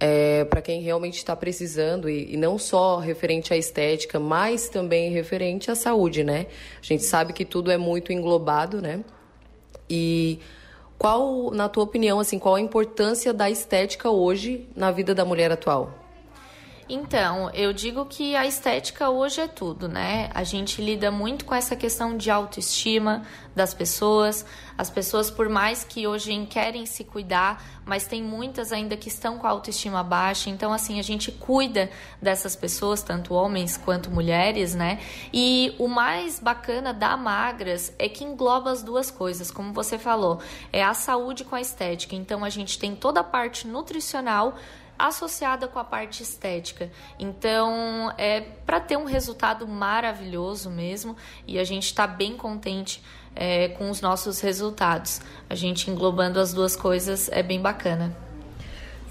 É, 0.00 0.44
para 0.44 0.62
quem 0.62 0.80
realmente 0.80 1.18
está 1.18 1.36
precisando, 1.36 2.08
e, 2.08 2.32
e, 2.32 2.36
não 2.36 2.58
só 2.58 2.98
referente 2.98 3.52
à 3.52 3.56
estética, 3.56 4.18
mas 4.18 4.68
também 4.68 5.10
referente 5.10 5.70
à 5.70 5.74
saúde, 5.74 6.24
né? 6.24 6.46
A 6.80 6.84
gente 6.84 7.04
sabe 7.04 7.32
que 7.32 7.44
tudo 7.44 7.70
é 7.70 7.76
muito 7.76 8.12
englobado, 8.12 8.80
né? 8.80 9.04
E 9.90 10.40
qual, 11.02 11.50
na 11.50 11.68
tua 11.68 11.82
opinião, 11.82 12.20
assim, 12.20 12.38
qual 12.38 12.54
a 12.54 12.60
importância 12.60 13.34
da 13.34 13.50
estética 13.50 14.08
hoje 14.08 14.68
na 14.76 14.92
vida 14.92 15.12
da 15.12 15.24
mulher 15.24 15.50
atual? 15.50 16.01
Então, 16.88 17.48
eu 17.54 17.72
digo 17.72 18.04
que 18.06 18.34
a 18.34 18.44
estética 18.44 19.08
hoje 19.08 19.40
é 19.40 19.46
tudo, 19.46 19.88
né? 19.88 20.30
A 20.34 20.42
gente 20.42 20.82
lida 20.82 21.10
muito 21.10 21.44
com 21.44 21.54
essa 21.54 21.76
questão 21.76 22.16
de 22.16 22.30
autoestima 22.30 23.22
das 23.54 23.72
pessoas. 23.72 24.44
As 24.76 24.90
pessoas, 24.90 25.30
por 25.30 25.48
mais 25.48 25.84
que 25.84 26.06
hoje 26.06 26.46
querem 26.46 26.84
se 26.84 27.04
cuidar, 27.04 27.62
mas 27.86 28.06
tem 28.06 28.22
muitas 28.22 28.72
ainda 28.72 28.96
que 28.96 29.08
estão 29.08 29.38
com 29.38 29.46
a 29.46 29.50
autoestima 29.50 30.02
baixa. 30.02 30.50
Então, 30.50 30.72
assim, 30.72 30.98
a 30.98 31.02
gente 31.02 31.30
cuida 31.30 31.88
dessas 32.20 32.56
pessoas, 32.56 33.02
tanto 33.02 33.32
homens 33.32 33.76
quanto 33.76 34.10
mulheres, 34.10 34.74
né? 34.74 34.98
E 35.32 35.74
o 35.78 35.86
mais 35.86 36.40
bacana 36.40 36.92
da 36.92 37.16
Magras 37.16 37.94
é 37.98 38.08
que 38.08 38.24
engloba 38.24 38.70
as 38.70 38.82
duas 38.82 39.10
coisas, 39.10 39.50
como 39.50 39.72
você 39.72 39.98
falou, 39.98 40.40
é 40.72 40.82
a 40.82 40.94
saúde 40.94 41.44
com 41.44 41.54
a 41.54 41.60
estética. 41.60 42.16
Então, 42.16 42.44
a 42.44 42.50
gente 42.50 42.78
tem 42.78 42.96
toda 42.96 43.20
a 43.20 43.24
parte 43.24 43.68
nutricional 43.68 44.56
associada 44.98 45.66
com 45.68 45.78
a 45.78 45.84
parte 45.84 46.22
estética. 46.22 46.90
Então, 47.18 48.12
é 48.16 48.40
para 48.40 48.80
ter 48.80 48.96
um 48.96 49.04
resultado 49.04 49.66
maravilhoso 49.66 50.70
mesmo 50.70 51.16
e 51.46 51.58
a 51.58 51.64
gente 51.64 51.86
está 51.86 52.06
bem 52.06 52.36
contente 52.36 53.02
é, 53.34 53.68
com 53.68 53.90
os 53.90 54.00
nossos 54.00 54.40
resultados. 54.40 55.20
A 55.48 55.54
gente 55.54 55.90
englobando 55.90 56.38
as 56.38 56.52
duas 56.52 56.76
coisas 56.76 57.28
é 57.32 57.42
bem 57.42 57.60
bacana. 57.60 58.31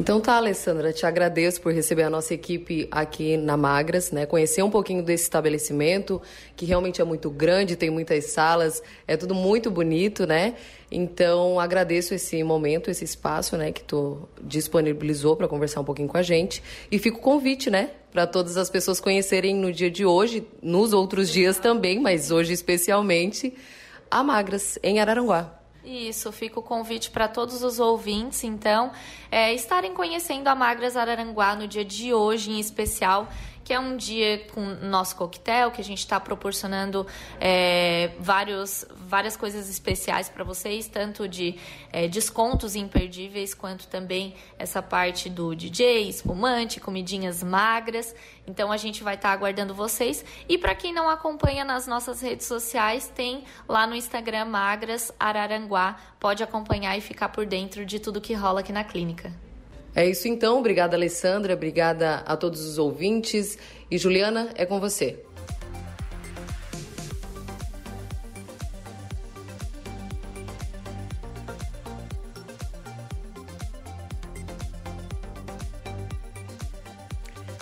Então 0.01 0.19
tá, 0.19 0.37
Alessandra, 0.37 0.91
te 0.91 1.05
agradeço 1.05 1.61
por 1.61 1.71
receber 1.71 2.01
a 2.01 2.09
nossa 2.09 2.33
equipe 2.33 2.87
aqui 2.89 3.37
na 3.37 3.55
Magras, 3.55 4.11
né? 4.11 4.25
Conhecer 4.25 4.63
um 4.63 4.69
pouquinho 4.71 5.03
desse 5.03 5.25
estabelecimento, 5.25 6.19
que 6.55 6.65
realmente 6.65 6.99
é 6.99 7.03
muito 7.03 7.29
grande, 7.29 7.75
tem 7.75 7.91
muitas 7.91 8.25
salas, 8.25 8.81
é 9.07 9.15
tudo 9.15 9.35
muito 9.35 9.69
bonito, 9.69 10.25
né? 10.25 10.55
Então 10.91 11.59
agradeço 11.59 12.15
esse 12.15 12.43
momento, 12.43 12.89
esse 12.89 13.03
espaço, 13.05 13.55
né, 13.55 13.71
que 13.71 13.83
tu 13.83 14.27
disponibilizou 14.41 15.35
para 15.35 15.47
conversar 15.47 15.81
um 15.81 15.85
pouquinho 15.85 16.07
com 16.07 16.17
a 16.17 16.23
gente. 16.23 16.63
E 16.91 16.97
fica 16.97 17.17
o 17.17 17.21
convite, 17.21 17.69
né, 17.69 17.91
para 18.11 18.25
todas 18.25 18.57
as 18.57 18.71
pessoas 18.71 18.99
conhecerem 18.99 19.55
no 19.55 19.71
dia 19.71 19.91
de 19.91 20.03
hoje, 20.03 20.47
nos 20.63 20.93
outros 20.93 21.29
dias 21.29 21.59
também, 21.59 21.99
mas 21.99 22.31
hoje 22.31 22.53
especialmente, 22.53 23.53
a 24.09 24.23
Magras, 24.23 24.79
em 24.81 24.99
Araranguá. 24.99 25.60
Isso, 25.83 26.31
fica 26.31 26.59
o 26.59 26.63
convite 26.63 27.09
para 27.09 27.27
todos 27.27 27.63
os 27.63 27.79
ouvintes, 27.79 28.43
então, 28.43 28.91
é, 29.31 29.51
estarem 29.51 29.95
conhecendo 29.95 30.47
a 30.47 30.53
Magras 30.53 30.95
Araranguá 30.95 31.55
no 31.55 31.67
dia 31.67 31.83
de 31.83 32.13
hoje 32.13 32.51
em 32.51 32.59
especial 32.59 33.27
que 33.63 33.73
é 33.73 33.79
um 33.79 33.95
dia 33.95 34.45
com 34.53 34.61
nosso 34.61 35.15
coquetel, 35.15 35.71
que 35.71 35.81
a 35.81 35.83
gente 35.83 35.99
está 35.99 36.19
proporcionando 36.19 37.05
é, 37.39 38.11
vários, 38.19 38.85
várias 38.95 39.37
coisas 39.37 39.69
especiais 39.69 40.29
para 40.29 40.43
vocês, 40.43 40.87
tanto 40.87 41.27
de 41.27 41.55
é, 41.91 42.07
descontos 42.07 42.75
imperdíveis, 42.75 43.53
quanto 43.53 43.87
também 43.87 44.33
essa 44.57 44.81
parte 44.81 45.29
do 45.29 45.55
DJ, 45.55 46.09
espumante, 46.09 46.79
comidinhas 46.79 47.43
magras. 47.43 48.15
Então 48.47 48.71
a 48.71 48.77
gente 48.77 49.03
vai 49.03 49.15
estar 49.15 49.29
tá 49.29 49.33
aguardando 49.33 49.73
vocês. 49.73 50.25
E 50.49 50.57
para 50.57 50.75
quem 50.75 50.93
não 50.93 51.09
acompanha 51.09 51.63
nas 51.63 51.87
nossas 51.87 52.21
redes 52.21 52.47
sociais, 52.47 53.11
tem 53.13 53.43
lá 53.67 53.85
no 53.85 53.95
Instagram 53.95 54.45
Magras 54.45 55.11
Araranguá. 55.19 55.97
Pode 56.19 56.43
acompanhar 56.43 56.97
e 56.97 57.01
ficar 57.01 57.29
por 57.29 57.45
dentro 57.45 57.85
de 57.85 57.99
tudo 57.99 58.21
que 58.21 58.33
rola 58.33 58.61
aqui 58.61 58.73
na 58.73 58.83
clínica. 58.83 59.31
É 59.95 60.07
isso 60.07 60.27
então. 60.27 60.59
Obrigada, 60.59 60.95
Alessandra. 60.95 61.53
Obrigada 61.53 62.17
a 62.25 62.37
todos 62.37 62.61
os 62.61 62.77
ouvintes. 62.77 63.57
E 63.89 63.97
Juliana, 63.97 64.49
é 64.55 64.65
com 64.65 64.79
você. 64.79 65.19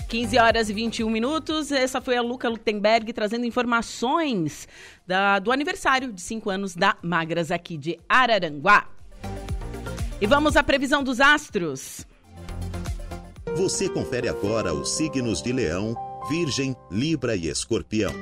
Quinze 0.08 0.40
horas 0.40 0.72
e 0.72 0.74
21 0.74 1.08
minutos. 1.08 1.72
Essa 1.72 2.02
foi 2.02 2.18
a 2.18 2.22
Luca 2.24 2.50
Lutenberg 2.50 3.14
trazendo 3.14 3.46
informações 3.46 4.68
da, 5.06 5.38
do 5.38 5.52
aniversário 5.52 6.12
de 6.12 6.20
cinco 6.20 6.50
anos 6.50 6.76
da 6.76 6.98
Magras 7.02 7.52
aqui 7.52 7.78
de 7.78 8.00
Araranguá. 8.10 8.88
E 10.20 10.26
vamos 10.26 10.58
à 10.58 10.64
previsão 10.64 11.04
dos 11.04 11.22
astros. 11.22 12.08
Você 13.60 13.90
confere 13.90 14.30
agora 14.30 14.74
os 14.74 14.92
signos 14.92 15.42
de 15.42 15.52
Leão, 15.52 15.94
Virgem, 16.30 16.74
Libra 16.90 17.36
e 17.36 17.50
Escorpião. 17.50 18.14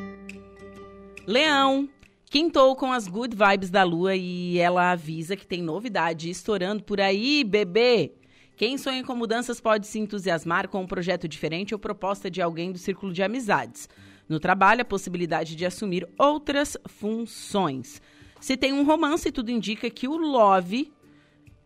Leão, 1.28 1.88
quintou 2.26 2.76
com 2.76 2.92
as 2.92 3.08
good 3.08 3.38
vibes 3.38 3.70
da 3.70 3.84
lua 3.84 4.16
e 4.16 4.58
ela 4.58 4.90
avisa 4.90 5.36
que 5.36 5.46
tem 5.46 5.62
novidade 5.62 6.28
estourando 6.28 6.84
por 6.84 7.00
aí, 7.00 7.44
bebê. 7.44 8.14
Quem 8.56 8.80
sonha 8.80 9.04
com 9.04 9.16
mudanças 9.16 9.62
pode 9.62 9.86
se 9.86 10.00
entusiasmar 10.00 10.68
com 10.70 10.82
um 10.82 10.88
projeto 10.88 11.28
diferente 11.28 11.72
ou 11.72 11.80
proposta 11.80 12.32
de 12.32 12.42
alguém 12.42 12.72
do 12.72 12.80
círculo 12.80 13.14
de 13.14 13.22
amizades. 13.22 13.88
No 14.28 14.40
trabalho, 14.40 14.82
a 14.82 14.86
possibilidade 14.86 15.56
de 15.56 15.68
assumir 15.68 16.10
outras 16.18 16.76
funções. 16.88 18.02
Se 18.42 18.58
tem 18.58 18.74
um 18.74 18.84
romance, 18.84 19.32
tudo 19.32 19.52
indica 19.52 19.88
que 19.88 20.08
o 20.08 20.18
Love 20.18 20.92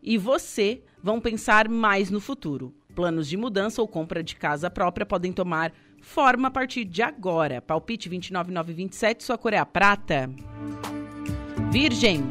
e 0.04 0.18
você 0.18 0.84
vão 1.02 1.22
pensar 1.22 1.70
mais 1.70 2.10
no 2.10 2.20
futuro. 2.20 2.76
Planos 2.96 3.28
de 3.28 3.38
mudança 3.38 3.82
ou 3.82 3.88
compra 3.88 4.22
de 4.22 4.36
casa 4.36 4.70
própria 4.70 5.06
podem 5.06 5.32
tomar 5.32 5.72
forma 6.02 6.50
a 6.50 6.52
partir 6.52 6.84
de 6.84 7.02
agora. 7.02 7.62
Palpite 7.62 8.10
29927, 8.10 9.24
sua 9.24 9.38
cor 9.38 9.54
é 9.54 9.58
a 9.58 9.66
prata. 9.66 10.30
Virgem. 11.72 12.24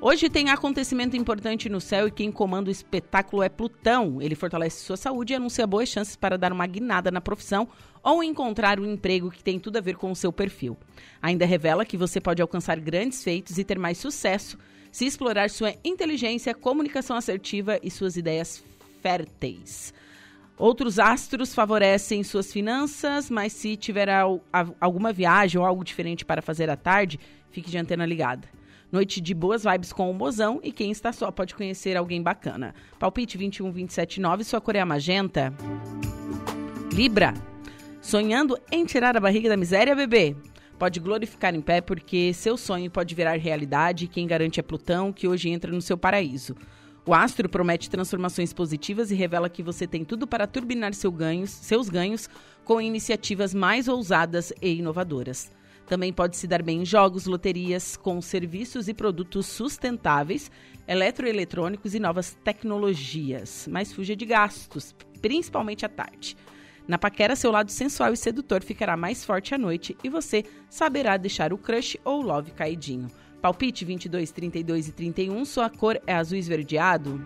Hoje 0.00 0.28
tem 0.28 0.50
acontecimento 0.50 1.16
importante 1.16 1.68
no 1.68 1.80
céu 1.80 2.08
e 2.08 2.10
quem 2.10 2.32
comanda 2.32 2.68
o 2.68 2.72
espetáculo 2.72 3.42
é 3.42 3.48
Plutão. 3.48 4.20
Ele 4.20 4.34
fortalece 4.34 4.84
sua 4.84 4.96
saúde 4.96 5.32
e 5.32 5.36
anuncia 5.36 5.66
boas 5.66 5.88
chances 5.88 6.16
para 6.16 6.36
dar 6.36 6.52
uma 6.52 6.66
guinada 6.66 7.10
na 7.10 7.20
profissão 7.20 7.68
ou 8.02 8.22
encontrar 8.22 8.80
um 8.80 8.84
emprego 8.84 9.30
que 9.30 9.44
tem 9.44 9.60
tudo 9.60 9.76
a 9.76 9.80
ver 9.80 9.96
com 9.96 10.10
o 10.10 10.16
seu 10.16 10.32
perfil. 10.32 10.76
Ainda 11.22 11.46
revela 11.46 11.84
que 11.84 11.96
você 11.96 12.20
pode 12.20 12.42
alcançar 12.42 12.80
grandes 12.80 13.22
feitos 13.22 13.58
e 13.58 13.64
ter 13.64 13.78
mais 13.78 13.96
sucesso 13.96 14.58
se 14.90 15.06
explorar 15.06 15.48
sua 15.48 15.74
inteligência, 15.82 16.54
comunicação 16.54 17.16
assertiva 17.16 17.78
e 17.82 17.90
suas 17.90 18.16
ideias 18.16 18.62
férteis. 19.02 19.92
Outros 20.56 20.98
astros 20.98 21.54
favorecem 21.54 22.22
suas 22.22 22.52
finanças, 22.52 23.28
mas 23.28 23.52
se 23.52 23.76
tiver 23.76 24.08
alguma 24.80 25.12
viagem 25.12 25.60
ou 25.60 25.66
algo 25.66 25.82
diferente 25.82 26.24
para 26.24 26.40
fazer 26.40 26.70
à 26.70 26.76
tarde, 26.76 27.18
fique 27.50 27.70
de 27.70 27.78
antena 27.78 28.06
ligada. 28.06 28.48
Noite 28.90 29.20
de 29.20 29.34
boas 29.34 29.64
vibes 29.64 29.92
com 29.92 30.10
o 30.10 30.14
mozão 30.14 30.60
e 30.62 30.70
quem 30.70 30.90
está 30.90 31.12
só 31.12 31.30
pode 31.30 31.54
conhecer 31.54 31.96
alguém 31.96 32.22
bacana. 32.22 32.74
Palpite 32.98 33.36
21 33.36 33.72
27 33.72 34.20
9, 34.20 34.44
sua 34.44 34.60
cor 34.60 34.76
é 34.76 34.84
magenta. 34.84 35.52
Libra. 36.92 37.34
Sonhando 38.00 38.58
em 38.70 38.84
tirar 38.84 39.16
a 39.16 39.20
barriga 39.20 39.48
da 39.48 39.56
miséria, 39.56 39.96
bebê? 39.96 40.36
Pode 40.78 41.00
glorificar 41.00 41.54
em 41.54 41.60
pé 41.60 41.80
porque 41.80 42.34
seu 42.34 42.56
sonho 42.56 42.90
pode 42.90 43.14
virar 43.14 43.38
realidade 43.38 44.04
e 44.04 44.08
quem 44.08 44.26
garante 44.26 44.60
é 44.60 44.62
Plutão, 44.62 45.12
que 45.12 45.26
hoje 45.26 45.48
entra 45.48 45.72
no 45.72 45.80
seu 45.80 45.96
paraíso. 45.96 46.54
O 47.04 47.12
astro 47.12 47.48
promete 47.48 47.90
transformações 47.90 48.52
positivas 48.52 49.10
e 49.10 49.14
revela 49.16 49.50
que 49.50 49.62
você 49.62 49.88
tem 49.88 50.04
tudo 50.04 50.24
para 50.24 50.46
turbinar 50.46 50.94
seu 50.94 51.10
ganhos, 51.10 51.50
seus 51.50 51.88
ganhos 51.88 52.30
com 52.64 52.80
iniciativas 52.80 53.52
mais 53.52 53.88
ousadas 53.88 54.52
e 54.62 54.74
inovadoras. 54.74 55.50
Também 55.86 56.12
pode 56.12 56.36
se 56.36 56.46
dar 56.46 56.62
bem 56.62 56.82
em 56.82 56.84
jogos, 56.84 57.26
loterias, 57.26 57.96
com 57.96 58.20
serviços 58.22 58.86
e 58.86 58.94
produtos 58.94 59.46
sustentáveis, 59.46 60.48
eletroeletrônicos 60.86 61.92
e 61.92 61.98
novas 61.98 62.36
tecnologias. 62.44 63.68
Mas 63.68 63.92
fuja 63.92 64.14
de 64.14 64.24
gastos, 64.24 64.94
principalmente 65.20 65.84
à 65.84 65.88
tarde. 65.88 66.36
Na 66.86 66.98
paquera, 66.98 67.34
seu 67.34 67.50
lado 67.50 67.70
sensual 67.70 68.12
e 68.12 68.16
sedutor 68.16 68.62
ficará 68.62 68.96
mais 68.96 69.24
forte 69.24 69.54
à 69.54 69.58
noite 69.58 69.96
e 70.04 70.08
você 70.08 70.44
saberá 70.70 71.16
deixar 71.16 71.52
o 71.52 71.58
crush 71.58 71.98
ou 72.04 72.20
o 72.20 72.22
love 72.22 72.52
caidinho. 72.52 73.08
Palpite 73.42 73.84
22, 73.84 74.30
32 74.30 74.86
e 74.86 74.92
31, 74.92 75.44
sua 75.44 75.68
cor 75.68 76.00
é 76.06 76.14
azul 76.14 76.38
esverdeado. 76.38 77.20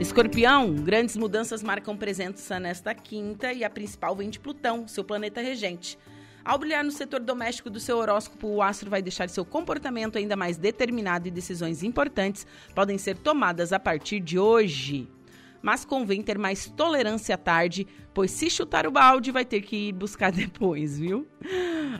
Escorpião, 0.00 0.74
grandes 0.74 1.18
mudanças 1.18 1.62
marcam 1.62 1.94
presença 1.94 2.58
nesta 2.58 2.94
quinta 2.94 3.52
e 3.52 3.62
a 3.62 3.68
principal 3.68 4.16
vem 4.16 4.30
de 4.30 4.40
Plutão, 4.40 4.88
seu 4.88 5.04
planeta 5.04 5.42
regente. 5.42 5.98
Ao 6.42 6.58
brilhar 6.58 6.82
no 6.82 6.90
setor 6.90 7.20
doméstico 7.20 7.68
do 7.68 7.78
seu 7.78 7.98
horóscopo, 7.98 8.48
o 8.48 8.62
astro 8.62 8.88
vai 8.88 9.02
deixar 9.02 9.28
seu 9.28 9.44
comportamento 9.44 10.16
ainda 10.16 10.34
mais 10.34 10.56
determinado 10.56 11.28
e 11.28 11.30
decisões 11.30 11.82
importantes 11.82 12.46
podem 12.74 12.96
ser 12.96 13.18
tomadas 13.18 13.70
a 13.70 13.78
partir 13.78 14.18
de 14.18 14.38
hoje 14.38 15.10
mas 15.62 15.84
convém 15.84 16.22
ter 16.22 16.38
mais 16.38 16.66
tolerância 16.66 17.34
à 17.34 17.38
tarde, 17.38 17.86
pois 18.14 18.30
se 18.30 18.50
chutar 18.50 18.86
o 18.86 18.90
balde 18.90 19.30
vai 19.30 19.44
ter 19.44 19.60
que 19.62 19.88
ir 19.88 19.92
buscar 19.92 20.30
depois, 20.32 20.98
viu? 20.98 21.26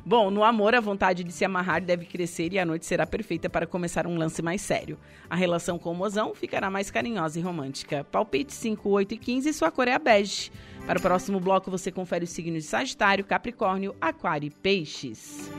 Bom, 0.04 0.30
no 0.30 0.44
amor, 0.44 0.74
a 0.74 0.80
vontade 0.80 1.24
de 1.24 1.32
se 1.32 1.44
amarrar 1.44 1.82
deve 1.82 2.06
crescer 2.06 2.52
e 2.52 2.58
a 2.58 2.64
noite 2.64 2.86
será 2.86 3.06
perfeita 3.06 3.48
para 3.48 3.66
começar 3.66 4.06
um 4.06 4.16
lance 4.16 4.42
mais 4.42 4.60
sério. 4.60 4.98
A 5.28 5.36
relação 5.36 5.78
com 5.78 5.92
o 5.92 5.94
mozão 5.94 6.34
ficará 6.34 6.70
mais 6.70 6.90
carinhosa 6.90 7.38
e 7.38 7.42
romântica. 7.42 8.04
Palpite 8.04 8.52
5, 8.52 8.88
8 8.88 9.14
e 9.14 9.18
15, 9.18 9.52
sua 9.52 9.70
cor 9.70 9.88
é 9.88 9.94
a 9.94 9.98
bege. 9.98 10.50
Para 10.86 10.98
o 10.98 11.02
próximo 11.02 11.40
bloco, 11.40 11.70
você 11.70 11.90
confere 11.90 12.24
os 12.24 12.30
signos 12.30 12.62
de 12.62 12.68
Sagitário, 12.68 13.24
Capricórnio, 13.24 13.94
Aquário 14.00 14.46
e 14.46 14.50
Peixes. 14.50 15.50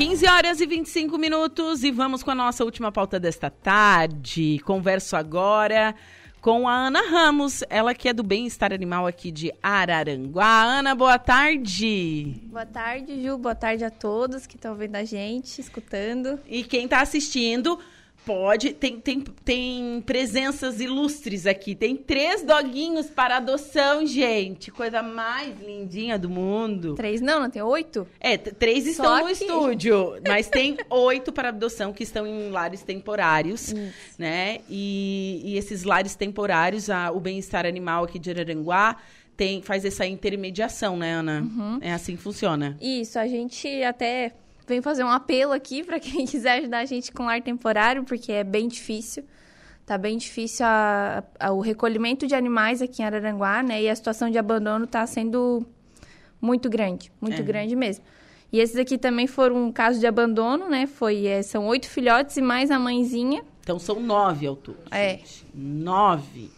15 0.00 0.26
horas 0.26 0.60
e 0.62 0.66
25 0.66 1.18
minutos 1.18 1.84
e 1.84 1.90
vamos 1.90 2.22
com 2.22 2.30
a 2.30 2.34
nossa 2.34 2.64
última 2.64 2.90
pauta 2.90 3.20
desta 3.20 3.50
tarde. 3.50 4.58
Converso 4.64 5.14
agora 5.14 5.94
com 6.40 6.66
a 6.66 6.86
Ana 6.86 7.02
Ramos, 7.02 7.62
ela 7.68 7.92
que 7.92 8.08
é 8.08 8.14
do 8.14 8.22
Bem-Estar 8.22 8.72
Animal 8.72 9.06
aqui 9.06 9.30
de 9.30 9.52
Araranguá. 9.62 10.62
Ana, 10.62 10.94
boa 10.94 11.18
tarde. 11.18 12.34
Boa 12.44 12.64
tarde, 12.64 13.22
Ju. 13.22 13.36
Boa 13.36 13.54
tarde 13.54 13.84
a 13.84 13.90
todos 13.90 14.46
que 14.46 14.56
estão 14.56 14.74
vendo 14.74 14.96
a 14.96 15.04
gente, 15.04 15.60
escutando. 15.60 16.40
E 16.48 16.64
quem 16.64 16.84
está 16.86 17.02
assistindo, 17.02 17.78
Pode, 18.24 18.74
tem, 18.74 19.00
tem, 19.00 19.20
tem 19.20 20.02
presenças 20.04 20.78
ilustres 20.80 21.46
aqui. 21.46 21.74
Tem 21.74 21.96
três 21.96 22.42
doguinhos 22.42 23.06
para 23.06 23.38
adoção, 23.38 24.06
gente. 24.06 24.70
Coisa 24.70 25.02
mais 25.02 25.58
lindinha 25.58 26.18
do 26.18 26.28
mundo. 26.28 26.94
Três 26.94 27.20
não, 27.20 27.40
não 27.40 27.50
tem 27.50 27.62
oito? 27.62 28.06
É, 28.20 28.36
três 28.36 28.84
Só 28.84 28.90
estão 28.90 29.24
no 29.24 29.30
estúdio, 29.30 30.20
mas 30.28 30.48
tem 30.48 30.76
oito 30.90 31.32
para 31.32 31.48
adoção 31.48 31.92
que 31.92 32.02
estão 32.02 32.26
em 32.26 32.50
lares 32.50 32.82
temporários, 32.82 33.72
Isso. 33.72 33.92
né? 34.18 34.58
E, 34.68 35.40
e, 35.44 35.56
esses 35.56 35.82
lares 35.82 36.14
temporários, 36.14 36.90
a, 36.90 37.10
o 37.10 37.20
bem-estar 37.20 37.64
animal 37.64 38.04
aqui 38.04 38.18
de 38.18 38.30
Araranguá 38.30 38.96
tem, 39.36 39.62
faz 39.62 39.86
essa 39.86 40.06
intermediação, 40.06 40.98
né, 40.98 41.14
Ana? 41.14 41.40
Uhum. 41.40 41.78
É 41.80 41.94
assim 41.94 42.14
que 42.14 42.22
funciona. 42.22 42.76
Isso, 42.80 43.18
a 43.18 43.26
gente 43.26 43.82
até 43.82 44.34
vem 44.70 44.80
fazer 44.80 45.02
um 45.04 45.10
apelo 45.10 45.52
aqui 45.52 45.82
para 45.82 45.98
quem 45.98 46.24
quiser 46.26 46.60
ajudar 46.60 46.78
a 46.78 46.84
gente 46.84 47.12
com 47.12 47.24
lar 47.24 47.42
temporário, 47.42 48.04
porque 48.04 48.32
é 48.32 48.44
bem 48.44 48.68
difícil. 48.68 49.24
Tá 49.84 49.98
bem 49.98 50.16
difícil 50.16 50.64
a, 50.64 51.24
a, 51.38 51.50
o 51.50 51.60
recolhimento 51.60 52.26
de 52.26 52.34
animais 52.34 52.80
aqui 52.80 53.02
em 53.02 53.04
Araranguá, 53.04 53.62
né? 53.62 53.82
E 53.82 53.88
a 53.88 53.96
situação 53.96 54.30
de 54.30 54.38
abandono 54.38 54.84
está 54.84 55.04
sendo 55.04 55.66
muito 56.40 56.70
grande, 56.70 57.10
muito 57.20 57.40
é. 57.40 57.42
grande 57.42 57.74
mesmo. 57.74 58.04
E 58.52 58.60
esses 58.60 58.76
aqui 58.76 58.96
também 58.96 59.26
foram 59.26 59.56
um 59.64 59.72
caso 59.72 59.98
de 59.98 60.06
abandono, 60.06 60.68
né? 60.68 60.86
Foi, 60.86 61.26
é, 61.26 61.42
são 61.42 61.66
oito 61.66 61.88
filhotes 61.88 62.36
e 62.36 62.40
mais 62.40 62.70
a 62.70 62.78
mãezinha. 62.78 63.42
Então 63.60 63.78
são 63.80 63.98
nove 63.98 64.46
ao 64.46 64.54
todo. 64.54 64.78
É. 64.92 65.18
Gente. 65.18 65.46
Nove. 65.52 66.50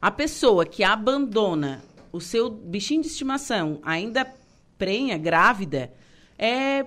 A 0.00 0.10
pessoa 0.12 0.64
que 0.64 0.84
abandona 0.84 1.82
o 2.12 2.20
seu 2.20 2.48
bichinho 2.48 3.02
de 3.02 3.08
estimação 3.08 3.80
ainda 3.82 4.24
prenha, 4.78 5.18
grávida, 5.18 5.92
é 6.38 6.86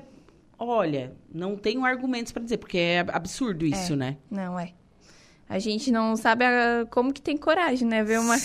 Olha, 0.63 1.11
não 1.33 1.55
tenho 1.55 1.83
argumentos 1.83 2.31
para 2.31 2.43
dizer, 2.43 2.57
porque 2.57 2.77
é 2.77 2.99
absurdo 2.99 3.65
isso, 3.65 3.93
é, 3.93 3.95
né? 3.95 4.17
Não, 4.29 4.59
é. 4.59 4.73
A 5.49 5.57
gente 5.57 5.91
não 5.91 6.15
sabe 6.15 6.45
a, 6.45 6.85
como 6.91 7.11
que 7.11 7.19
tem 7.19 7.35
coragem, 7.35 7.87
né? 7.87 8.03
Ver 8.03 8.19
uma... 8.19 8.37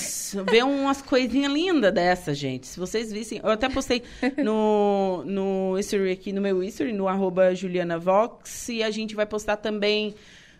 Ver 0.51 0.65
umas 0.65 1.03
coisinhas 1.03 1.53
lindas 1.53 1.93
dessa, 1.93 2.33
gente. 2.33 2.67
Se 2.69 2.81
vocês 2.81 3.13
vissem... 3.13 3.39
Eu 3.45 3.51
até 3.51 3.69
postei 3.69 4.03
no, 4.43 5.25
no 5.27 5.79
history 5.79 6.11
aqui, 6.11 6.33
no 6.33 6.41
meu 6.41 6.63
history, 6.65 6.91
no 6.95 7.07
arroba 7.07 7.55
julianavox. 7.55 8.71
E 8.71 8.83
a 8.83 8.91
gente 8.91 9.15
vai 9.15 9.27
postar 9.27 9.59
também 9.59 10.15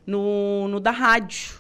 no, 0.07 0.69
no 0.69 0.79
da 0.79 0.91
rádio. 0.91 1.55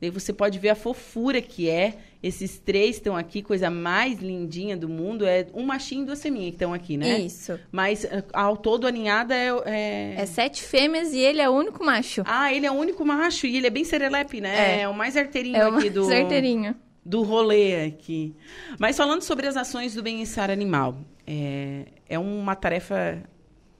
Daí 0.00 0.10
você 0.10 0.32
pode 0.32 0.60
ver 0.60 0.68
a 0.68 0.76
fofura 0.76 1.42
que 1.42 1.68
é 1.68 1.98
esses 2.22 2.58
três 2.58 2.96
estão 2.96 3.16
aqui, 3.16 3.42
coisa 3.42 3.70
mais 3.70 4.18
lindinha 4.20 4.76
do 4.76 4.88
mundo. 4.88 5.24
É 5.24 5.46
um 5.54 5.64
machinho 5.64 6.02
e 6.02 6.06
duas 6.06 6.22
fêmeas 6.22 6.44
que 6.46 6.50
estão 6.50 6.74
aqui, 6.74 6.96
né? 6.96 7.18
Isso. 7.20 7.58
Mas 7.72 8.04
eh, 8.04 8.22
ao 8.32 8.56
todo 8.56 8.86
a 8.86 8.90
ninhada 8.90 9.34
é, 9.34 9.48
é... 9.64 10.14
É 10.18 10.26
sete 10.26 10.62
fêmeas 10.62 11.12
e 11.14 11.18
ele 11.18 11.40
é 11.40 11.48
o 11.48 11.52
único 11.52 11.84
macho. 11.84 12.22
Ah, 12.26 12.52
ele 12.52 12.66
é 12.66 12.70
o 12.70 12.74
único 12.74 13.04
macho 13.04 13.46
e 13.46 13.56
ele 13.56 13.66
é 13.66 13.70
bem 13.70 13.84
serelepe, 13.84 14.40
né? 14.40 14.78
É, 14.78 14.80
é 14.82 14.88
o 14.88 14.94
mais 14.94 15.16
arteirinho 15.16 15.56
é 15.56 15.62
aqui 15.62 15.88
do... 15.88 16.10
arteirinho. 16.10 16.76
Do 17.04 17.22
rolê 17.22 17.86
aqui. 17.86 18.36
Mas 18.78 18.96
falando 18.96 19.22
sobre 19.22 19.46
as 19.46 19.56
ações 19.56 19.94
do 19.94 20.02
bem-estar 20.02 20.50
animal, 20.50 20.98
é, 21.26 21.86
é 22.06 22.18
uma 22.18 22.54
tarefa 22.54 23.22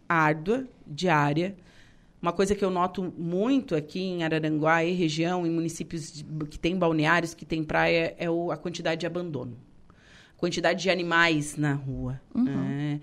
árdua, 0.08 0.66
diária, 0.86 1.54
uma 2.20 2.32
coisa 2.32 2.54
que 2.54 2.64
eu 2.64 2.70
noto 2.70 3.12
muito 3.16 3.74
aqui 3.74 4.00
em 4.00 4.22
Araranguá 4.22 4.84
e 4.84 4.92
região, 4.92 5.46
em 5.46 5.50
municípios 5.50 6.12
de, 6.12 6.24
que 6.46 6.58
tem 6.58 6.76
balneários, 6.76 7.32
que 7.32 7.46
tem 7.46 7.64
praia, 7.64 8.14
é 8.18 8.28
o, 8.28 8.50
a 8.50 8.56
quantidade 8.56 9.00
de 9.00 9.06
abandono. 9.06 9.56
A 9.88 10.38
quantidade 10.38 10.82
de 10.82 10.90
animais 10.90 11.56
na 11.56 11.72
rua. 11.72 12.20
Uhum. 12.34 12.44
Né? 12.44 13.00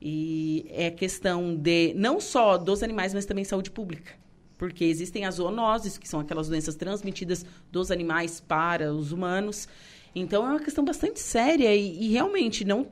E 0.00 0.66
é 0.70 0.90
questão 0.90 1.56
de, 1.56 1.94
não 1.94 2.20
só 2.20 2.58
dos 2.58 2.82
animais, 2.82 3.14
mas 3.14 3.24
também 3.24 3.42
saúde 3.42 3.70
pública. 3.70 4.12
Porque 4.58 4.84
existem 4.84 5.24
as 5.24 5.36
zoonoses, 5.36 5.96
que 5.96 6.08
são 6.08 6.20
aquelas 6.20 6.48
doenças 6.48 6.74
transmitidas 6.74 7.46
dos 7.72 7.90
animais 7.90 8.38
para 8.38 8.92
os 8.92 9.12
humanos. 9.12 9.66
Então, 10.14 10.46
é 10.46 10.50
uma 10.50 10.60
questão 10.60 10.84
bastante 10.84 11.20
séria 11.20 11.74
e, 11.74 12.04
e 12.04 12.12
realmente 12.12 12.64
não 12.64 12.86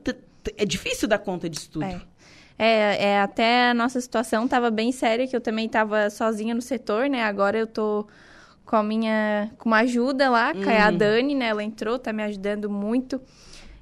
é 0.56 0.64
difícil 0.64 1.08
dar 1.08 1.18
conta 1.18 1.50
disso 1.50 1.70
tudo. 1.70 1.84
É. 1.84 2.00
É, 2.58 3.10
é, 3.10 3.20
até 3.20 3.70
a 3.70 3.74
nossa 3.74 4.00
situação 4.00 4.46
estava 4.46 4.70
bem 4.70 4.90
séria, 4.90 5.26
que 5.26 5.36
eu 5.36 5.40
também 5.40 5.66
estava 5.66 6.08
sozinha 6.08 6.54
no 6.54 6.62
setor, 6.62 7.08
né? 7.08 7.22
Agora 7.22 7.58
eu 7.58 7.66
tô 7.66 8.06
com 8.64 8.76
a 8.76 8.82
minha 8.82 9.50
com 9.58 9.68
uma 9.68 9.78
ajuda 9.78 10.30
lá, 10.30 10.52
uhum. 10.54 10.62
que 10.62 10.68
é 10.68 10.80
a. 10.80 10.90
Dani, 10.90 11.34
né? 11.34 11.48
Ela 11.48 11.62
entrou, 11.62 11.98
tá 11.98 12.12
me 12.12 12.22
ajudando 12.22 12.70
muito. 12.70 13.20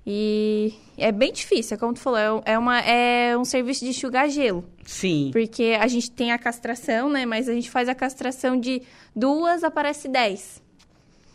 E 0.07 0.75
é 0.99 1.11
bem 1.11 1.33
difícil, 1.33 1.77
é 1.77 1.79
como 1.79 1.95
tu 1.95 2.01
falou, 2.01 2.43
é, 2.45 2.53
é, 2.53 2.59
uma, 2.59 2.79
é 2.81 3.39
um 3.39 3.45
serviço 3.45 3.85
de 3.85 3.91
enxugar 3.91 4.29
gelo. 4.29 4.63
Sim. 4.85 5.31
Porque 5.33 5.79
a 5.81 5.87
gente 5.87 6.11
tem 6.11 6.31
a 6.31 6.39
castração, 6.39 7.09
né? 7.09 7.25
Mas 7.25 7.49
a 7.49 7.55
gente 7.55 7.71
faz 7.71 7.89
a 7.89 7.95
castração 7.95 8.59
de 8.59 8.83
duas, 9.17 9.65
aparece 9.65 10.07
dez. 10.07 10.63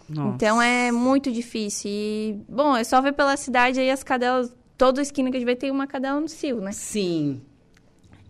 Nossa. 0.07 0.35
Então 0.35 0.61
é 0.61 0.91
muito 0.91 1.31
difícil. 1.31 1.89
E, 1.91 2.39
bom, 2.47 2.75
é 2.75 2.83
só 2.83 3.01
ver 3.01 3.13
pela 3.13 3.35
cidade 3.37 3.79
aí 3.79 3.89
as 3.89 4.03
cadelas 4.03 4.53
toda 4.79 5.01
esquina 5.01 5.29
que 5.29 5.35
a 5.35 5.39
gente 5.39 5.45
vê 5.45 5.55
tem 5.57 5.69
uma 5.69 5.85
cadela 5.85 6.19
no 6.21 6.29
cio, 6.29 6.61
né? 6.61 6.71
Sim. 6.71 7.41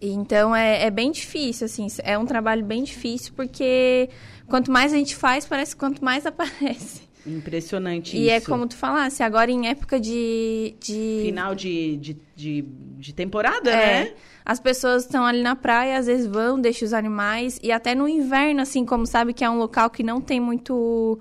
Então 0.01 0.55
é, 0.55 0.85
é 0.85 0.89
bem 0.89 1.11
difícil, 1.11 1.65
assim, 1.65 1.85
é 2.03 2.17
um 2.17 2.25
trabalho 2.25 2.65
bem 2.65 2.83
difícil 2.83 3.33
porque 3.35 4.09
quanto 4.47 4.71
mais 4.71 4.91
a 4.91 4.97
gente 4.97 5.15
faz, 5.15 5.45
parece 5.45 5.75
que 5.75 5.79
quanto 5.79 6.03
mais 6.03 6.25
aparece. 6.27 7.07
Impressionante 7.27 8.17
e 8.17 8.21
é 8.21 8.21
isso. 8.21 8.29
E 8.29 8.29
é 8.29 8.41
como 8.41 8.65
tu 8.65 8.75
falasse, 8.75 9.21
agora 9.21 9.51
em 9.51 9.67
época 9.67 9.99
de... 9.99 10.73
de... 10.79 11.21
Final 11.25 11.53
de, 11.53 11.97
de, 11.97 12.17
de, 12.35 12.61
de 12.97 13.13
temporada, 13.13 13.69
é, 13.69 14.05
né? 14.05 14.13
As 14.43 14.59
pessoas 14.59 15.03
estão 15.03 15.25
ali 15.25 15.43
na 15.43 15.55
praia, 15.55 15.99
às 15.99 16.07
vezes 16.07 16.25
vão, 16.25 16.59
deixam 16.59 16.87
os 16.87 16.93
animais. 16.93 17.59
E 17.61 17.71
até 17.71 17.93
no 17.93 18.07
inverno, 18.07 18.61
assim, 18.61 18.83
como 18.83 19.05
sabe 19.05 19.33
que 19.33 19.43
é 19.43 19.49
um 19.49 19.59
local 19.59 19.91
que 19.91 20.01
não 20.01 20.19
tem 20.19 20.39
muito, 20.39 21.19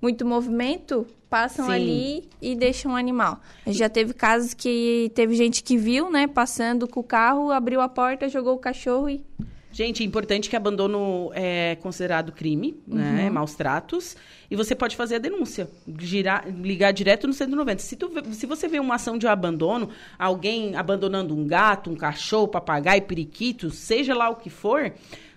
muito 0.00 0.24
movimento, 0.24 1.06
passam 1.30 1.66
Sim. 1.66 1.72
ali 1.72 2.28
e 2.42 2.56
deixam 2.56 2.92
o 2.92 2.96
animal. 2.96 3.40
Já 3.68 3.88
teve 3.88 4.12
casos 4.12 4.52
que 4.52 5.10
teve 5.14 5.34
gente 5.36 5.62
que 5.62 5.78
viu, 5.78 6.10
né, 6.10 6.26
passando 6.26 6.88
com 6.88 7.00
o 7.00 7.04
carro, 7.04 7.52
abriu 7.52 7.80
a 7.80 7.88
porta, 7.88 8.28
jogou 8.28 8.54
o 8.54 8.58
cachorro 8.58 9.08
e 9.08 9.24
Gente, 9.72 10.02
é 10.02 10.06
importante 10.06 10.50
que 10.50 10.56
abandono 10.56 11.30
é 11.32 11.76
considerado 11.76 12.32
crime, 12.32 12.82
né? 12.88 13.28
Uhum. 13.28 13.34
Maus 13.34 13.54
tratos. 13.54 14.16
E 14.50 14.56
você 14.56 14.74
pode 14.74 14.96
fazer 14.96 15.14
a 15.14 15.18
denúncia. 15.18 15.70
Girar, 15.96 16.44
ligar 16.48 16.92
direto 16.92 17.28
no 17.28 17.32
190. 17.32 17.80
Se, 17.80 17.94
tu, 17.94 18.10
se 18.32 18.46
você 18.46 18.66
vê 18.66 18.80
uma 18.80 18.96
ação 18.96 19.16
de 19.16 19.28
abandono, 19.28 19.88
alguém 20.18 20.74
abandonando 20.74 21.36
um 21.36 21.46
gato, 21.46 21.88
um 21.88 21.94
cachorro, 21.94 22.48
papagaio, 22.48 23.02
periquito, 23.02 23.70
seja 23.70 24.12
lá 24.12 24.28
o 24.28 24.34
que 24.34 24.50
for, 24.50 24.92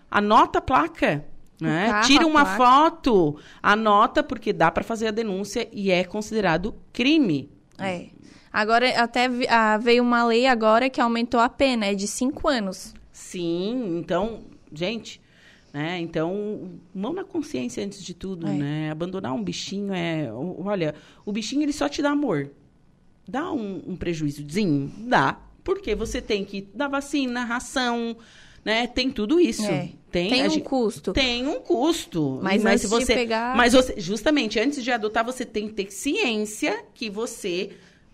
anota 0.09 0.57
a 0.57 0.61
placa. 0.61 1.23
Né? 1.61 1.87
carro, 1.87 2.07
Tira 2.07 2.27
uma 2.27 2.45
foto, 2.45 3.37
anota, 3.61 4.23
porque 4.23 4.51
dá 4.51 4.69
para 4.71 4.83
fazer 4.83 5.07
a 5.07 5.11
denúncia 5.11 5.67
e 5.71 5.91
é 5.91 6.03
considerado 6.03 6.75
crime. 6.91 7.49
É. 7.77 8.07
Agora, 8.51 8.87
até 9.01 9.29
ah, 9.49 9.77
veio 9.77 10.03
uma 10.03 10.23
lei 10.25 10.45
agora 10.45 10.89
que 10.89 11.01
aumentou 11.01 11.39
a 11.39 11.49
pena, 11.49 11.87
é 11.87 11.95
de 11.95 12.07
cinco 12.07 12.47
anos. 12.47 12.93
Sim, 13.11 13.97
então, 13.97 14.41
gente, 14.71 15.19
né? 15.73 15.99
Então, 15.99 16.71
mão 16.93 17.13
na 17.13 17.23
consciência 17.23 17.83
antes 17.83 18.03
de 18.03 18.13
tudo, 18.13 18.47
É. 18.47 18.51
né? 18.51 18.91
Abandonar 18.91 19.33
um 19.33 19.43
bichinho 19.43 19.91
é, 19.93 20.31
olha, 20.31 20.93
o 21.25 21.31
bichinho 21.31 21.63
ele 21.63 21.73
só 21.73 21.89
te 21.89 22.01
dá 22.01 22.11
amor. 22.11 22.51
Dá 23.27 23.51
um, 23.51 23.81
um 23.87 23.95
prejuízozinho, 23.95 24.91
dá, 24.99 25.39
porque 25.63 25.95
você 25.95 26.21
tem 26.21 26.43
que 26.43 26.67
dar 26.73 26.89
vacina, 26.89 27.45
ração, 27.45 28.15
né? 28.63 28.85
Tem 28.85 29.09
tudo 29.09 29.39
isso. 29.39 29.65
É. 29.65 29.89
Tem, 30.13 30.29
Tem 30.29 30.45
um 30.47 30.49
gente- 30.51 30.63
custo. 30.63 31.11
Tem 31.11 31.47
um 31.47 31.59
custo. 31.59 32.39
Mas 32.43 32.63
antes 32.63 32.87
de 32.87 33.05
pegar- 33.07 33.57
Mas 33.57 33.73
você, 33.73 33.95
justamente, 33.99 34.59
antes 34.59 34.83
de 34.83 34.91
adotar, 34.91 35.25
você 35.25 35.43
tem 35.43 35.67
que 35.67 35.73
ter 35.73 35.91
ciência 35.91 36.85
que 36.93 37.09
você 37.09 37.71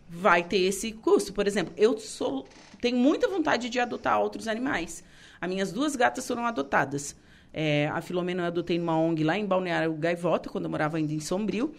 vai 0.09 0.41
ter 0.43 0.59
esse 0.61 0.93
custo. 0.93 1.33
Por 1.33 1.45
exemplo, 1.45 1.73
eu 1.75 1.99
sou, 1.99 2.47
tenho 2.79 2.95
muita 2.95 3.27
vontade 3.27 3.69
de 3.69 3.79
adotar 3.81 4.17
outros 4.21 4.47
animais. 4.47 5.03
As 5.41 5.49
minhas 5.49 5.73
duas 5.73 5.93
gatas 5.97 6.25
foram 6.25 6.45
adotadas. 6.45 7.17
É, 7.53 7.89
a 7.91 7.99
Filomena 7.99 8.43
eu 8.43 8.47
adotei 8.47 8.77
numa 8.79 8.97
ONG 8.97 9.23
lá 9.25 9.37
em 9.37 9.45
Balneário 9.45 9.91
Gaivota, 9.93 10.49
quando 10.49 10.65
eu 10.65 10.69
morava 10.71 10.95
ainda 10.95 11.11
em 11.13 11.19
Sombrio. 11.19 11.73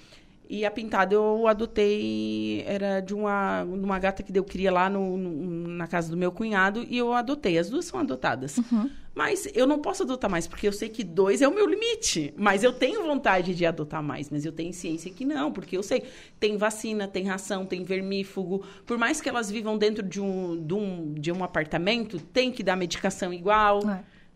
E 0.53 0.64
a 0.66 0.70
Pintada 0.70 1.14
eu 1.14 1.46
adotei, 1.46 2.62
era 2.66 2.98
de 3.01 3.14
uma, 3.14 3.62
uma 3.62 3.98
gata 4.01 4.22
que 4.22 4.32
deu 4.32 4.42
cria 4.42 4.72
lá 4.72 4.90
no, 4.90 5.16
no- 5.16 5.68
na 5.68 5.86
casa 5.86 6.11
do 6.11 6.16
meu 6.16 6.32
cunhado 6.32 6.84
e 6.88 6.98
eu 6.98 7.12
adotei. 7.12 7.57
As 7.57 7.70
duas 7.70 7.84
são 7.84 8.01
adotadas. 8.01 8.59
Mas 9.14 9.48
eu 9.55 9.66
não 9.66 9.78
posso 9.80 10.03
adotar 10.05 10.30
mais, 10.30 10.46
porque 10.46 10.66
eu 10.66 10.72
sei 10.72 10.88
que 10.88 11.03
dois 11.05 11.42
é 11.42 11.48
o 11.48 11.55
meu 11.55 11.66
limite. 11.66 12.32
Mas 12.36 12.62
eu 12.64 12.72
tenho 12.72 13.03
vontade 13.05 13.55
de 13.55 13.66
adotar 13.66 14.03
mais, 14.03 14.30
mas 14.30 14.44
eu 14.44 14.53
tenho 14.53 14.72
ciência 14.72 15.11
que 15.11 15.24
não, 15.24 15.53
porque 15.53 15.76
eu 15.76 15.82
sei. 15.82 16.05
Tem 16.38 16.57
vacina, 16.57 17.07
tem 17.09 17.24
ração, 17.24 17.64
tem 17.66 17.82
vermífugo. 17.84 18.64
Por 18.86 18.96
mais 18.98 19.20
que 19.20 19.28
elas 19.28 19.51
vivam 19.51 19.76
dentro 19.78 20.03
de 20.03 20.20
um, 20.20 20.61
de 20.64 20.74
um, 20.74 21.14
de 21.14 21.32
um 21.32 21.42
apartamento, 21.44 22.18
tem 22.20 22.51
que 22.53 22.62
dar 22.62 22.76
medicação 22.76 23.32
igual. 23.32 23.80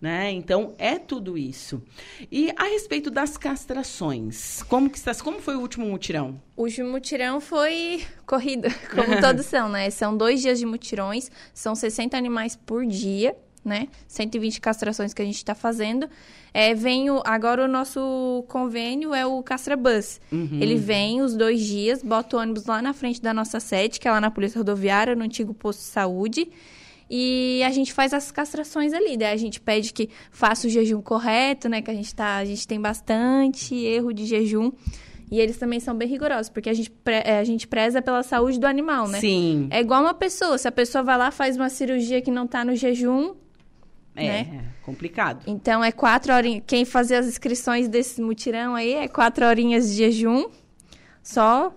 Né? 0.00 0.30
Então, 0.32 0.74
é 0.76 0.98
tudo 0.98 1.38
isso. 1.38 1.82
E 2.30 2.52
a 2.56 2.64
respeito 2.64 3.10
das 3.10 3.38
castrações, 3.38 4.62
como 4.64 4.90
que 4.90 4.98
está, 4.98 5.14
como 5.14 5.40
foi 5.40 5.56
o 5.56 5.60
último 5.60 5.86
mutirão? 5.86 6.38
O 6.54 6.64
último 6.64 6.90
mutirão 6.90 7.40
foi 7.40 8.04
corrida, 8.26 8.68
como 8.94 9.18
todos 9.20 9.46
são, 9.46 9.68
né? 9.68 9.88
São 9.88 10.14
dois 10.14 10.42
dias 10.42 10.58
de 10.58 10.66
mutirões, 10.66 11.30
são 11.54 11.74
60 11.74 12.18
animais 12.18 12.54
por 12.54 12.84
dia, 12.84 13.34
né? 13.64 13.88
120 14.06 14.60
castrações 14.60 15.14
que 15.14 15.22
a 15.22 15.24
gente 15.24 15.36
está 15.36 15.54
fazendo. 15.54 16.08
É, 16.52 16.74
vem 16.74 17.10
o, 17.10 17.22
agora 17.24 17.64
o 17.64 17.68
nosso 17.68 18.44
convênio 18.48 19.14
é 19.14 19.24
o 19.24 19.42
Castra 19.42 19.76
Bus. 19.76 20.20
Uhum. 20.30 20.58
Ele 20.60 20.76
vem 20.76 21.22
os 21.22 21.34
dois 21.34 21.60
dias, 21.60 22.02
bota 22.02 22.36
o 22.36 22.40
ônibus 22.40 22.66
lá 22.66 22.82
na 22.82 22.92
frente 22.92 23.22
da 23.22 23.32
nossa 23.32 23.58
sede, 23.58 23.98
que 23.98 24.06
é 24.06 24.10
lá 24.10 24.20
na 24.20 24.30
Polícia 24.30 24.58
Rodoviária, 24.58 25.16
no 25.16 25.24
antigo 25.24 25.54
posto 25.54 25.80
de 25.80 25.86
saúde. 25.86 26.48
E 27.16 27.62
a 27.62 27.70
gente 27.70 27.92
faz 27.92 28.12
as 28.12 28.32
castrações 28.32 28.92
ali, 28.92 29.16
daí 29.16 29.32
a 29.32 29.36
gente 29.36 29.60
pede 29.60 29.92
que 29.92 30.10
faça 30.32 30.66
o 30.66 30.70
jejum 30.70 31.00
correto, 31.00 31.68
né? 31.68 31.80
Que 31.80 31.88
a 31.90 31.94
gente 31.94 32.12
tá, 32.12 32.38
a 32.38 32.44
gente 32.44 32.66
tem 32.66 32.80
bastante 32.80 33.72
erro 33.76 34.12
de 34.12 34.26
jejum. 34.26 34.72
E 35.30 35.38
eles 35.38 35.56
também 35.56 35.78
são 35.78 35.96
bem 35.96 36.08
rigorosos, 36.08 36.48
porque 36.50 36.68
a 36.68 36.74
gente, 36.74 36.90
pre- 36.90 37.22
eh, 37.24 37.38
a 37.38 37.44
gente 37.44 37.68
preza 37.68 38.02
pela 38.02 38.22
saúde 38.24 38.58
do 38.58 38.66
animal, 38.66 39.06
né? 39.06 39.20
Sim. 39.20 39.68
É 39.70 39.80
igual 39.80 40.02
uma 40.02 40.12
pessoa. 40.14 40.58
Se 40.58 40.66
a 40.66 40.72
pessoa 40.72 41.04
vai 41.04 41.16
lá, 41.16 41.30
faz 41.30 41.56
uma 41.56 41.68
cirurgia 41.68 42.20
que 42.20 42.30
não 42.32 42.46
tá 42.48 42.64
no 42.64 42.74
jejum, 42.74 43.34
É, 44.16 44.26
né? 44.26 44.60
é 44.80 44.84
complicado. 44.84 45.44
Então 45.46 45.84
é 45.84 45.92
quatro 45.92 46.32
horinhas. 46.34 46.64
Quem 46.66 46.84
fazer 46.84 47.14
as 47.14 47.26
inscrições 47.26 47.86
desse 47.88 48.20
mutirão 48.20 48.74
aí 48.74 48.92
é 48.92 49.06
quatro 49.06 49.46
horinhas 49.46 49.88
de 49.90 49.94
jejum 49.98 50.46
só. 51.22 51.72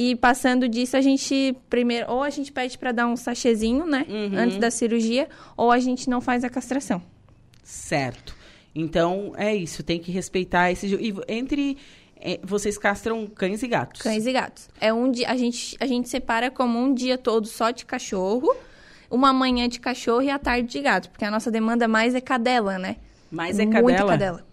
E 0.00 0.14
passando 0.14 0.68
disso, 0.68 0.96
a 0.96 1.00
gente 1.00 1.56
primeiro, 1.68 2.08
ou 2.12 2.22
a 2.22 2.30
gente 2.30 2.52
pede 2.52 2.78
para 2.78 2.92
dar 2.92 3.06
um 3.08 3.16
sachêzinho, 3.16 3.84
né? 3.84 4.06
Uhum. 4.08 4.38
Antes 4.38 4.56
da 4.58 4.70
cirurgia, 4.70 5.28
ou 5.56 5.72
a 5.72 5.80
gente 5.80 6.08
não 6.08 6.20
faz 6.20 6.44
a 6.44 6.48
castração. 6.48 7.02
Certo. 7.64 8.36
Então, 8.74 9.32
é 9.36 9.52
isso, 9.56 9.82
tem 9.82 9.98
que 9.98 10.12
respeitar 10.12 10.70
esse. 10.70 10.86
E 10.94 11.12
entre. 11.26 11.76
é, 12.20 12.38
vocês 12.44 12.78
castram 12.78 13.26
cães 13.26 13.60
e 13.64 13.66
gatos. 13.66 14.00
Cães 14.00 14.24
e 14.24 14.32
gatos. 14.32 14.68
É 14.80 14.92
um 14.92 15.10
dia, 15.10 15.28
a 15.28 15.36
gente, 15.36 15.76
a 15.80 15.86
gente 15.86 16.08
separa 16.08 16.48
como 16.48 16.78
um 16.78 16.94
dia 16.94 17.18
todo 17.18 17.48
só 17.48 17.72
de 17.72 17.84
cachorro, 17.84 18.54
uma 19.10 19.32
manhã 19.32 19.68
de 19.68 19.80
cachorro 19.80 20.22
e 20.22 20.30
a 20.30 20.38
tarde 20.38 20.68
de 20.68 20.80
gato, 20.80 21.10
porque 21.10 21.24
a 21.24 21.30
nossa 21.30 21.50
demanda 21.50 21.88
mais 21.88 22.14
é 22.14 22.20
cadela, 22.20 22.78
né? 22.78 22.96
Mais 23.32 23.58
é 23.58 23.64
Muito 23.66 23.74
cadela? 23.82 24.10
cadela. 24.12 24.46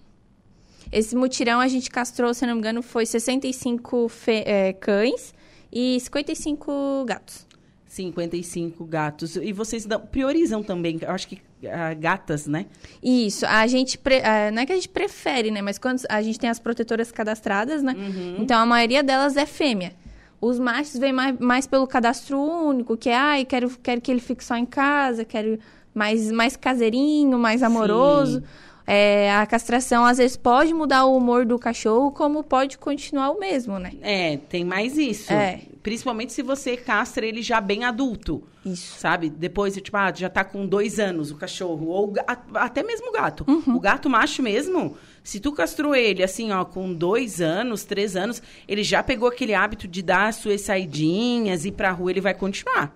Esse 0.92 1.16
mutirão 1.16 1.60
a 1.60 1.68
gente 1.68 1.90
castrou, 1.92 2.34
se 2.34 2.46
não 2.48 2.54
me 2.56 2.60
engano, 2.62 2.82
foi 2.82 3.06
65 3.06 4.10
fe- 4.10 4.44
é, 4.46 4.74
cães 4.74 5.35
e 5.76 6.00
55 6.00 7.04
gatos. 7.06 7.46
55 7.86 8.86
gatos. 8.86 9.36
E 9.36 9.52
vocês 9.52 9.86
priorizam 10.12 10.64
também, 10.64 10.98
eu 11.02 11.12
acho 11.12 11.28
que 11.28 11.42
ah, 11.70 11.94
gatas, 11.94 12.48
né? 12.48 12.66
Isso, 13.04 13.46
a 13.46 13.68
gente. 13.68 13.98
pre- 13.98 14.22
ah, 14.24 14.52
não 14.52 14.62
é 14.62 14.66
que 14.66 14.72
a 14.72 14.76
gente 14.76 14.90
prefere, 14.90 15.52
né? 15.52 15.62
Mas 15.62 15.78
quando 15.78 16.02
a 16.10 16.22
gente 16.22 16.40
tem 16.40 16.50
as 16.50 16.60
protetoras 16.60 17.12
cadastradas, 17.12 17.84
né? 17.84 17.94
Uhum. 17.94 18.38
Então 18.40 18.58
a 18.60 18.66
maioria 18.66 19.04
delas 19.04 19.36
é 19.36 19.46
fêmea. 19.46 19.94
Os 20.40 20.60
machos 20.60 20.98
vêm 20.98 21.14
mais, 21.14 21.40
mais 21.40 21.68
pelo 21.68 21.88
cadastro 21.88 22.40
único, 22.40 22.96
que 22.96 23.10
é, 23.10 23.16
ai, 23.16 23.46
quero, 23.46 23.70
quero 23.82 24.02
que 24.02 24.12
ele 24.12 24.20
fique 24.20 24.44
só 24.44 24.56
em 24.56 24.66
casa, 24.66 25.26
quero 25.26 25.60
mais, 25.94 26.32
mais 26.32 26.56
caseirinho, 26.56 27.38
mais 27.38 27.64
amoroso. 27.64 28.44
É, 28.88 29.34
a 29.34 29.46
castração 29.46 30.06
às 30.06 30.18
vezes 30.20 30.38
pode 30.38 30.74
mudar 30.74 31.06
o 31.06 31.18
humor 31.18 31.46
do 31.46 31.58
cachorro, 31.58 32.12
como 32.12 32.44
pode 32.44 32.78
continuar 32.78 33.32
o 33.32 33.40
mesmo, 33.40 33.80
né? 33.80 33.92
É, 34.02 34.38
tem 34.38 34.64
mais 34.64 34.98
isso. 34.98 35.34
É. 35.34 35.62
Principalmente 35.82 36.34
se 36.34 36.42
você 36.42 36.78
castra 36.78 37.26
ele 37.26 37.42
já 37.42 37.60
bem 37.60 37.84
adulto. 37.84 38.44
Isso. 38.66 39.00
Sabe? 39.00 39.30
Depois, 39.30 39.76
tipo, 39.76 39.96
ah, 39.96 40.12
já 40.14 40.30
tá 40.30 40.44
com 40.44 40.66
dois 40.66 41.00
anos 41.00 41.30
o 41.30 41.36
cachorro. 41.36 41.88
Ou 41.88 42.14
até 42.56 42.82
mesmo 42.82 43.10
o 43.10 43.12
gato. 43.12 43.46
Uhum. 43.48 43.76
O 43.76 43.80
gato 43.80 44.10
macho 44.10 44.42
mesmo, 44.42 44.98
se 45.24 45.40
tu 45.40 45.52
castrou 45.52 45.96
ele, 45.96 46.24
assim, 46.24 46.52
ó, 46.52 46.66
com 46.66 46.92
dois 46.92 47.42
anos, 47.42 47.84
três 47.84 48.16
anos, 48.16 48.42
ele 48.68 48.84
já 48.84 49.04
pegou 49.04 49.28
aquele 49.30 49.54
hábito 49.54 49.88
de 49.88 50.02
dar 50.02 50.28
as 50.30 50.38
suas 50.38 50.62
saidinhas, 50.62 51.66
ir 51.66 51.74
pra 51.74 51.92
rua, 51.92 52.12
ele 52.12 52.22
vai 52.22 52.34
continuar. 52.34 52.96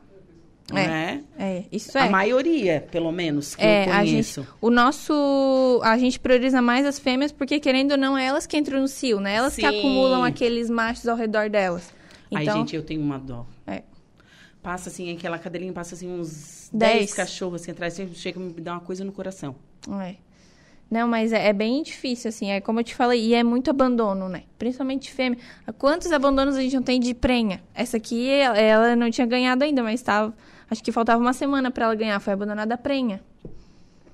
É, 0.78 0.88
né? 0.88 1.24
é, 1.38 1.64
isso 1.72 1.98
é. 1.98 2.02
A 2.08 2.10
maioria, 2.10 2.86
pelo 2.92 3.12
menos, 3.12 3.56
que 3.56 3.62
É, 3.64 3.88
eu 3.88 3.94
a 3.94 3.98
conheço. 4.00 4.42
gente, 4.42 4.54
o 4.62 4.70
nosso, 4.70 5.82
a 5.84 5.98
gente 5.98 6.20
prioriza 6.20 6.62
mais 6.62 6.86
as 6.86 7.00
fêmeas 7.00 7.32
porque 7.32 7.60
querendo 7.60 7.92
ou 7.92 7.98
não, 7.98 8.18
é 8.18 8.26
elas 8.26 8.46
que 8.46 8.58
entram 8.58 8.82
no 8.82 8.88
cio, 8.88 9.20
né? 9.20 9.36
Elas 9.36 9.56
que 9.56 9.62
Sim. 9.62 9.68
acumulam 9.80 10.24
aqueles 10.24 10.70
machos 10.70 11.08
ao 11.08 11.16
redor 11.18 11.50
delas. 11.50 11.92
Ai, 12.34 12.44
Então, 12.44 12.60
gente, 12.60 12.76
eu 12.76 12.84
tenho 12.84 13.02
uma 13.02 13.18
dó. 13.18 13.46
É. 13.66 13.84
Passa 14.62 14.90
assim, 14.90 15.12
aquela 15.16 15.40
cadelinha 15.40 15.72
passa 15.74 15.96
assim 15.96 16.10
uns 16.12 16.70
Dez. 16.72 17.00
10 17.00 17.14
cachorros 17.14 17.62
assim 17.62 17.72
atrás, 17.72 18.00
chega 18.14 18.40
a 18.40 18.44
me 18.44 18.52
dar 18.54 18.74
uma 18.74 18.82
coisa 18.82 19.04
no 19.04 19.12
coração. 19.12 19.56
É. 20.02 20.16
Não, 20.90 21.08
mas 21.08 21.32
é, 21.32 21.50
é 21.50 21.54
bem 21.54 21.84
difícil, 21.84 22.30
assim, 22.30 22.50
é 22.50 22.60
como 22.60 22.80
eu 22.80 22.84
te 22.84 22.96
falei, 22.96 23.24
e 23.24 23.36
é 23.36 23.44
muito 23.44 23.70
abandono, 23.70 24.28
né? 24.28 24.44
Principalmente 24.58 25.12
fêmea. 25.12 25.38
Quantos 25.78 26.12
abandonos 26.12 26.56
a 26.56 26.62
gente 26.62 26.76
não 26.76 26.82
tem 26.82 27.00
de 27.00 27.14
prenha? 27.14 27.62
Essa 27.76 27.98
aqui, 27.98 28.28
ela, 28.28 28.58
ela 28.58 28.96
não 28.96 29.12
tinha 29.12 29.28
ganhado 29.28 29.64
ainda, 29.64 29.84
mas 29.84 30.02
tava, 30.02 30.34
acho 30.70 30.84
que 30.84 30.92
faltava 30.92 31.22
uma 31.22 31.34
semana 31.34 31.70
pra 31.70 31.86
ela 31.86 31.96
ganhar, 31.96 32.20
foi 32.20 32.34
abandonada 32.34 32.74
a 32.74 32.78
prenha. 32.78 33.22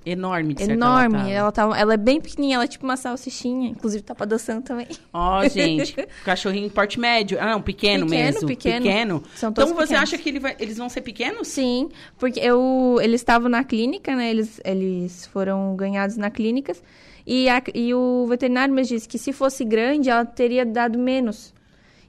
Enorme, 0.08 0.54
de 0.54 0.62
Enorme, 0.62 1.16
ela 1.16 1.24
tá. 1.24 1.30
ela, 1.32 1.52
tava, 1.52 1.78
ela 1.78 1.94
é 1.94 1.96
bem 1.96 2.20
pequenininha, 2.20 2.54
ela 2.54 2.64
é 2.64 2.68
tipo 2.68 2.84
uma 2.84 2.96
salsichinha, 2.96 3.68
inclusive 3.70 4.04
tá 4.04 4.14
adoção 4.20 4.62
também. 4.62 4.86
Ó, 5.12 5.46
gente, 5.48 5.96
cachorrinho 6.24 6.70
porte 6.70 7.00
médio. 7.00 7.36
Ah, 7.40 7.50
não, 7.50 7.60
pequeno, 7.60 8.06
Pequeno, 8.06 8.24
mesmo. 8.32 8.46
pequeno. 8.46 9.22
São 9.34 9.50
então 9.50 9.64
todos 9.66 9.72
você 9.72 9.88
pequenos. 9.94 10.02
acha 10.04 10.16
que 10.18 10.28
ele 10.28 10.38
vai- 10.38 10.54
eles 10.60 10.76
vão 10.78 10.88
ser 10.88 11.00
pequenos? 11.00 11.48
Sim, 11.48 11.88
porque 12.18 12.38
eu, 12.38 12.98
eles 13.02 13.20
estavam 13.20 13.48
na 13.48 13.64
clínica, 13.64 14.14
né? 14.14 14.30
Eles, 14.30 14.60
eles 14.64 15.26
foram 15.26 15.74
ganhados 15.74 16.16
na 16.16 16.30
clínicas. 16.30 16.80
E, 17.26 17.48
a- 17.48 17.60
e 17.74 17.92
o 17.92 18.26
veterinário 18.28 18.72
me 18.72 18.82
disse 18.84 19.08
que 19.08 19.18
se 19.18 19.32
fosse 19.32 19.64
grande, 19.64 20.08
ela 20.08 20.24
teria 20.24 20.64
dado 20.64 20.96
menos. 21.00 21.52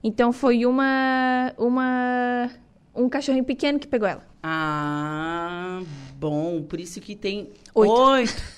Então 0.04 0.32
foi 0.32 0.68
uma, 0.68 1.52
uma 1.58 2.52
um 2.96 3.10
cachorrinho 3.10 3.44
pequeno 3.44 3.80
que 3.80 3.88
pegou 3.88 4.08
ela. 4.08 4.22
Ah, 4.44 5.82
bom. 6.20 6.64
Por 6.64 6.80
isso 6.80 7.00
que 7.02 7.16
tem 7.16 7.50
Oito. 7.74 7.92
oito. 7.94 8.58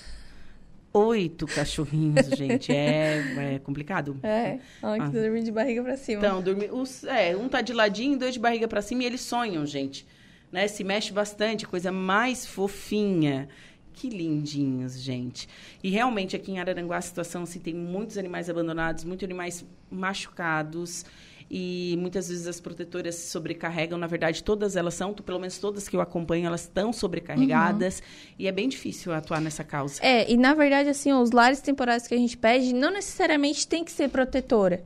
Oito 0.92 1.46
cachorrinhos, 1.46 2.26
gente. 2.36 2.72
É, 2.72 3.54
é 3.54 3.58
complicado. 3.60 4.18
É, 4.24 4.58
olha 4.82 5.04
Ah. 5.04 5.06
que 5.08 5.12
dormir 5.20 5.44
de 5.44 5.52
barriga 5.52 5.84
pra 5.84 5.96
cima. 5.96 6.18
Então, 6.18 6.42
dormir, 6.42 6.68
os, 6.72 7.04
é, 7.04 7.36
um 7.36 7.48
tá 7.48 7.60
de 7.60 7.72
ladinho, 7.72 8.18
dois 8.18 8.34
de 8.34 8.40
barriga 8.40 8.66
pra 8.66 8.82
cima 8.82 9.04
e 9.04 9.06
eles 9.06 9.20
sonham, 9.20 9.64
gente. 9.64 10.04
Né? 10.50 10.66
Se 10.66 10.82
mexe 10.82 11.12
bastante, 11.12 11.64
coisa 11.66 11.92
mais 11.92 12.44
fofinha. 12.44 13.48
que 13.92 14.08
lindinhos, 14.08 14.98
gente. 14.98 15.48
E 15.82 15.90
realmente 15.90 16.34
aqui 16.34 16.50
em 16.52 16.58
Araranguá 16.58 16.96
a 16.96 17.00
situação 17.02 17.42
assim, 17.42 17.58
tem 17.60 17.74
muitos 17.74 18.16
animais 18.18 18.48
abandonados, 18.50 19.04
muitos 19.04 19.24
animais 19.24 19.64
machucados 19.90 21.04
e 21.50 21.96
muitas 21.98 22.28
vezes 22.28 22.46
as 22.46 22.60
protetoras 22.60 23.16
se 23.16 23.28
sobrecarregam. 23.28 23.98
Na 23.98 24.06
verdade, 24.06 24.44
todas 24.44 24.76
elas 24.76 24.94
são, 24.94 25.12
pelo 25.12 25.40
menos 25.40 25.58
todas 25.58 25.88
que 25.88 25.96
eu 25.96 26.00
acompanho, 26.00 26.46
elas 26.46 26.62
estão 26.62 26.92
sobrecarregadas 26.92 27.98
uhum. 27.98 28.34
e 28.38 28.46
é 28.46 28.52
bem 28.52 28.68
difícil 28.68 29.12
atuar 29.12 29.40
nessa 29.40 29.64
causa. 29.64 30.00
É, 30.00 30.30
e 30.30 30.36
na 30.36 30.54
verdade, 30.54 30.88
assim, 30.88 31.12
os 31.12 31.32
lares 31.32 31.60
temporários 31.60 32.06
que 32.06 32.14
a 32.14 32.18
gente 32.18 32.36
pede 32.36 32.72
não 32.72 32.92
necessariamente 32.92 33.66
tem 33.66 33.82
que 33.82 33.90
ser 33.90 34.08
protetora. 34.08 34.84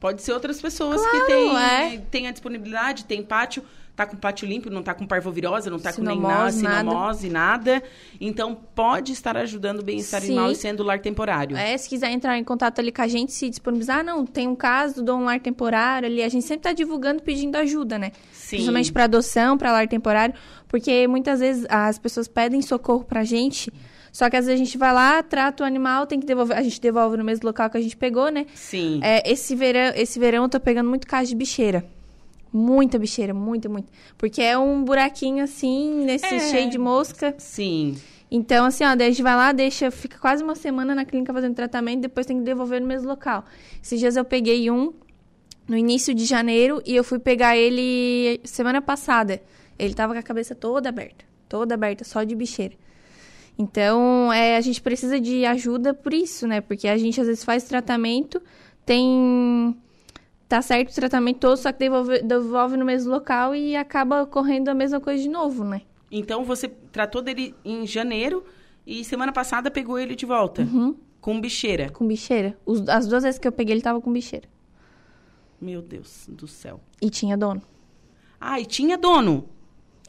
Pode 0.00 0.22
ser 0.22 0.32
outras 0.32 0.60
pessoas 0.60 1.00
claro, 1.00 1.20
que 1.20 1.26
têm, 1.26 1.56
é. 1.56 1.98
têm 2.10 2.26
a 2.26 2.32
disponibilidade, 2.32 3.04
têm 3.04 3.22
pátio 3.22 3.62
tá 4.04 4.10
com 4.10 4.16
pátio 4.16 4.46
limpo, 4.46 4.68
não 4.70 4.82
tá 4.82 4.94
com 4.94 5.06
parvovirose, 5.06 5.70
não 5.70 5.78
tá 5.78 5.92
sinomose, 5.92 6.20
com 6.20 6.62
nem 6.62 6.62
nada, 6.62 6.90
sinomose, 6.90 7.30
nada. 7.30 7.72
nada. 7.72 7.82
Então, 8.20 8.54
pode 8.74 9.12
estar 9.12 9.36
ajudando 9.36 9.80
o 9.80 9.82
bem-estar 9.82 10.22
animal 10.22 10.50
e 10.50 10.54
sendo 10.54 10.82
lar 10.82 11.00
temporário. 11.00 11.56
É, 11.56 11.76
se 11.76 11.88
quiser 11.88 12.10
entrar 12.10 12.36
em 12.38 12.44
contato 12.44 12.78
ali 12.78 12.90
com 12.90 13.02
a 13.02 13.08
gente, 13.08 13.32
se 13.32 13.48
disponibilizar, 13.48 14.00
ah, 14.00 14.02
não, 14.02 14.26
tem 14.26 14.48
um 14.48 14.56
caso, 14.56 15.02
dou 15.02 15.18
um 15.18 15.24
lar 15.24 15.40
temporário 15.40 16.06
ali. 16.06 16.22
A 16.22 16.28
gente 16.28 16.44
sempre 16.44 16.62
tá 16.62 16.72
divulgando, 16.72 17.22
pedindo 17.22 17.56
ajuda, 17.56 17.98
né? 17.98 18.12
Sim. 18.32 18.56
Principalmente 18.56 18.92
para 18.92 19.04
adoção, 19.04 19.56
para 19.56 19.72
lar 19.72 19.88
temporário, 19.88 20.34
porque 20.68 21.06
muitas 21.06 21.40
vezes 21.40 21.66
as 21.68 21.98
pessoas 21.98 22.28
pedem 22.28 22.62
socorro 22.62 23.04
pra 23.04 23.24
gente. 23.24 23.72
Só 24.12 24.28
que 24.28 24.36
às 24.36 24.44
vezes 24.44 24.60
a 24.60 24.64
gente 24.64 24.76
vai 24.76 24.92
lá, 24.92 25.22
trata 25.22 25.64
o 25.64 25.66
animal, 25.66 26.06
tem 26.06 26.20
que 26.20 26.26
devolver. 26.26 26.56
A 26.56 26.62
gente 26.62 26.78
devolve 26.80 27.16
no 27.16 27.24
mesmo 27.24 27.46
local 27.46 27.70
que 27.70 27.78
a 27.78 27.80
gente 27.80 27.96
pegou, 27.96 28.30
né? 28.30 28.44
Sim. 28.54 29.00
É, 29.02 29.30
esse, 29.30 29.56
verão, 29.56 29.92
esse 29.96 30.18
verão 30.18 30.42
eu 30.42 30.48
tô 30.50 30.60
pegando 30.60 30.90
muito 30.90 31.06
caso 31.06 31.30
de 31.30 31.34
bicheira. 31.34 31.82
Muita 32.52 32.98
bicheira, 32.98 33.32
muita, 33.32 33.68
muita. 33.68 33.90
Porque 34.18 34.42
é 34.42 34.58
um 34.58 34.84
buraquinho 34.84 35.42
assim, 35.42 36.04
nesse 36.04 36.26
é. 36.26 36.38
cheio 36.50 36.70
de 36.70 36.78
mosca. 36.78 37.34
Sim. 37.38 37.96
Então, 38.30 38.66
assim, 38.66 38.84
ó, 38.84 38.94
daí 38.94 39.08
a 39.08 39.10
gente 39.10 39.22
vai 39.22 39.36
lá, 39.36 39.52
deixa, 39.52 39.90
fica 39.90 40.18
quase 40.18 40.42
uma 40.42 40.54
semana 40.54 40.94
na 40.94 41.04
clínica 41.04 41.32
fazendo 41.32 41.54
tratamento, 41.54 42.00
depois 42.00 42.26
tem 42.26 42.38
que 42.38 42.44
devolver 42.44 42.80
no 42.80 42.86
mesmo 42.86 43.08
local. 43.08 43.44
Esses 43.82 44.00
dias 44.00 44.16
eu 44.16 44.24
peguei 44.24 44.70
um 44.70 44.92
no 45.68 45.76
início 45.76 46.14
de 46.14 46.24
janeiro 46.24 46.82
e 46.84 46.96
eu 46.96 47.04
fui 47.04 47.18
pegar 47.18 47.56
ele 47.56 48.40
semana 48.44 48.80
passada. 48.80 49.40
Ele 49.78 49.94
tava 49.94 50.12
com 50.12 50.18
a 50.18 50.22
cabeça 50.22 50.54
toda 50.54 50.88
aberta, 50.88 51.24
toda 51.48 51.74
aberta, 51.74 52.04
só 52.04 52.22
de 52.22 52.34
bicheira. 52.34 52.74
Então, 53.58 54.32
é, 54.32 54.56
a 54.56 54.60
gente 54.60 54.80
precisa 54.80 55.20
de 55.20 55.44
ajuda 55.44 55.92
por 55.92 56.14
isso, 56.14 56.46
né? 56.46 56.60
Porque 56.60 56.88
a 56.88 56.96
gente 56.96 57.20
às 57.20 57.26
vezes 57.26 57.44
faz 57.44 57.64
tratamento, 57.64 58.40
tem 58.84 59.76
tá 60.52 60.60
certo 60.60 60.90
o 60.90 60.94
tratamento 60.94 61.38
todo, 61.38 61.56
só 61.56 61.72
que 61.72 61.78
devolve, 61.78 62.20
devolve 62.20 62.76
no 62.76 62.84
mesmo 62.84 63.10
local 63.10 63.54
e 63.54 63.74
acaba 63.74 64.22
ocorrendo 64.22 64.70
a 64.70 64.74
mesma 64.74 65.00
coisa 65.00 65.22
de 65.22 65.28
novo, 65.28 65.64
né? 65.64 65.80
Então 66.10 66.44
você 66.44 66.68
tratou 66.68 67.22
dele 67.22 67.54
em 67.64 67.86
janeiro 67.86 68.44
e 68.86 69.02
semana 69.02 69.32
passada 69.32 69.70
pegou 69.70 69.98
ele 69.98 70.14
de 70.14 70.26
volta. 70.26 70.60
Uhum. 70.60 70.94
Com 71.22 71.40
bicheira. 71.40 71.88
Com 71.88 72.06
bicheira. 72.06 72.54
Os, 72.66 72.86
as 72.86 73.06
duas 73.06 73.22
vezes 73.22 73.38
que 73.38 73.48
eu 73.48 73.52
peguei, 73.52 73.72
ele 73.74 73.80
tava 73.80 73.98
com 73.98 74.12
bicheira. 74.12 74.46
Meu 75.58 75.80
Deus 75.80 76.26
do 76.28 76.46
céu. 76.46 76.80
E 77.00 77.08
tinha 77.08 77.34
dono. 77.34 77.62
Ah, 78.38 78.60
e 78.60 78.66
tinha 78.66 78.98
dono? 78.98 79.48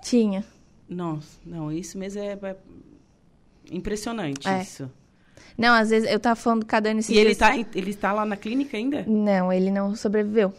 Tinha. 0.01 0.43
Nossa, 0.89 1.39
não, 1.45 1.71
isso 1.71 1.97
mesmo 1.97 2.21
é, 2.21 2.33
é 2.33 2.57
impressionante, 3.71 4.45
é. 4.45 4.61
isso. 4.61 4.91
Não, 5.57 5.73
às 5.73 5.89
vezes 5.89 6.09
eu 6.09 6.19
tava 6.19 6.35
falando 6.35 6.61
do 6.61 6.65
Cadane 6.65 6.99
esses 6.99 7.15
E 7.15 7.19
ele 7.19 7.31
está, 7.31 7.55
ele 7.57 7.93
tá 7.93 8.11
lá 8.11 8.25
na 8.25 8.35
clínica 8.35 8.77
ainda? 8.77 9.03
Não, 9.07 9.51
ele 9.51 9.71
não 9.71 9.95
sobreviveu. 9.95 10.53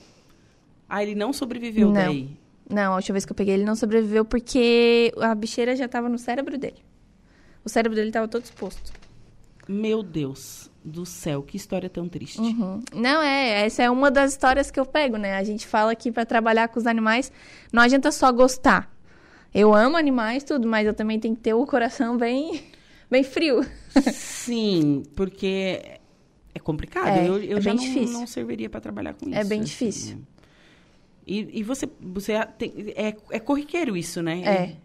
Ah, 0.88 1.02
ele 1.02 1.14
não 1.14 1.32
sobreviveu 1.32 1.88
não. 1.88 1.94
daí? 1.94 2.30
Não, 2.68 2.92
a 2.92 2.96
última 2.96 3.14
vez 3.14 3.24
que 3.24 3.32
eu 3.32 3.36
peguei 3.36 3.54
ele 3.54 3.64
não 3.64 3.76
sobreviveu 3.76 4.24
porque 4.24 5.12
a 5.20 5.34
bicheira 5.34 5.76
já 5.76 5.88
tava 5.88 6.08
no 6.08 6.18
cérebro 6.18 6.56
dele. 6.56 6.78
O 7.64 7.68
cérebro 7.68 7.96
dele 7.96 8.10
tava 8.10 8.28
todo 8.28 8.44
exposto. 8.44 8.92
Meu 9.66 10.02
Deus 10.02 10.70
do 10.84 11.06
céu, 11.06 11.42
que 11.42 11.56
história 11.56 11.88
tão 11.88 12.08
triste. 12.08 12.38
Uhum. 12.40 12.82
Não, 12.92 13.22
é, 13.22 13.64
essa 13.64 13.82
é 13.82 13.90
uma 13.90 14.10
das 14.10 14.32
histórias 14.32 14.70
que 14.70 14.78
eu 14.78 14.84
pego, 14.84 15.16
né? 15.16 15.36
A 15.36 15.42
gente 15.42 15.66
fala 15.66 15.94
que 15.94 16.12
para 16.12 16.26
trabalhar 16.26 16.68
com 16.68 16.78
os 16.78 16.86
animais 16.86 17.32
não 17.72 17.82
adianta 17.82 18.12
só 18.12 18.30
gostar. 18.30 18.92
Eu 19.54 19.74
amo 19.74 19.96
animais, 19.96 20.44
tudo, 20.44 20.68
mas 20.68 20.86
eu 20.86 20.92
também 20.92 21.18
tenho 21.18 21.34
que 21.34 21.40
ter 21.40 21.54
o 21.54 21.64
coração 21.64 22.16
bem 22.18 22.62
bem 23.10 23.22
frio. 23.22 23.64
Sim, 24.12 25.02
porque 25.14 26.00
é 26.54 26.58
complicado. 26.58 27.08
É, 27.08 27.28
eu 27.28 27.42
eu 27.42 27.58
é 27.58 27.60
já 27.60 27.74
não, 27.74 27.84
não, 27.84 28.26
serviria 28.26 28.70
para 28.70 28.80
trabalhar 28.80 29.14
com 29.14 29.26
é 29.26 29.30
isso. 29.30 29.38
É 29.38 29.44
bem 29.44 29.60
assim. 29.60 29.68
difícil. 29.68 30.18
E, 31.26 31.60
e 31.60 31.62
você, 31.62 31.88
você 32.00 32.34
tem, 32.58 32.92
é, 32.94 33.16
é 33.30 33.40
corriqueiro 33.40 33.96
isso, 33.96 34.22
né? 34.22 34.42
É. 34.42 34.76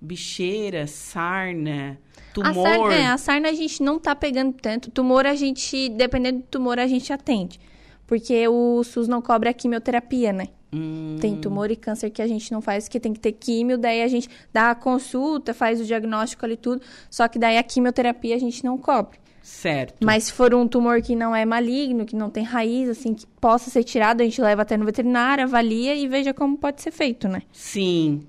Bicheira, 0.00 0.86
sarna, 0.86 1.98
tumor. 2.32 2.66
A 2.66 2.70
sarna, 2.70 2.94
é, 2.94 3.06
a 3.06 3.18
sarna 3.18 3.48
a 3.48 3.52
gente 3.52 3.82
não 3.82 3.98
tá 3.98 4.14
pegando 4.14 4.52
tanto. 4.54 4.90
Tumor 4.90 5.26
a 5.26 5.34
gente, 5.34 5.88
dependendo 5.90 6.38
do 6.38 6.44
tumor, 6.44 6.78
a 6.78 6.86
gente 6.86 7.12
atende. 7.12 7.60
Porque 8.06 8.46
o 8.48 8.82
SUS 8.84 9.08
não 9.08 9.22
cobra 9.22 9.50
a 9.50 9.54
quimioterapia, 9.54 10.32
né? 10.32 10.48
Hum. 10.74 11.16
Tem 11.20 11.36
tumor 11.36 11.70
e 11.70 11.76
câncer 11.76 12.10
que 12.10 12.20
a 12.20 12.26
gente 12.26 12.50
não 12.50 12.60
faz, 12.60 12.88
que 12.88 12.98
tem 12.98 13.12
que 13.12 13.20
ter 13.20 13.30
químio, 13.30 13.78
daí 13.78 14.02
a 14.02 14.08
gente 14.08 14.28
dá 14.52 14.72
a 14.72 14.74
consulta, 14.74 15.54
faz 15.54 15.80
o 15.80 15.84
diagnóstico 15.84 16.44
ali 16.44 16.56
tudo, 16.56 16.82
só 17.08 17.28
que 17.28 17.38
daí 17.38 17.56
a 17.56 17.62
quimioterapia 17.62 18.34
a 18.34 18.38
gente 18.38 18.64
não 18.64 18.76
cobre. 18.76 19.18
Certo. 19.40 20.04
Mas 20.04 20.24
se 20.24 20.32
for 20.32 20.52
um 20.54 20.66
tumor 20.66 21.00
que 21.00 21.14
não 21.14 21.36
é 21.36 21.44
maligno, 21.44 22.06
que 22.06 22.16
não 22.16 22.30
tem 22.30 22.42
raiz, 22.42 22.88
assim, 22.88 23.14
que 23.14 23.26
possa 23.40 23.70
ser 23.70 23.84
tirado, 23.84 24.22
a 24.22 24.24
gente 24.24 24.40
leva 24.40 24.62
até 24.62 24.76
no 24.76 24.84
veterinário, 24.86 25.44
avalia 25.44 25.94
e 25.94 26.08
veja 26.08 26.34
como 26.34 26.56
pode 26.56 26.82
ser 26.82 26.90
feito, 26.90 27.28
né? 27.28 27.42
Sim. 27.52 28.26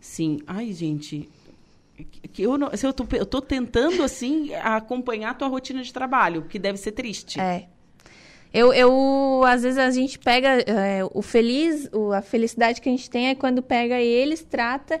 Sim. 0.00 0.38
Ai, 0.46 0.72
gente, 0.72 1.28
que 2.32 2.42
eu, 2.42 2.56
não, 2.56 2.70
eu, 2.70 2.92
tô, 2.92 3.04
eu 3.16 3.26
tô 3.26 3.42
tentando, 3.42 4.02
assim, 4.02 4.54
acompanhar 4.54 5.30
a 5.30 5.34
tua 5.34 5.48
rotina 5.48 5.82
de 5.82 5.92
trabalho, 5.92 6.42
que 6.42 6.58
deve 6.58 6.78
ser 6.78 6.92
triste. 6.92 7.40
É. 7.40 7.66
Eu, 8.52 8.72
eu, 8.72 9.42
às 9.46 9.62
vezes 9.62 9.78
a 9.78 9.90
gente 9.90 10.18
pega 10.18 10.60
é, 10.66 11.00
o 11.12 11.22
feliz, 11.22 11.88
o, 11.92 12.12
a 12.12 12.20
felicidade 12.20 12.80
que 12.80 12.88
a 12.88 12.92
gente 12.92 13.08
tem 13.08 13.28
é 13.28 13.34
quando 13.34 13.62
pega 13.62 13.98
eles, 13.98 14.42
trata 14.42 15.00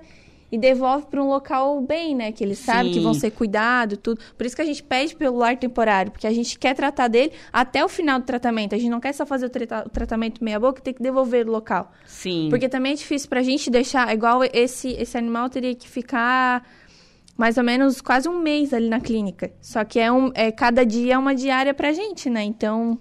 e 0.52 0.58
devolve 0.58 1.06
para 1.06 1.22
um 1.22 1.28
local 1.28 1.80
bem, 1.80 2.14
né? 2.14 2.30
Que 2.30 2.44
eles 2.44 2.58
Sim. 2.58 2.64
sabem 2.66 2.92
que 2.92 3.00
vão 3.00 3.14
ser 3.14 3.30
cuidados, 3.30 3.98
tudo. 4.02 4.20
Por 4.36 4.44
isso 4.44 4.54
que 4.54 4.60
a 4.60 4.64
gente 4.66 4.82
pede 4.82 5.16
pelo 5.16 5.38
lar 5.38 5.56
temporário, 5.56 6.12
porque 6.12 6.26
a 6.26 6.32
gente 6.32 6.58
quer 6.58 6.74
tratar 6.74 7.08
dele 7.08 7.32
até 7.50 7.82
o 7.82 7.88
final 7.88 8.18
do 8.18 8.26
tratamento. 8.26 8.74
A 8.74 8.78
gente 8.78 8.90
não 8.90 9.00
quer 9.00 9.14
só 9.14 9.24
fazer 9.24 9.46
o, 9.46 9.50
tra 9.50 9.84
o 9.86 9.88
tratamento 9.88 10.44
meia 10.44 10.60
boca, 10.60 10.82
tem 10.82 10.92
que 10.92 11.02
devolver 11.02 11.48
o 11.48 11.50
local. 11.50 11.90
Sim. 12.04 12.48
Porque 12.50 12.68
também 12.68 12.92
é 12.92 12.96
difícil 12.96 13.30
para 13.30 13.40
a 13.40 13.42
gente 13.42 13.70
deixar, 13.70 14.12
igual 14.12 14.40
esse 14.52 14.90
esse 14.90 15.16
animal 15.16 15.48
teria 15.48 15.74
que 15.74 15.88
ficar 15.88 16.66
mais 17.34 17.56
ou 17.56 17.64
menos 17.64 18.02
quase 18.02 18.28
um 18.28 18.38
mês 18.38 18.74
ali 18.74 18.90
na 18.90 19.00
clínica. 19.00 19.50
Só 19.58 19.82
que 19.84 19.98
é 19.98 20.12
um, 20.12 20.30
é 20.34 20.52
cada 20.52 20.84
dia 20.84 21.14
é 21.14 21.18
uma 21.18 21.34
diária 21.34 21.72
para 21.72 21.88
a 21.88 21.92
gente, 21.92 22.28
né? 22.28 22.42
Então 22.42 22.98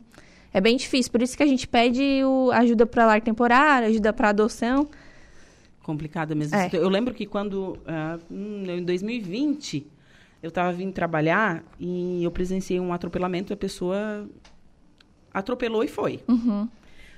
é 0.54 0.60
bem 0.60 0.76
difícil. 0.76 1.12
Por 1.12 1.22
isso 1.22 1.36
que 1.36 1.44
a 1.44 1.48
gente 1.48 1.68
pede 1.68 2.24
o, 2.24 2.52
ajuda 2.52 2.86
para 2.86 3.06
lar 3.06 3.22
temporário, 3.22 3.88
ajuda 3.88 4.12
para 4.12 4.30
adoção. 4.30 4.90
Complicada 5.82 6.36
mesmo. 6.36 6.56
É. 6.56 6.70
Eu 6.74 6.90
lembro 6.90 7.14
que 7.14 7.26
quando, 7.26 7.78
uh, 7.80 8.34
em 8.34 8.84
2020, 8.84 9.88
eu 10.44 10.50
estava 10.50 10.72
vindo 10.74 10.94
trabalhar 10.94 11.64
e 11.80 12.24
eu 12.24 12.32
presenciei 12.32 12.80
um 12.80 12.94
atropelamento 12.94 13.52
e 13.52 13.56
a 13.56 13.58
pessoa 13.58 14.30
atropelou 15.34 15.84
e 15.84 15.88
foi. 15.88 16.20
Uhum. 16.28 16.68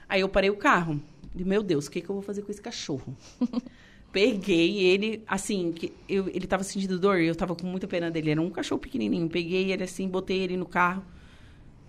Aí 0.07 0.21
eu 0.21 0.29
parei 0.29 0.49
o 0.49 0.55
carro. 0.55 1.01
E, 1.35 1.43
meu 1.43 1.63
Deus, 1.63 1.87
o 1.87 1.91
que, 1.91 2.01
que 2.01 2.09
eu 2.09 2.15
vou 2.15 2.21
fazer 2.21 2.43
com 2.43 2.51
esse 2.51 2.61
cachorro? 2.61 3.15
Peguei 4.11 4.77
ele, 4.77 5.23
assim, 5.27 5.71
que 5.71 5.91
eu, 6.07 6.27
ele 6.27 6.45
estava 6.45 6.63
sentindo 6.63 6.99
dor 6.99 7.19
e 7.19 7.25
eu 7.25 7.31
estava 7.31 7.55
com 7.55 7.65
muita 7.65 7.87
pena 7.87 8.11
dele. 8.11 8.29
Era 8.29 8.41
um 8.41 8.51
cachorro 8.51 8.79
pequenininho. 8.79 9.27
Peguei 9.27 9.71
ele 9.71 9.83
assim, 9.83 10.07
botei 10.07 10.37
ele 10.37 10.55
no 10.55 10.67
carro 10.67 11.03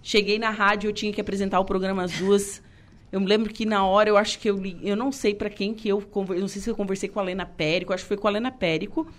Cheguei 0.07 0.38
na 0.38 0.50
rádio, 0.50 0.90
eu 0.90 0.92
tinha 0.92 1.11
que 1.11 1.20
apresentar 1.20 1.59
o 1.59 1.64
programa 1.64 2.02
às 2.02 2.12
duas. 2.12 2.62
Eu 3.11 3.18
me 3.20 3.26
lembro 3.26 3.50
que 3.50 3.64
na 3.64 3.86
hora 3.86 4.11
eu 4.11 4.18
acho 4.18 4.38
que 4.38 4.50
eu 4.50 4.55
li, 4.59 4.78
eu 4.82 4.94
não 4.94 5.11
sei 5.11 5.34
para 5.34 5.48
quem 5.48 5.72
que 5.72 5.88
eu 5.88 6.02
conversei, 6.02 6.42
não 6.42 6.48
sei 6.48 6.61
se 6.61 6.68
eu 6.68 6.76
conversei 6.76 7.09
com 7.09 7.18
a 7.18 7.22
Lena 7.22 7.46
Périco, 7.46 7.90
acho 7.90 8.05
que 8.05 8.09
foi 8.09 8.18
com 8.18 8.28
a 8.28 8.30
Lena 8.30 8.52
Périco 8.52 9.11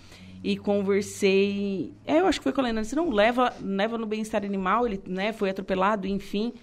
e 0.43 0.55
conversei, 0.55 1.91
é, 2.05 2.19
eu 2.19 2.27
acho 2.27 2.39
que 2.39 2.43
foi 2.43 2.53
com 2.53 2.61
a 2.61 2.65
Lena, 2.65 2.83
disse, 2.83 2.95
não 2.95 3.09
leva, 3.09 3.51
leva 3.63 3.97
no 3.97 4.05
bem-estar 4.05 4.45
animal, 4.45 4.85
ele, 4.85 5.01
né, 5.07 5.33
foi 5.33 5.49
atropelado, 5.49 6.05
enfim. 6.05 6.53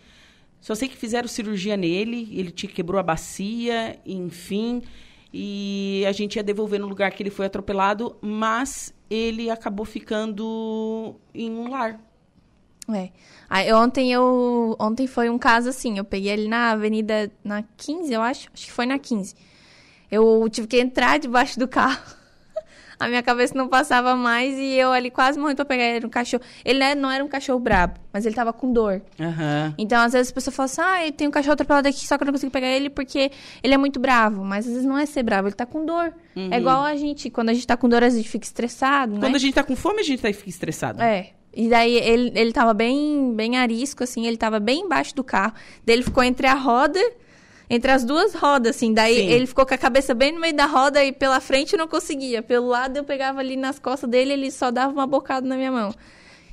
Só 0.60 0.76
sei 0.76 0.88
que 0.88 0.96
fizeram 0.96 1.26
cirurgia 1.26 1.76
nele, 1.76 2.28
ele 2.32 2.52
tinha 2.52 2.70
quebrou 2.70 3.00
a 3.00 3.02
bacia, 3.02 3.98
enfim, 4.06 4.82
e 5.32 6.04
a 6.06 6.12
gente 6.12 6.36
ia 6.36 6.44
devolver 6.44 6.78
no 6.78 6.86
lugar 6.86 7.10
que 7.10 7.24
ele 7.24 7.30
foi 7.30 7.46
atropelado, 7.46 8.16
mas 8.20 8.94
ele 9.10 9.50
acabou 9.50 9.84
ficando 9.84 11.16
em 11.34 11.50
um 11.50 11.68
lar. 11.68 12.11
É. 12.94 13.10
Aí, 13.48 13.72
ontem 13.72 14.12
eu. 14.12 14.76
Ontem 14.80 15.06
foi 15.06 15.28
um 15.28 15.38
caso 15.38 15.68
assim, 15.68 15.98
eu 15.98 16.04
peguei 16.04 16.32
ele 16.32 16.48
na 16.48 16.70
avenida 16.70 17.30
na 17.44 17.62
15, 17.76 18.12
eu 18.12 18.22
acho. 18.22 18.48
Acho 18.52 18.66
que 18.66 18.72
foi 18.72 18.86
na 18.86 18.98
15. 18.98 19.34
Eu 20.10 20.48
tive 20.50 20.66
que 20.66 20.80
entrar 20.80 21.18
debaixo 21.18 21.58
do 21.58 21.68
carro. 21.68 22.02
a 23.02 23.08
minha 23.08 23.22
cabeça 23.22 23.52
não 23.56 23.66
passava 23.66 24.14
mais 24.14 24.56
e 24.56 24.74
eu 24.74 24.92
ali 24.92 25.10
quase 25.10 25.38
morrendo 25.38 25.56
pra 25.56 25.64
pegar 25.64 25.84
ele 25.84 26.06
um 26.06 26.08
cachorro. 26.08 26.42
Ele 26.64 26.78
né, 26.78 26.94
não 26.94 27.10
era 27.10 27.24
um 27.24 27.28
cachorro 27.28 27.58
brabo, 27.58 27.98
mas 28.12 28.24
ele 28.24 28.34
tava 28.34 28.52
com 28.52 28.72
dor. 28.72 29.02
Aham. 29.18 29.74
Então, 29.76 30.00
às 30.00 30.12
vezes, 30.12 30.30
a 30.30 30.34
pessoa 30.34 30.54
fala 30.54 30.64
assim, 30.66 30.80
ah, 30.80 31.06
eu 31.06 31.12
tenho 31.12 31.28
um 31.28 31.32
cachorro 31.32 31.54
atropelado 31.54 31.88
aqui, 31.88 32.06
só 32.06 32.16
que 32.16 32.22
eu 32.22 32.26
não 32.26 32.32
consigo 32.32 32.52
pegar 32.52 32.68
ele 32.68 32.88
porque 32.88 33.30
ele 33.62 33.74
é 33.74 33.78
muito 33.78 33.98
bravo. 33.98 34.44
Mas, 34.44 34.66
às 34.66 34.72
vezes, 34.72 34.86
não 34.86 34.96
é 34.96 35.04
ser 35.04 35.24
bravo, 35.24 35.48
ele 35.48 35.54
tá 35.54 35.66
com 35.66 35.84
dor. 35.84 36.14
Uhum. 36.36 36.48
É 36.52 36.58
igual 36.58 36.82
a 36.82 36.94
gente, 36.94 37.28
quando 37.28 37.48
a 37.48 37.54
gente 37.54 37.66
tá 37.66 37.76
com 37.76 37.88
dor, 37.88 38.04
a 38.04 38.08
gente 38.08 38.28
fica 38.28 38.46
estressado, 38.46 39.14
né? 39.14 39.20
Quando 39.20 39.36
a 39.36 39.38
gente 39.38 39.54
tá 39.54 39.64
com 39.64 39.74
fome, 39.74 40.00
a 40.00 40.04
gente 40.04 40.22
tá, 40.22 40.32
fica 40.32 40.48
estressado. 40.48 41.02
É. 41.02 41.30
E 41.54 41.68
daí, 41.68 41.96
ele, 41.96 42.32
ele 42.34 42.52
tava 42.52 42.72
bem, 42.72 43.34
bem 43.34 43.56
arisco, 43.58 44.04
assim, 44.04 44.26
ele 44.26 44.36
tava 44.36 44.58
bem 44.58 44.80
embaixo 44.80 45.14
do 45.14 45.22
carro. 45.24 45.54
Daí, 45.84 45.96
ele 45.96 46.02
ficou 46.02 46.22
entre 46.22 46.46
a 46.46 46.54
roda... 46.54 47.00
Entre 47.70 47.90
as 47.90 48.04
duas 48.04 48.34
rodas, 48.34 48.76
assim. 48.76 48.92
Daí 48.92 49.16
Sim. 49.16 49.30
ele 49.30 49.46
ficou 49.46 49.64
com 49.64 49.72
a 49.72 49.78
cabeça 49.78 50.12
bem 50.12 50.30
no 50.30 50.38
meio 50.38 50.54
da 50.54 50.66
roda 50.66 51.02
e 51.02 51.10
pela 51.10 51.40
frente 51.40 51.72
eu 51.72 51.78
não 51.78 51.88
conseguia. 51.88 52.42
Pelo 52.42 52.66
lado 52.66 52.98
eu 52.98 53.04
pegava 53.04 53.40
ali 53.40 53.56
nas 53.56 53.78
costas 53.78 54.10
dele 54.10 54.34
ele 54.34 54.50
só 54.50 54.70
dava 54.70 54.92
uma 54.92 55.06
bocada 55.06 55.48
na 55.48 55.56
minha 55.56 55.72
mão. 55.72 55.94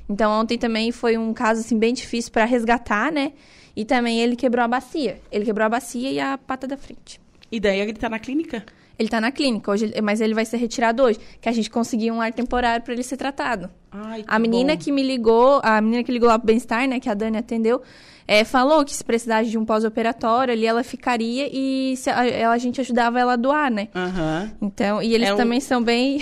Então 0.10 0.32
ontem 0.32 0.58
também 0.58 0.94
foi 0.94 1.18
um 1.18 1.34
caso 1.34 1.60
assim 1.60 1.78
bem 1.78 1.94
difícil 1.94 2.32
para 2.32 2.46
resgatar, 2.46 3.12
né? 3.12 3.34
E 3.76 3.84
também 3.84 4.22
ele 4.22 4.38
quebrou 4.38 4.64
a 4.64 4.68
bacia. 4.68 5.20
Ele 5.30 5.44
quebrou 5.44 5.66
a 5.66 5.70
bacia 5.70 6.10
e 6.10 6.22
a 6.22 6.38
pata 6.38 6.66
da 6.66 6.78
frente. 6.78 7.20
E 7.52 7.60
daí 7.60 7.82
ele 7.82 7.94
tá 7.94 8.08
na 8.08 8.20
clínica? 8.20 8.64
Ele 9.00 9.08
tá 9.08 9.22
na 9.22 9.32
clínica 9.32 9.72
hoje, 9.72 9.94
mas 10.04 10.20
ele 10.20 10.34
vai 10.34 10.44
ser 10.46 10.58
retirado 10.58 11.02
hoje, 11.04 11.18
que 11.40 11.48
a 11.48 11.52
gente 11.54 11.70
conseguiu 11.72 12.14
um 12.14 12.20
ar 12.22 12.34
temporário 12.34 12.84
para 12.84 12.94
ele 12.94 13.02
ser 13.04 13.16
tratado. 13.16 13.70
Ai, 13.90 14.26
A 14.28 14.38
menina 14.38 14.74
bom. 14.76 14.80
que 14.82 14.92
me 14.92 15.02
ligou, 15.02 15.62
a 15.64 15.80
menina 15.80 16.04
que 16.04 16.12
ligou 16.12 16.28
lá 16.28 16.38
pro 16.38 16.46
Bem-Estar, 16.48 16.86
né, 16.86 17.00
que 17.00 17.10
a 17.10 17.14
Dani 17.14 17.38
atendeu, 17.38 17.82
é, 18.28 18.44
falou 18.44 18.84
que 18.84 18.94
se 18.94 19.04
precisasse 19.04 19.50
de 19.50 19.58
um 19.58 19.64
pós-operatório 19.64 20.54
ali, 20.54 20.66
ela 20.66 20.84
ficaria 20.84 21.50
e 21.52 21.96
se 21.96 22.10
a, 22.10 22.28
ela- 22.28 22.54
a 22.54 22.58
gente 22.58 22.82
ajudava 22.82 23.18
ela 23.20 23.34
a 23.34 23.38
doar, 23.38 23.72
né? 23.72 23.88
Aham. 23.96 24.52
Então, 24.62 25.02
e 25.02 25.14
eles 25.16 25.30
É 25.30 25.34
um- 25.34 25.38
também 25.38 25.62
são 25.62 25.82
bem. 25.82 26.22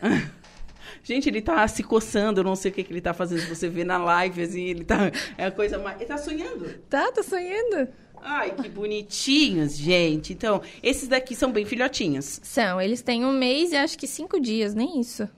Gente, 1.02 1.28
ele 1.28 1.42
tá 1.42 1.68
se 1.68 1.82
coçando, 1.82 2.40
eu 2.40 2.44
não 2.44 2.56
sei 2.56 2.70
o 2.70 2.74
que, 2.74 2.82
que 2.82 2.90
ele 2.90 3.00
tá 3.02 3.12
fazendo. 3.12 3.40
Se 3.40 3.54
você 3.54 3.68
vê 3.68 3.84
na 3.84 3.98
live, 3.98 4.40
assim, 4.42 4.62
ele 4.64 4.84
tá. 4.84 5.12
É 5.36 5.44
a 5.44 5.50
coisa 5.50 5.78
mais. 5.78 5.96
Ele 6.00 6.06
tá 6.08 6.16
sonhando. 6.16 6.66
Tá, 6.88 7.12
tá 7.12 7.22
sonhando. 7.22 7.88
Ai, 8.24 8.52
que 8.52 8.70
bonitinhos, 8.70 9.76
gente. 9.76 10.32
Então, 10.32 10.62
esses 10.82 11.06
daqui 11.06 11.36
são 11.36 11.52
bem 11.52 11.66
filhotinhos. 11.66 12.40
São, 12.42 12.80
eles 12.80 13.02
têm 13.02 13.22
um 13.24 13.32
mês 13.32 13.70
e 13.70 13.76
acho 13.76 13.98
que 13.98 14.06
cinco 14.06 14.40
dias, 14.40 14.74
nem 14.74 14.98
isso. 14.98 15.28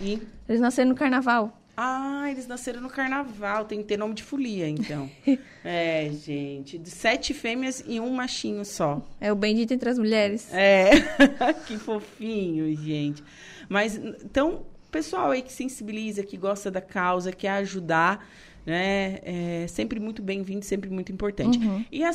E? 0.00 0.22
Eles 0.48 0.60
nasceram 0.60 0.90
no 0.90 0.94
carnaval. 0.94 1.60
Ah, 1.76 2.30
eles 2.30 2.46
nasceram 2.46 2.80
no 2.80 2.88
carnaval. 2.88 3.64
Tem 3.64 3.80
que 3.80 3.84
ter 3.84 3.96
nome 3.98 4.14
de 4.14 4.22
folia, 4.22 4.68
então. 4.68 5.10
é, 5.64 6.08
gente. 6.12 6.78
De 6.78 6.88
sete 6.88 7.34
fêmeas 7.34 7.82
e 7.84 7.98
um 7.98 8.10
machinho 8.10 8.64
só. 8.64 9.04
É 9.20 9.32
o 9.32 9.36
bendito 9.36 9.74
entre 9.74 9.90
as 9.90 9.98
mulheres. 9.98 10.48
É. 10.54 10.90
que 11.66 11.76
fofinho, 11.76 12.74
gente. 12.76 13.24
Mas, 13.68 13.96
então, 13.96 14.64
pessoal 14.90 15.32
aí 15.32 15.42
que 15.42 15.52
sensibiliza, 15.52 16.22
que 16.22 16.36
gosta 16.36 16.70
da 16.70 16.80
causa, 16.80 17.32
quer 17.32 17.50
ajudar, 17.50 18.26
né? 18.64 19.18
É 19.22 19.66
sempre 19.68 19.98
muito 19.98 20.22
bem-vindo, 20.22 20.64
sempre 20.64 20.88
muito 20.88 21.12
importante. 21.12 21.58
Uhum. 21.58 21.84
E 21.90 22.04
a 22.04 22.12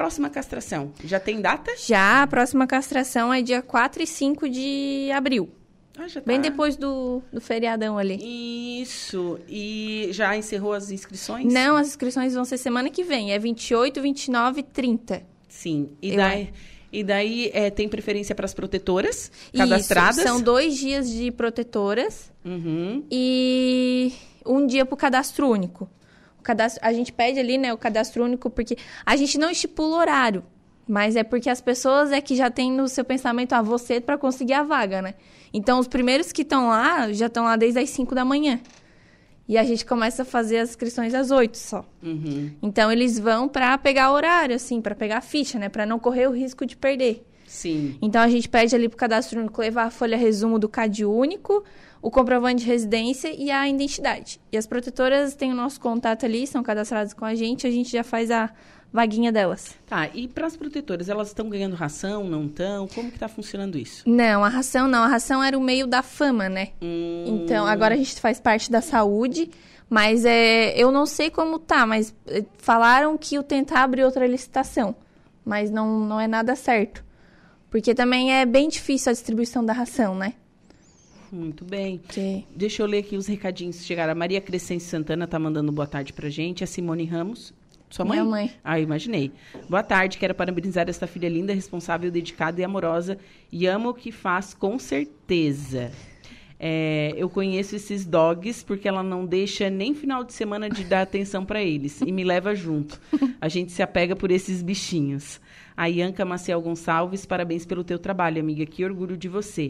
próxima 0.00 0.28
castração? 0.28 0.92
Já 1.04 1.18
tem 1.18 1.40
data? 1.40 1.70
Já 1.78 2.22
a 2.22 2.26
próxima 2.26 2.66
castração 2.66 3.32
é 3.32 3.40
dia 3.40 3.62
4 3.62 4.02
e 4.02 4.06
5 4.06 4.48
de 4.48 5.10
abril. 5.14 5.48
Ah, 5.98 6.06
já 6.06 6.20
tá. 6.20 6.26
Bem 6.26 6.38
depois 6.38 6.76
do, 6.76 7.22
do 7.32 7.40
feriadão 7.40 7.96
ali. 7.96 8.18
Isso. 8.82 9.38
E 9.48 10.08
já 10.12 10.36
encerrou 10.36 10.74
as 10.74 10.90
inscrições? 10.90 11.50
Não, 11.50 11.76
as 11.76 11.88
inscrições 11.88 12.34
vão 12.34 12.44
ser 12.44 12.58
semana 12.58 12.90
que 12.90 13.02
vem. 13.02 13.32
É 13.32 13.38
28, 13.38 14.02
29 14.02 14.60
e 14.60 14.62
30. 14.62 15.22
Sim. 15.48 15.88
E 16.02 16.10
Eu 16.10 16.16
daí, 16.16 16.52
e 16.92 17.02
daí 17.02 17.50
é, 17.54 17.70
tem 17.70 17.88
preferência 17.88 18.34
para 18.34 18.44
as 18.44 18.52
protetoras 18.52 19.32
cadastradas? 19.56 20.18
Isso, 20.18 20.26
são 20.28 20.40
dois 20.42 20.76
dias 20.76 21.10
de 21.10 21.30
protetoras 21.30 22.30
Uhum. 22.44 23.02
e 23.10 24.12
um 24.44 24.66
dia 24.66 24.84
para 24.84 24.94
o 24.94 24.96
cadastro 24.98 25.48
único. 25.48 25.88
O 26.46 26.54
cadastro, 26.54 26.80
a 26.80 26.92
gente 26.92 27.12
pede 27.12 27.40
ali, 27.40 27.58
né, 27.58 27.74
o 27.74 27.76
cadastro 27.76 28.22
único, 28.22 28.48
porque 28.48 28.78
a 29.04 29.16
gente 29.16 29.36
não 29.36 29.50
estipula 29.50 29.96
horário, 29.96 30.44
mas 30.86 31.16
é 31.16 31.24
porque 31.24 31.50
as 31.50 31.60
pessoas 31.60 32.12
é 32.12 32.20
que 32.20 32.36
já 32.36 32.48
têm 32.48 32.70
no 32.70 32.86
seu 32.86 33.04
pensamento, 33.04 33.52
ah, 33.52 33.62
você 33.62 34.00
para 34.00 34.16
conseguir 34.16 34.52
a 34.52 34.62
vaga, 34.62 35.02
né? 35.02 35.14
Então, 35.52 35.80
os 35.80 35.88
primeiros 35.88 36.30
que 36.30 36.42
estão 36.42 36.68
lá, 36.68 37.12
já 37.12 37.26
estão 37.26 37.42
lá 37.44 37.56
desde 37.56 37.80
as 37.80 37.90
5 37.90 38.14
da 38.14 38.24
manhã. 38.24 38.60
E 39.48 39.58
a 39.58 39.64
gente 39.64 39.84
começa 39.84 40.22
a 40.22 40.24
fazer 40.24 40.58
as 40.58 40.70
inscrições 40.70 41.14
às 41.14 41.32
8 41.32 41.58
só. 41.58 41.84
Uhum. 42.00 42.52
Então, 42.62 42.92
eles 42.92 43.18
vão 43.18 43.48
para 43.48 43.76
pegar 43.76 44.12
horário, 44.12 44.54
assim, 44.54 44.80
para 44.80 44.94
pegar 44.94 45.18
a 45.18 45.20
ficha, 45.20 45.58
né? 45.58 45.68
Para 45.68 45.84
não 45.84 45.98
correr 45.98 46.28
o 46.28 46.32
risco 46.32 46.64
de 46.64 46.76
perder. 46.76 47.26
Sim. 47.46 47.96
Então 48.02 48.20
a 48.20 48.28
gente 48.28 48.48
pede 48.48 48.74
ali 48.74 48.88
pro 48.88 48.98
cadastro 48.98 49.40
único 49.40 49.60
levar 49.60 49.84
a 49.84 49.90
folha 49.90 50.16
resumo 50.16 50.58
do 50.58 50.68
CAD 50.68 51.04
único, 51.04 51.64
o 52.06 52.10
comprovante 52.10 52.62
de 52.62 52.70
residência 52.70 53.34
e 53.36 53.50
a 53.50 53.68
identidade. 53.68 54.40
E 54.52 54.56
as 54.56 54.64
protetoras 54.64 55.34
têm 55.34 55.50
o 55.50 55.56
nosso 55.56 55.80
contato 55.80 56.24
ali, 56.24 56.46
são 56.46 56.62
cadastradas 56.62 57.12
com 57.12 57.24
a 57.24 57.34
gente, 57.34 57.66
a 57.66 57.70
gente 57.70 57.90
já 57.90 58.04
faz 58.04 58.30
a 58.30 58.48
vaguinha 58.92 59.32
delas. 59.32 59.74
Tá, 59.88 60.08
e 60.14 60.28
para 60.28 60.46
as 60.46 60.56
protetoras, 60.56 61.08
elas 61.08 61.26
estão 61.26 61.48
ganhando 61.48 61.74
ração, 61.74 62.22
não 62.22 62.46
estão? 62.46 62.86
Como 62.86 63.10
que 63.10 63.18
tá 63.18 63.26
funcionando 63.26 63.76
isso? 63.76 64.08
Não, 64.08 64.44
a 64.44 64.48
ração 64.48 64.86
não, 64.86 65.02
a 65.02 65.08
ração 65.08 65.42
era 65.42 65.58
o 65.58 65.60
meio 65.60 65.84
da 65.84 66.00
fama, 66.00 66.48
né? 66.48 66.68
Hum. 66.80 67.24
Então 67.26 67.66
agora 67.66 67.94
a 67.94 67.98
gente 67.98 68.20
faz 68.20 68.38
parte 68.38 68.70
da 68.70 68.80
saúde, 68.80 69.50
mas 69.90 70.24
é, 70.24 70.80
eu 70.80 70.92
não 70.92 71.06
sei 71.06 71.28
como 71.28 71.58
tá, 71.58 71.84
mas 71.84 72.14
eh, 72.28 72.44
falaram 72.56 73.18
que 73.18 73.36
o 73.36 73.42
tentar 73.42 73.82
abrir 73.82 74.04
outra 74.04 74.28
licitação, 74.28 74.94
mas 75.44 75.72
não, 75.72 76.06
não 76.06 76.20
é 76.20 76.28
nada 76.28 76.54
certo. 76.54 77.04
Porque 77.68 77.96
também 77.96 78.32
é 78.32 78.46
bem 78.46 78.68
difícil 78.68 79.10
a 79.10 79.12
distribuição 79.12 79.64
da 79.64 79.72
ração, 79.72 80.14
né? 80.14 80.34
Muito 81.32 81.64
bem. 81.64 81.98
Que- 82.08 82.44
Deixa 82.54 82.82
eu 82.82 82.86
ler 82.86 82.98
aqui 82.98 83.16
os 83.16 83.26
recadinhos 83.26 83.78
que 83.78 83.84
chegaram. 83.84 84.12
A 84.12 84.14
Maria 84.14 84.40
Crescente 84.40 84.82
Santana 84.84 85.26
tá 85.26 85.38
mandando 85.38 85.70
boa 85.72 85.86
tarde 85.86 86.12
pra 86.12 86.28
gente. 86.28 86.62
A 86.64 86.66
Simone 86.66 87.04
Ramos. 87.04 87.52
Sua 87.88 88.04
mãe? 88.04 88.18
Minha 88.18 88.28
mãe. 88.30 88.50
Ah, 88.64 88.80
imaginei. 88.80 89.30
Boa 89.70 89.82
tarde, 89.82 90.18
quero 90.18 90.34
parabenizar 90.34 90.88
esta 90.88 91.06
filha 91.06 91.28
linda, 91.28 91.54
responsável, 91.54 92.10
dedicada 92.10 92.60
e 92.60 92.64
amorosa. 92.64 93.16
E 93.52 93.66
amo 93.66 93.90
o 93.90 93.94
que 93.94 94.10
faz 94.10 94.52
com 94.52 94.76
certeza. 94.78 95.92
É, 96.58 97.12
eu 97.16 97.28
conheço 97.28 97.76
esses 97.76 98.04
dogs 98.06 98.64
porque 98.64 98.88
ela 98.88 99.02
não 99.02 99.26
deixa 99.26 99.68
nem 99.68 99.94
final 99.94 100.24
de 100.24 100.32
semana 100.32 100.70
de 100.70 100.84
dar 100.84 101.02
atenção 101.02 101.44
pra 101.44 101.62
eles 101.62 102.00
e 102.00 102.10
me 102.10 102.24
leva 102.24 102.54
junto. 102.54 102.98
A 103.40 103.46
gente 103.48 103.70
se 103.72 103.82
apega 103.82 104.16
por 104.16 104.30
esses 104.30 104.62
bichinhos. 104.62 105.38
A 105.76 105.86
Ianca 105.90 106.24
Maciel 106.24 106.60
Gonçalves, 106.62 107.26
parabéns 107.26 107.66
pelo 107.66 107.84
teu 107.84 107.98
trabalho, 107.98 108.40
amiga. 108.40 108.64
Que 108.64 108.84
orgulho 108.84 109.16
de 109.18 109.28
você. 109.28 109.68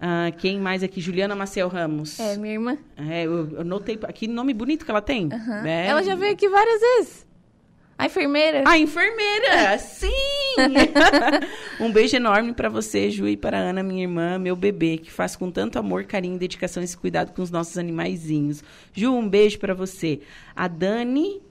Ah, 0.00 0.30
quem 0.38 0.58
mais 0.58 0.82
aqui? 0.82 1.00
Juliana 1.00 1.36
Maciel 1.36 1.68
Ramos. 1.68 2.18
É, 2.18 2.36
minha 2.36 2.54
irmã. 2.54 2.78
É, 2.96 3.24
eu, 3.24 3.58
eu 3.58 3.64
notei. 3.64 3.98
Que 4.14 4.26
nome 4.26 4.54
bonito 4.54 4.84
que 4.84 4.90
ela 4.90 5.02
tem. 5.02 5.28
Aham. 5.30 5.62
né? 5.62 5.86
Ela 5.86 6.02
já 6.02 6.14
veio 6.14 6.32
aqui 6.32 6.48
várias 6.48 6.80
vezes. 6.80 7.26
A 7.98 8.06
enfermeira. 8.06 8.62
A 8.66 8.78
enfermeira! 8.78 9.76
Sim! 9.78 10.08
um 11.78 11.92
beijo 11.92 12.16
enorme 12.16 12.54
pra 12.54 12.70
você, 12.70 13.10
Ju, 13.10 13.28
e 13.28 13.36
para 13.36 13.58
a 13.58 13.60
Ana, 13.60 13.82
minha 13.82 14.00
irmã, 14.00 14.38
meu 14.38 14.56
bebê, 14.56 14.96
que 14.96 15.12
faz 15.12 15.36
com 15.36 15.50
tanto 15.50 15.78
amor, 15.78 16.04
carinho, 16.04 16.38
dedicação 16.38 16.82
e 16.82 16.84
esse 16.84 16.96
cuidado 16.96 17.32
com 17.34 17.42
os 17.42 17.50
nossos 17.50 17.76
animaizinhos. 17.76 18.64
Ju, 18.94 19.12
um 19.12 19.28
beijo 19.28 19.58
pra 19.58 19.74
você. 19.74 20.20
A 20.56 20.66
Dani 20.66 21.42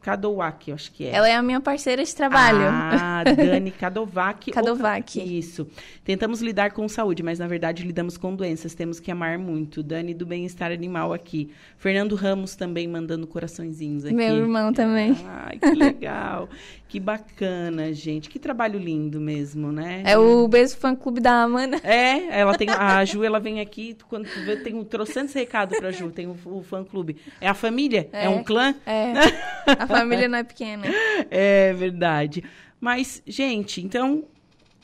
Kadowak, 0.00 0.70
eu 0.70 0.74
acho 0.74 0.90
que 0.92 1.04
é. 1.04 1.10
Ela 1.10 1.28
é 1.28 1.34
a 1.34 1.42
minha 1.42 1.60
parceira 1.60 2.02
de 2.02 2.14
trabalho. 2.14 2.62
Ah, 2.62 3.22
Dani 3.24 3.70
Kadovac. 3.78 4.50
Kadovac. 4.50 5.20
Isso. 5.38 5.66
Tentamos 6.02 6.40
lidar 6.40 6.72
com 6.72 6.88
saúde, 6.88 7.22
mas 7.22 7.38
na 7.38 7.46
verdade 7.46 7.82
lidamos 7.82 8.16
com 8.16 8.34
doenças. 8.34 8.74
Temos 8.74 8.98
que 8.98 9.10
amar 9.10 9.38
muito. 9.38 9.82
Dani 9.82 10.14
do 10.14 10.24
Bem-Estar 10.24 10.72
Animal 10.72 11.12
aqui. 11.12 11.50
Fernando 11.76 12.14
Ramos 12.14 12.56
também 12.56 12.88
mandando 12.88 13.26
coraçõezinhos 13.26 14.04
aqui. 14.06 14.14
Meu 14.14 14.36
irmão 14.36 14.72
também. 14.72 15.14
Ai, 15.26 15.58
que 15.58 15.70
legal. 15.72 16.48
que 16.88 16.98
bacana, 16.98 17.92
gente. 17.92 18.30
Que 18.30 18.38
trabalho 18.38 18.78
lindo 18.78 19.20
mesmo, 19.20 19.70
né? 19.70 20.02
É 20.06 20.16
o 20.16 20.48
beijo 20.48 20.76
fã 20.76 20.94
clube 20.94 21.20
da 21.20 21.42
Amanda. 21.42 21.78
É, 21.90 22.40
ela 22.40 22.56
tem. 22.56 22.68
A 22.70 23.04
Ju, 23.04 23.24
ela 23.24 23.40
vem 23.40 23.60
aqui, 23.60 23.96
quando 24.08 24.26
tu 24.28 24.40
vê, 24.44 24.56
tem 24.56 24.74
um 24.74 24.84
trocentos 24.84 25.34
recado 25.34 25.76
pra 25.76 25.90
Ju, 25.90 26.08
tem 26.10 26.26
o, 26.26 26.36
o 26.46 26.62
fã 26.62 26.84
clube. 26.84 27.16
É 27.40 27.48
a 27.48 27.54
família? 27.54 28.08
É, 28.12 28.28
um 28.28 28.44
clã? 28.44 28.74
É. 28.86 29.12
A 29.66 29.86
família 29.90 30.28
não 30.28 30.38
é 30.38 30.44
pequena. 30.44 30.86
É 31.30 31.72
verdade. 31.72 32.42
Mas, 32.80 33.22
gente, 33.26 33.82
então, 33.82 34.24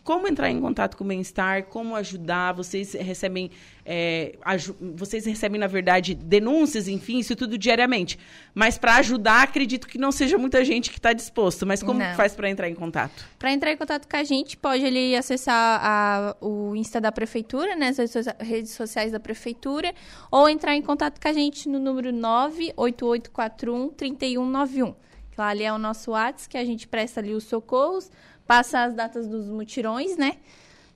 como 0.06 0.26
entrar 0.28 0.48
em 0.50 0.60
contato 0.60 0.96
com 0.96 1.02
o 1.02 1.06
bem-estar, 1.08 1.64
como 1.64 1.96
ajudar, 1.96 2.52
vocês 2.52 2.92
recebem, 2.94 3.50
é, 3.84 4.36
aju- 4.42 4.76
vocês 4.94 5.26
recebem, 5.26 5.58
na 5.60 5.66
verdade, 5.66 6.14
denúncias, 6.14 6.86
enfim, 6.86 7.18
isso 7.18 7.34
tudo 7.34 7.58
diariamente. 7.58 8.16
Mas 8.54 8.78
para 8.78 8.94
ajudar, 8.98 9.42
acredito 9.42 9.88
que 9.88 9.98
não 9.98 10.12
seja 10.12 10.38
muita 10.38 10.64
gente 10.64 10.90
que 10.90 10.98
está 10.98 11.12
disposto. 11.12 11.66
Mas 11.66 11.82
como 11.82 11.98
faz 12.14 12.36
para 12.36 12.48
entrar 12.48 12.68
em 12.68 12.74
contato? 12.74 13.26
Para 13.36 13.52
entrar 13.52 13.72
em 13.72 13.76
contato 13.76 14.06
com 14.08 14.16
a 14.16 14.22
gente, 14.22 14.56
pode 14.56 14.84
ali 14.86 15.16
acessar 15.16 15.80
a- 15.82 16.36
o 16.40 16.76
Insta 16.76 17.00
da 17.00 17.10
Prefeitura, 17.10 17.74
né, 17.74 17.88
as 17.88 17.98
redes 17.98 18.26
redes 18.38 18.70
sociais 18.72 19.10
da 19.10 19.18
Prefeitura, 19.18 19.92
ou 20.30 20.48
entrar 20.48 20.76
em 20.76 20.82
contato 20.82 21.20
com 21.20 21.26
a 21.28 21.32
gente 21.32 21.68
no 21.68 21.80
número 21.80 22.12
98841-3191. 22.12 24.94
Lá 25.36 25.48
ali 25.48 25.64
é 25.64 25.72
o 25.72 25.78
nosso 25.78 26.12
WhatsApp, 26.12 26.48
que 26.48 26.56
a 26.56 26.64
gente 26.64 26.86
presta 26.88 27.20
ali 27.20 27.34
os 27.34 27.44
socorros, 27.44 28.10
passa 28.46 28.84
as 28.84 28.94
datas 28.94 29.26
dos 29.26 29.48
mutirões, 29.48 30.16
né? 30.16 30.36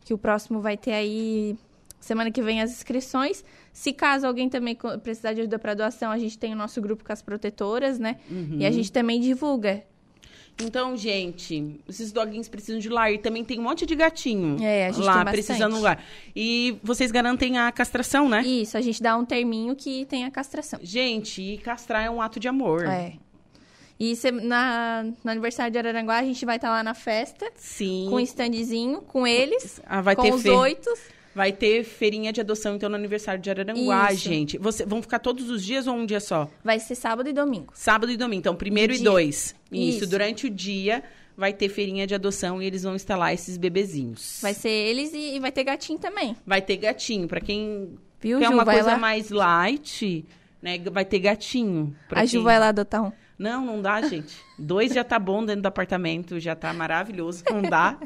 Que 0.04 0.14
o 0.14 0.18
próximo 0.18 0.60
vai 0.60 0.76
ter 0.76 0.92
aí 0.92 1.56
semana 2.00 2.30
que 2.30 2.42
vem 2.42 2.62
as 2.62 2.70
inscrições. 2.70 3.44
Se 3.72 3.92
caso 3.92 4.26
alguém 4.26 4.48
também 4.48 4.76
precisar 5.02 5.32
de 5.32 5.40
ajuda 5.42 5.58
para 5.58 5.74
doação, 5.74 6.10
a 6.10 6.18
gente 6.18 6.38
tem 6.38 6.52
o 6.52 6.56
nosso 6.56 6.80
grupo 6.80 7.04
com 7.04 7.12
as 7.12 7.22
protetoras, 7.22 7.98
né? 7.98 8.16
Uhum. 8.30 8.56
E 8.58 8.66
a 8.66 8.70
gente 8.70 8.90
também 8.90 9.20
divulga. 9.20 9.84
Então, 10.62 10.96
gente, 10.96 11.80
esses 11.88 12.12
doguinhos 12.12 12.48
precisam 12.48 12.78
de 12.78 12.88
lar. 12.88 13.12
E 13.12 13.18
também 13.18 13.44
tem 13.44 13.58
um 13.58 13.62
monte 13.62 13.86
de 13.86 13.94
gatinho 13.94 14.62
é, 14.62 14.88
a 14.88 14.92
gente 14.92 15.04
lá 15.04 15.24
precisando 15.24 15.76
de 15.76 15.80
lar. 15.80 16.02
E 16.34 16.78
vocês 16.82 17.10
garantem 17.10 17.58
a 17.58 17.70
castração, 17.72 18.28
né? 18.28 18.42
Isso, 18.42 18.76
a 18.76 18.80
gente 18.80 19.02
dá 19.02 19.16
um 19.16 19.24
terminho 19.24 19.74
que 19.74 20.04
tem 20.06 20.24
a 20.24 20.30
castração. 20.30 20.78
Gente, 20.82 21.58
castrar 21.64 22.04
é 22.04 22.10
um 22.10 22.20
ato 22.20 22.38
de 22.38 22.48
amor. 22.48 22.84
É. 22.86 23.14
E 24.00 24.16
cê, 24.16 24.30
na, 24.30 25.04
no 25.22 25.30
aniversário 25.30 25.70
de 25.70 25.76
Araranguá, 25.76 26.16
a 26.16 26.24
gente 26.24 26.46
vai 26.46 26.56
estar 26.56 26.68
tá 26.68 26.74
lá 26.74 26.82
na 26.82 26.94
festa. 26.94 27.52
Sim. 27.54 28.06
Com 28.08 28.16
um 28.16 28.20
standzinho, 28.20 29.02
com 29.02 29.26
eles. 29.26 29.78
Ah, 29.84 30.00
vai 30.00 30.16
com 30.16 30.22
ter 30.22 30.32
os 30.32 30.44
oito. 30.46 30.90
Vai 31.34 31.52
ter 31.52 31.84
feirinha 31.84 32.32
de 32.32 32.40
adoção, 32.40 32.74
então, 32.74 32.88
no 32.88 32.96
aniversário 32.96 33.40
de 33.40 33.50
Araranguá, 33.50 34.10
Isso. 34.10 34.24
gente. 34.24 34.58
Você, 34.58 34.86
vão 34.86 35.00
ficar 35.02 35.18
todos 35.18 35.50
os 35.50 35.62
dias 35.62 35.86
ou 35.86 35.94
um 35.94 36.06
dia 36.06 36.18
só? 36.18 36.50
Vai 36.64 36.80
ser 36.80 36.94
sábado 36.94 37.28
e 37.28 37.32
domingo. 37.32 37.72
Sábado 37.74 38.10
e 38.10 38.16
domingo. 38.16 38.40
Então, 38.40 38.56
primeiro 38.56 38.92
e 38.94 38.98
dois. 38.98 39.54
Isso. 39.70 39.98
Isso. 39.98 40.06
Durante 40.06 40.46
o 40.46 40.50
dia 40.50 41.04
vai 41.36 41.52
ter 41.52 41.68
feirinha 41.68 42.06
de 42.06 42.14
adoção 42.14 42.60
e 42.60 42.66
eles 42.66 42.82
vão 42.82 42.96
instalar 42.96 43.34
esses 43.34 43.58
bebezinhos. 43.58 44.40
Vai 44.42 44.54
ser 44.54 44.70
eles 44.70 45.12
e, 45.12 45.36
e 45.36 45.38
vai 45.38 45.52
ter 45.52 45.62
gatinho 45.62 45.98
também. 45.98 46.34
Vai 46.46 46.62
ter 46.62 46.78
gatinho. 46.78 47.28
Para 47.28 47.40
quem 47.40 47.98
Viu, 48.20 48.38
quer 48.38 48.48
Ju, 48.48 48.52
uma 48.52 48.64
coisa 48.64 48.92
lá. 48.92 48.98
mais 48.98 49.30
light, 49.30 50.24
né? 50.60 50.78
Vai 50.90 51.04
ter 51.04 51.18
gatinho. 51.18 51.94
A 52.10 52.16
quem... 52.16 52.26
Ju 52.26 52.42
vai 52.42 52.58
lá 52.58 52.68
adotar 52.68 53.04
um. 53.04 53.12
Não, 53.40 53.64
não 53.64 53.80
dá, 53.80 54.02
gente. 54.02 54.36
Dois 54.58 54.92
já 54.92 55.02
tá 55.02 55.18
bom 55.18 55.42
dentro 55.42 55.62
do 55.62 55.66
apartamento, 55.66 56.38
já 56.38 56.54
tá 56.54 56.74
maravilhoso. 56.74 57.42
Não 57.50 57.62
dá. 57.62 57.98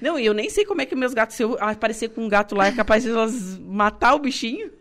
Não, 0.00 0.18
e 0.18 0.24
eu 0.24 0.32
nem 0.32 0.48
sei 0.48 0.64
como 0.64 0.80
é 0.80 0.86
que 0.86 0.96
meus 0.96 1.12
gatos, 1.12 1.36
se 1.36 1.42
eu 1.42 1.58
aparecer 1.60 2.08
com 2.08 2.24
um 2.24 2.28
gato 2.28 2.54
lá, 2.54 2.68
é 2.68 2.72
capaz 2.72 3.02
de 3.02 3.10
elas 3.10 3.58
matar 3.58 4.14
o 4.14 4.18
bichinho. 4.18 4.72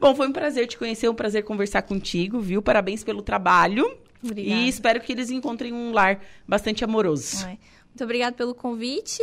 bom, 0.00 0.12
foi 0.16 0.26
um 0.26 0.32
prazer 0.32 0.66
te 0.66 0.76
conhecer, 0.76 1.08
um 1.08 1.14
prazer 1.14 1.44
conversar 1.44 1.82
contigo, 1.82 2.40
viu? 2.40 2.60
Parabéns 2.60 3.04
pelo 3.04 3.22
trabalho. 3.22 3.96
Obrigada. 4.20 4.60
E 4.60 4.68
espero 4.68 5.00
que 5.00 5.12
eles 5.12 5.30
encontrem 5.30 5.72
um 5.72 5.92
lar 5.92 6.20
bastante 6.46 6.82
amoroso. 6.82 7.46
Ai. 7.46 7.60
Muito 7.90 8.02
obrigada 8.02 8.34
pelo 8.34 8.56
convite. 8.56 9.22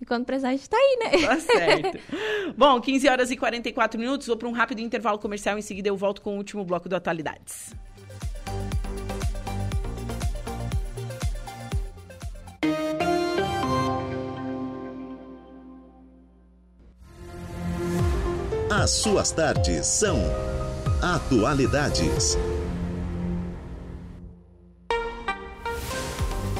E 0.00 0.06
quando 0.06 0.24
precisar, 0.24 0.48
a 0.48 0.52
gente 0.52 0.68
tá 0.68 0.76
aí, 0.76 0.98
né? 1.00 1.26
Tá 1.26 1.40
certo. 1.40 1.98
Bom, 2.56 2.80
15 2.80 3.08
horas 3.08 3.30
e 3.30 3.36
44 3.36 3.98
minutos. 3.98 4.26
Vou 4.26 4.36
para 4.36 4.48
um 4.48 4.52
rápido 4.52 4.80
intervalo 4.80 5.18
comercial. 5.18 5.58
Em 5.58 5.62
seguida, 5.62 5.88
eu 5.88 5.96
volto 5.96 6.22
com 6.22 6.34
o 6.34 6.36
último 6.36 6.64
bloco 6.64 6.88
do 6.88 6.96
Atualidades. 6.96 7.74
As 18.70 18.90
suas 18.90 19.32
tardes 19.32 19.86
são 19.86 20.18
Atualidades. 21.02 22.36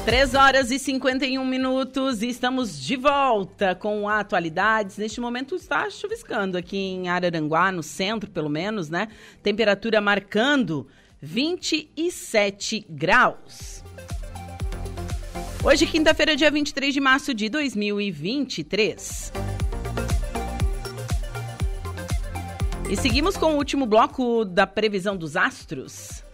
3 0.09 0.33
horas 0.33 0.71
e 0.71 0.79
51 0.79 1.45
minutos 1.45 2.23
e 2.23 2.29
estamos 2.29 2.81
de 2.81 2.95
volta 2.95 3.75
com 3.75 4.09
atualidades. 4.09 4.97
Neste 4.97 5.21
momento 5.21 5.53
está 5.53 5.87
chuviscando 5.87 6.57
aqui 6.57 6.77
em 6.77 7.07
Araranguá, 7.07 7.71
no 7.71 7.83
centro 7.83 8.27
pelo 8.27 8.49
menos, 8.49 8.89
né? 8.89 9.07
Temperatura 9.43 10.01
marcando 10.01 10.87
27 11.21 12.87
graus. 12.89 13.83
Hoje, 15.63 15.85
quinta-feira, 15.85 16.35
dia 16.35 16.49
23 16.49 16.91
de 16.91 16.99
março 16.99 17.31
de 17.31 17.47
2023. 17.47 19.31
E 22.89 22.95
seguimos 22.95 23.37
com 23.37 23.53
o 23.53 23.57
último 23.57 23.85
bloco 23.85 24.43
da 24.43 24.65
previsão 24.65 25.15
dos 25.15 25.37
astros. 25.37 26.27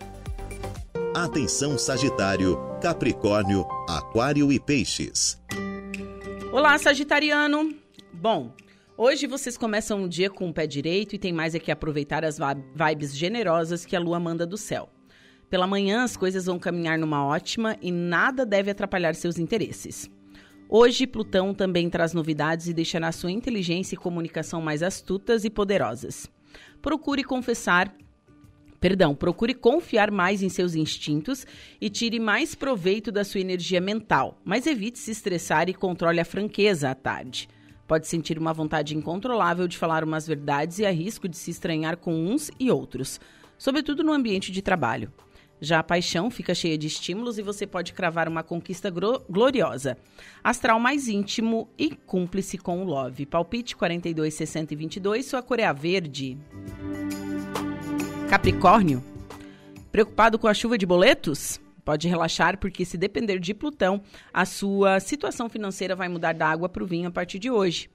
Atenção 1.16 1.78
Sagitário, 1.78 2.60
Capricórnio, 2.82 3.66
Aquário 3.88 4.52
e 4.52 4.60
Peixes. 4.60 5.42
Olá, 6.52 6.78
Sagitariano. 6.78 7.74
Bom, 8.12 8.54
hoje 8.98 9.26
vocês 9.26 9.58
começam 9.58 10.04
o 10.04 10.10
dia 10.10 10.30
com 10.30 10.50
o 10.50 10.54
pé 10.54 10.68
direito 10.68 11.16
e 11.16 11.18
tem 11.18 11.32
mais 11.32 11.56
é 11.56 11.60
que 11.60 11.72
aproveitar 11.72 12.26
as 12.26 12.38
vibes 12.76 13.16
generosas 13.16 13.86
que 13.86 13.96
a 13.96 14.00
lua 14.02 14.20
manda 14.20 14.46
do 14.46 14.58
céu. 14.58 14.90
Pela 15.50 15.66
manhã, 15.66 16.04
as 16.04 16.18
coisas 16.18 16.48
vão 16.48 16.60
caminhar 16.60 17.00
numa 17.00 17.26
ótima 17.26 17.78
e 17.82 17.94
nada 17.94 18.46
deve 18.46 18.70
atrapalhar 18.70 19.16
seus 19.16 19.40
interesses. 19.40 20.12
Hoje, 20.68 21.08
Plutão 21.08 21.54
também 21.54 21.90
traz 21.90 22.12
novidades 22.12 22.68
e 22.68 22.74
deixará 22.74 23.10
sua 23.14 23.32
inteligência 23.32 23.96
e 23.96 23.98
comunicação 23.98 24.62
mais 24.62 24.84
astutas 24.84 25.46
e 25.46 25.50
poderosas. 25.50 26.30
Procure 26.82 27.24
confessar 27.24 27.96
Perdão, 28.86 29.16
procure 29.16 29.56
confiar 29.56 30.12
mais 30.12 30.44
em 30.44 30.50
seus 30.50 30.76
instintos 30.76 31.44
e 31.82 31.90
tire 31.90 32.20
mais 32.20 32.54
proveito 32.54 33.12
da 33.12 33.24
sua 33.24 33.42
energia 33.42 33.82
mental, 33.82 34.40
mas 34.46 34.68
evite 34.68 35.00
se 35.00 35.10
estressar 35.10 35.68
e 35.68 35.74
controle 35.74 36.20
a 36.20 36.24
franqueza 36.24 36.92
à 36.92 36.94
tarde. 36.94 37.50
Pode 37.88 38.06
sentir 38.06 38.38
uma 38.38 38.54
vontade 38.54 38.96
incontrolável 38.96 39.68
de 39.68 39.76
falar 39.76 40.04
umas 40.04 40.28
verdades 40.28 40.78
e 40.78 40.86
há 40.86 40.92
risco 40.92 41.28
de 41.28 41.36
se 41.36 41.50
estranhar 41.50 41.98
com 41.98 42.14
uns 42.14 42.52
e 42.60 42.70
outros, 42.70 43.20
sobretudo 43.58 44.04
no 44.04 44.14
ambiente 44.14 44.52
de 44.52 44.62
trabalho. 44.62 45.12
Já 45.60 45.80
a 45.80 45.84
paixão 45.84 46.30
fica 46.30 46.54
cheia 46.54 46.78
de 46.78 46.86
estímulos 46.86 47.40
e 47.40 47.42
você 47.42 47.66
pode 47.66 47.92
cravar 47.92 48.28
uma 48.28 48.44
conquista 48.44 48.94
gloriosa. 49.28 49.98
Astral 50.44 50.80
mais 50.80 51.08
íntimo 51.08 51.68
e 51.76 51.90
cúmplice 51.90 52.60
com 52.60 52.84
o 52.84 52.86
love. 52.86 53.26
Palpite 53.26 53.76
42, 53.76 54.32
60 54.32 54.74
e 54.74 54.78
22, 54.78 55.26
sua 55.26 55.42
cor 55.42 55.60
é 55.60 55.66
a 55.66 55.74
verde. 55.74 56.38
Capricórnio, 58.30 59.04
preocupado 59.92 60.40
com 60.40 60.48
a 60.48 60.54
chuva 60.54 60.80
de 60.80 60.86
boletos? 60.86 61.62
Pode 61.86 62.08
relaxar, 62.08 62.58
porque 62.58 62.84
se 62.84 62.98
depender 62.98 63.40
de 63.40 63.54
Plutão, 63.54 64.02
a 64.34 64.46
sua 64.46 65.00
situação 65.00 65.48
financeira 65.48 65.96
vai 65.96 66.10
mudar 66.10 66.34
da 66.34 66.48
água 66.48 66.68
para 66.68 66.84
o 66.84 66.88
vinho 66.88 67.08
a 67.08 67.12
partir 67.12 67.38
de 67.38 67.52
hoje. 67.52 67.88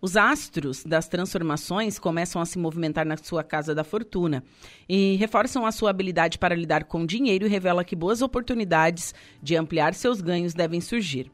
Os 0.00 0.16
astros 0.16 0.84
das 0.84 1.08
transformações 1.08 1.98
começam 1.98 2.42
a 2.42 2.46
se 2.46 2.58
movimentar 2.58 3.06
na 3.06 3.16
sua 3.16 3.44
casa 3.44 3.72
da 3.72 3.84
fortuna 3.84 4.42
e 4.88 5.14
reforçam 5.14 5.64
a 5.64 5.72
sua 5.72 5.90
habilidade 5.90 6.38
para 6.38 6.56
lidar 6.56 6.84
com 6.84 7.06
dinheiro 7.06 7.46
e 7.46 7.48
revela 7.48 7.84
que 7.84 7.96
boas 7.96 8.20
oportunidades 8.20 9.14
de 9.40 9.56
ampliar 9.56 9.94
seus 9.94 10.20
ganhos 10.20 10.54
devem 10.54 10.80
surgir. 10.80 11.30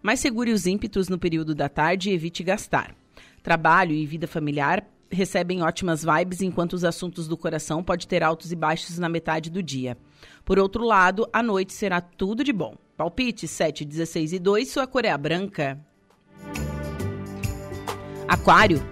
Mas 0.00 0.20
segure 0.20 0.52
os 0.52 0.66
ímpetos 0.66 1.08
no 1.08 1.18
período 1.18 1.52
da 1.52 1.68
tarde 1.68 2.10
e 2.10 2.14
evite 2.14 2.44
gastar. 2.44 2.94
Trabalho 3.42 3.92
e 3.92 4.06
vida 4.06 4.28
familiar 4.28 4.84
recebem 5.10 5.62
ótimas 5.62 6.04
vibes, 6.04 6.40
enquanto 6.40 6.74
os 6.74 6.84
assuntos 6.84 7.26
do 7.26 7.36
coração 7.36 7.82
pode 7.82 8.06
ter 8.06 8.22
altos 8.22 8.52
e 8.52 8.56
baixos 8.56 8.98
na 8.98 9.08
metade 9.08 9.50
do 9.50 9.62
dia. 9.62 9.96
Por 10.44 10.58
outro 10.58 10.84
lado, 10.84 11.28
à 11.32 11.42
noite 11.42 11.72
será 11.72 12.00
tudo 12.00 12.44
de 12.44 12.52
bom. 12.52 12.76
Palpite 12.96 13.46
7, 13.46 13.84
16 13.84 14.32
e 14.32 14.38
2, 14.38 14.68
sua 14.68 14.86
cor 14.86 15.04
é 15.04 15.16
branca. 15.16 15.78
Aquário. 18.26 18.82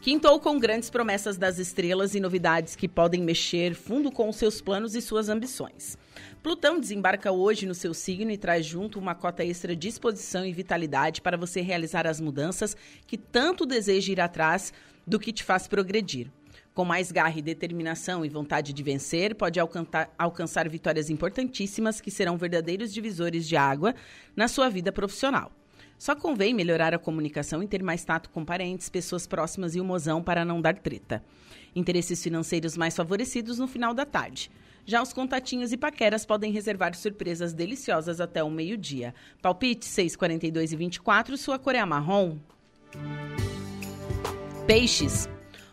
Quintou 0.00 0.38
com 0.38 0.58
grandes 0.58 0.88
promessas 0.88 1.36
das 1.36 1.58
estrelas 1.58 2.14
e 2.14 2.20
novidades 2.20 2.76
que 2.76 2.88
podem 2.88 3.22
mexer 3.22 3.74
fundo 3.74 4.10
com 4.10 4.32
seus 4.32 4.60
planos 4.60 4.94
e 4.94 5.02
suas 5.02 5.28
ambições. 5.28 5.98
Plutão 6.42 6.78
desembarca 6.78 7.32
hoje 7.32 7.66
no 7.66 7.74
seu 7.74 7.92
signo 7.92 8.30
e 8.30 8.38
traz 8.38 8.64
junto 8.64 8.98
uma 8.98 9.14
cota 9.14 9.44
extra 9.44 9.74
de 9.74 9.88
disposição 9.88 10.46
e 10.46 10.52
vitalidade 10.52 11.20
para 11.20 11.36
você 11.36 11.60
realizar 11.60 12.06
as 12.06 12.20
mudanças 12.20 12.76
que 13.06 13.18
tanto 13.18 13.66
deseja 13.66 14.12
ir 14.12 14.20
atrás 14.20 14.72
do 15.06 15.18
que 15.18 15.32
te 15.32 15.42
faz 15.42 15.66
progredir. 15.66 16.30
Com 16.72 16.84
mais 16.84 17.10
garra 17.10 17.36
e 17.36 17.42
determinação 17.42 18.24
e 18.24 18.28
vontade 18.28 18.72
de 18.72 18.82
vencer, 18.84 19.34
pode 19.34 19.58
alcançar, 19.58 20.14
alcançar 20.16 20.68
vitórias 20.68 21.10
importantíssimas 21.10 22.00
que 22.00 22.10
serão 22.10 22.38
verdadeiros 22.38 22.94
divisores 22.94 23.48
de 23.48 23.56
água 23.56 23.96
na 24.36 24.46
sua 24.46 24.68
vida 24.68 24.92
profissional. 24.92 25.50
Só 25.98 26.14
convém 26.14 26.54
melhorar 26.54 26.94
a 26.94 26.98
comunicação 26.98 27.60
e 27.64 27.66
ter 27.66 27.82
mais 27.82 28.04
tato 28.04 28.30
com 28.30 28.44
parentes, 28.44 28.88
pessoas 28.88 29.26
próximas 29.26 29.74
e 29.74 29.80
o 29.80 29.84
mozão 29.84 30.22
para 30.22 30.44
não 30.44 30.60
dar 30.60 30.78
treta. 30.78 31.24
Interesses 31.74 32.22
financeiros 32.22 32.76
mais 32.76 32.94
favorecidos 32.94 33.58
no 33.58 33.66
final 33.66 33.92
da 33.92 34.06
tarde. 34.06 34.48
Já 34.88 35.02
os 35.02 35.12
contatinhos 35.12 35.70
e 35.70 35.76
paqueras 35.76 36.24
podem 36.24 36.50
reservar 36.50 36.94
surpresas 36.94 37.52
deliciosas 37.52 38.22
até 38.22 38.42
o 38.42 38.50
meio-dia. 38.50 39.14
Palpite 39.42 39.84
6, 39.84 40.16
42 40.16 40.72
e 40.72 40.76
24, 40.76 41.36
sua 41.36 41.58
cor 41.58 41.74
é 41.74 41.84
marrom. 41.84 42.38
Peixes. 44.66 45.28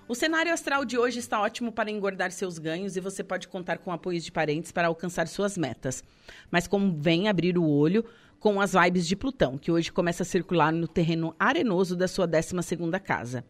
O 0.06 0.14
cenário 0.14 0.52
astral 0.52 0.84
de 0.84 0.98
hoje 0.98 1.20
está 1.20 1.40
ótimo 1.40 1.72
para 1.72 1.90
engordar 1.90 2.30
seus 2.30 2.60
ganhos 2.60 2.98
e 2.98 3.00
você 3.00 3.24
pode 3.24 3.48
contar 3.48 3.78
com 3.78 3.90
apoio 3.90 4.20
de 4.20 4.30
parentes 4.34 4.74
para 4.74 4.90
alcançar 4.90 5.30
suas 5.30 5.58
metas. 5.58 6.04
Mas 6.52 6.68
convém 6.68 7.30
abrir 7.30 7.58
o 7.58 7.66
olho 7.66 8.04
com 8.38 8.60
as 8.60 8.74
vibes 8.74 9.08
de 9.08 9.16
Plutão, 9.16 9.58
que 9.58 9.72
hoje 9.72 9.94
começa 9.94 10.24
a 10.24 10.26
circular 10.26 10.74
no 10.74 10.90
terreno 10.90 11.34
arenoso 11.40 11.96
da 11.96 12.10
sua 12.10 12.28
12ª 12.28 13.00
casa. 13.00 13.46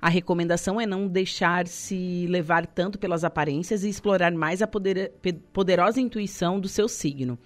A 0.00 0.08
recomendação 0.08 0.80
é 0.80 0.86
não 0.86 1.06
deixar-se 1.06 2.26
levar 2.26 2.66
tanto 2.66 2.98
pelas 2.98 3.22
aparências 3.22 3.84
e 3.84 3.88
explorar 3.88 4.32
mais 4.32 4.62
a 4.62 4.66
poder, 4.66 5.12
poderosa 5.52 6.00
intuição 6.00 6.58
do 6.58 6.68
seu 6.68 6.88
signo, 6.88 7.38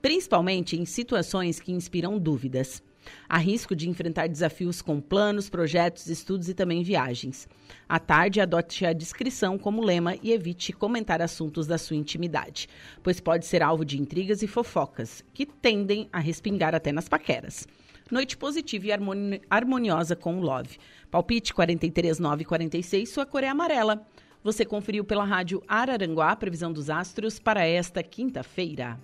principalmente 0.00 0.74
em 0.74 0.86
situações 0.86 1.60
que 1.60 1.70
inspiram 1.70 2.18
dúvidas. 2.18 2.82
Há 3.28 3.36
risco 3.38 3.76
de 3.76 3.88
enfrentar 3.88 4.26
desafios 4.26 4.80
com 4.80 5.00
planos, 5.00 5.50
projetos, 5.50 6.06
estudos 6.08 6.48
e 6.48 6.54
também 6.54 6.82
viagens. 6.82 7.46
À 7.88 7.98
tarde, 7.98 8.40
adote 8.40 8.86
a 8.86 8.92
discrição 8.92 9.58
como 9.58 9.84
lema 9.84 10.14
e 10.22 10.32
evite 10.32 10.72
comentar 10.72 11.20
assuntos 11.20 11.66
da 11.66 11.78
sua 11.78 11.96
intimidade, 11.96 12.68
pois 13.02 13.20
pode 13.20 13.46
ser 13.46 13.62
alvo 13.62 13.84
de 13.84 14.00
intrigas 14.00 14.42
e 14.42 14.46
fofocas, 14.46 15.22
que 15.32 15.44
tendem 15.44 16.08
a 16.12 16.18
respingar 16.18 16.74
até 16.74 16.90
nas 16.90 17.08
paqueras. 17.08 17.66
Noite 18.10 18.36
positiva 18.36 18.86
e 18.86 18.92
harmoni 18.92 19.42
harmoniosa 19.50 20.16
com 20.16 20.38
o 20.38 20.40
Love. 20.40 20.78
Palpite 21.10 21.52
43946, 21.52 23.08
sua 23.08 23.26
cor 23.26 23.44
é 23.44 23.48
amarela. 23.48 24.06
Você 24.42 24.64
conferiu 24.64 25.04
pela 25.04 25.24
rádio 25.24 25.62
Araranguá 25.68 26.30
a 26.30 26.36
previsão 26.36 26.72
dos 26.72 26.88
astros 26.88 27.38
para 27.38 27.66
esta 27.66 28.02
quinta-feira. 28.02 28.98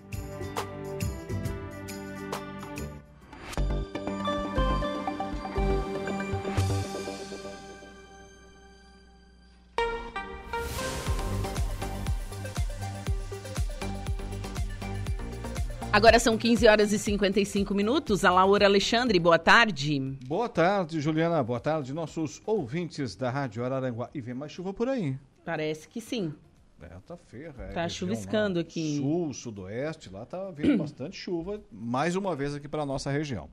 Agora 15.94 16.18
são 16.18 16.36
15 16.36 16.66
horas 16.66 16.92
e 16.92 16.98
55 16.98 17.72
minutos. 17.72 18.24
A 18.24 18.30
Laura 18.32 18.66
Alexandre, 18.66 19.16
boa 19.20 19.38
tarde. 19.38 20.00
Boa 20.26 20.48
tarde, 20.48 21.00
Juliana. 21.00 21.40
Boa 21.40 21.60
tarde, 21.60 21.94
nossos 21.94 22.42
ouvintes 22.44 23.14
da 23.14 23.30
Rádio 23.30 23.64
Araranguá. 23.64 24.10
E 24.12 24.20
vem 24.20 24.34
mais 24.34 24.50
chuva 24.50 24.74
por 24.74 24.88
aí. 24.88 25.16
Parece 25.44 25.88
que 25.88 26.00
sim. 26.00 26.34
É, 26.82 26.88
tá 27.06 27.16
ferra. 27.16 27.66
É, 27.66 27.72
tá 27.74 27.88
chuviscando 27.88 28.58
aqui. 28.58 28.96
Sul, 28.96 29.32
sudoeste, 29.32 30.10
lá 30.10 30.26
tá 30.26 30.50
vindo 30.50 30.76
bastante 30.78 31.16
chuva, 31.16 31.62
mais 31.70 32.16
uma 32.16 32.34
vez 32.34 32.56
aqui 32.56 32.66
para 32.66 32.84
nossa 32.84 33.08
região. 33.08 33.48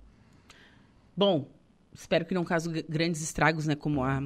Bom, 1.15 1.45
espero 1.93 2.26
que 2.26 2.34
não 2.34 2.43
cause 2.43 2.68
grandes 2.89 3.22
estragos, 3.22 3.68
né, 3.68 3.76
como 3.76 4.03
a 4.03 4.19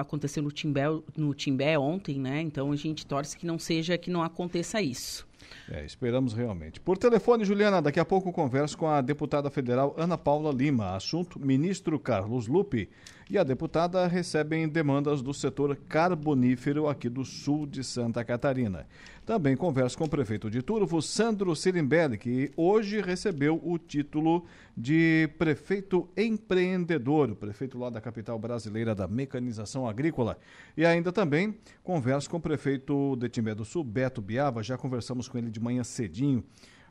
aconteceu 0.00 0.42
no 0.42 0.50
Timbé, 0.50 0.84
no 1.16 1.34
Timbé 1.34 1.78
ontem, 1.78 2.18
né? 2.18 2.40
Então 2.40 2.72
a 2.72 2.76
gente 2.76 3.06
torce 3.06 3.36
que 3.36 3.46
não 3.46 3.58
seja 3.58 3.98
que 3.98 4.10
não 4.10 4.22
aconteça 4.22 4.80
isso. 4.80 5.26
É, 5.70 5.84
esperamos 5.84 6.34
realmente. 6.34 6.80
Por 6.80 6.98
telefone, 6.98 7.44
Juliana, 7.44 7.80
daqui 7.80 8.00
a 8.00 8.04
pouco 8.04 8.32
converso 8.32 8.76
com 8.76 8.88
a 8.88 9.00
deputada 9.00 9.50
federal 9.50 9.94
Ana 9.96 10.18
Paula 10.18 10.52
Lima. 10.52 10.94
Assunto: 10.94 11.38
ministro 11.38 11.98
Carlos 11.98 12.46
Lupe 12.46 12.88
e 13.28 13.38
a 13.38 13.42
deputada 13.42 14.06
recebem 14.06 14.68
demandas 14.68 15.22
do 15.22 15.32
setor 15.32 15.76
carbonífero 15.88 16.88
aqui 16.88 17.08
do 17.08 17.24
sul 17.24 17.66
de 17.66 17.82
Santa 17.82 18.24
Catarina. 18.24 18.86
Também 19.24 19.56
converso 19.56 19.96
com 19.96 20.04
o 20.04 20.08
prefeito 20.08 20.50
de 20.50 20.60
Turvo, 20.60 21.00
Sandro 21.00 21.56
Sirimbelli, 21.56 22.18
que 22.18 22.52
hoje 22.56 23.00
recebeu 23.00 23.58
o 23.64 23.78
título 23.78 24.44
de 24.76 25.30
prefeito 25.38 26.06
empreendedor, 26.14 27.30
o 27.30 27.36
prefeito 27.36 27.78
lá 27.78 27.88
da 27.88 28.02
capital 28.02 28.38
brasileira 28.38 28.94
da 28.94 29.08
mecanização 29.08 29.88
agrícola. 29.88 30.38
E 30.76 30.84
ainda 30.84 31.10
também 31.10 31.56
converso 31.82 32.28
com 32.28 32.36
o 32.36 32.40
prefeito 32.40 33.16
de 33.16 33.28
Timbé 33.30 33.54
do 33.54 33.64
Sul, 33.64 33.82
Beto 33.82 34.20
Biava, 34.20 34.62
já 34.62 34.76
conversamos 34.76 35.26
com 35.26 35.38
ele 35.38 35.50
de 35.50 35.60
manhã 35.60 35.82
cedinho 35.82 36.44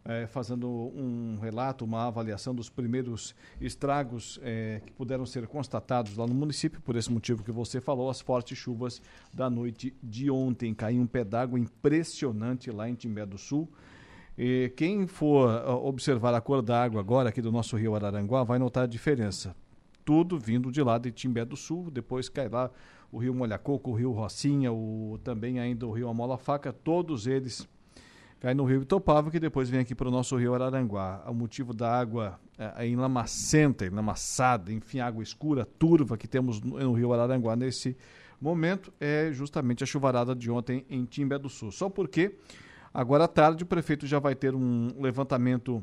é, 0.05 0.27
fazendo 0.27 0.67
um 0.67 1.38
relato, 1.41 1.85
uma 1.85 2.07
avaliação 2.07 2.53
dos 2.53 2.69
primeiros 2.69 3.34
estragos 3.59 4.39
é, 4.43 4.81
que 4.85 4.91
puderam 4.91 5.25
ser 5.25 5.47
constatados 5.47 6.17
lá 6.17 6.27
no 6.27 6.34
município, 6.34 6.81
por 6.81 6.95
esse 6.95 7.11
motivo 7.11 7.43
que 7.43 7.51
você 7.51 7.80
falou, 7.80 8.09
as 8.09 8.19
fortes 8.19 8.57
chuvas 8.57 9.01
da 9.34 9.49
noite 9.49 9.93
de 10.03 10.30
ontem. 10.30 10.73
Caiu 10.73 11.01
um 11.01 11.23
d'água 11.23 11.57
impressionante 11.57 12.69
lá 12.69 12.89
em 12.89 12.95
Timbé 12.95 13.25
do 13.25 13.38
Sul. 13.38 13.69
E 14.38 14.73
quem 14.75 15.05
for 15.05 15.47
observar 15.85 16.34
a 16.34 16.41
cor 16.41 16.61
da 16.61 16.84
água 16.84 16.99
agora 16.99 17.30
aqui 17.30 17.41
do 17.41 17.51
nosso 17.51 17.77
rio 17.77 17.95
Araranguá 17.95 18.43
vai 18.43 18.57
notar 18.57 18.84
a 18.84 18.88
diferença. 18.88 19.55
Tudo 20.03 20.38
vindo 20.38 20.71
de 20.71 20.81
lá 20.81 20.97
de 20.97 21.11
Timbé 21.11 21.45
do 21.45 21.55
Sul, 21.55 21.89
depois 21.89 22.27
cai 22.27 22.49
lá 22.49 22.69
o 23.11 23.19
rio 23.19 23.34
Molhacoco, 23.34 23.91
o 23.91 23.93
rio 23.93 24.11
Rocinha, 24.11 24.73
o, 24.73 25.19
também 25.23 25.59
ainda 25.59 25.85
o 25.85 25.91
rio 25.91 26.09
Amola 26.09 26.38
Faca, 26.38 26.73
todos 26.73 27.27
eles 27.27 27.69
cai 28.43 28.53
no 28.53 28.65
rio 28.65 28.81
Itopava, 28.81 29.31
que 29.31 29.39
depois 29.39 29.69
vem 29.69 29.79
aqui 29.79 29.95
para 29.95 30.09
o 30.09 30.11
nosso 30.11 30.35
rio 30.35 30.53
Araranguá. 30.53 31.23
O 31.29 31.33
motivo 31.33 31.73
da 31.73 31.89
água 31.89 32.37
é, 32.57 32.85
enlamacenta, 32.85 33.85
enlamaçada, 33.85 34.69
enfim, 34.73 34.99
água 34.99 35.23
escura, 35.23 35.63
turva 35.63 36.17
que 36.17 36.27
temos 36.27 36.59
no, 36.59 36.77
no 36.77 36.91
rio 36.91 37.13
Araranguá 37.13 37.55
nesse 37.55 37.95
momento 38.41 38.91
é 38.99 39.31
justamente 39.31 39.81
a 39.81 39.87
chuvarada 39.87 40.35
de 40.35 40.51
ontem 40.51 40.85
em 40.89 41.05
Timbé 41.05 41.39
do 41.39 41.47
Sul. 41.47 41.71
Só 41.71 41.89
porque 41.89 42.35
agora 42.93 43.23
à 43.23 43.27
tarde 43.29 43.63
o 43.63 43.65
prefeito 43.65 44.05
já 44.05 44.19
vai 44.19 44.35
ter 44.35 44.53
um 44.53 44.89
levantamento 44.99 45.81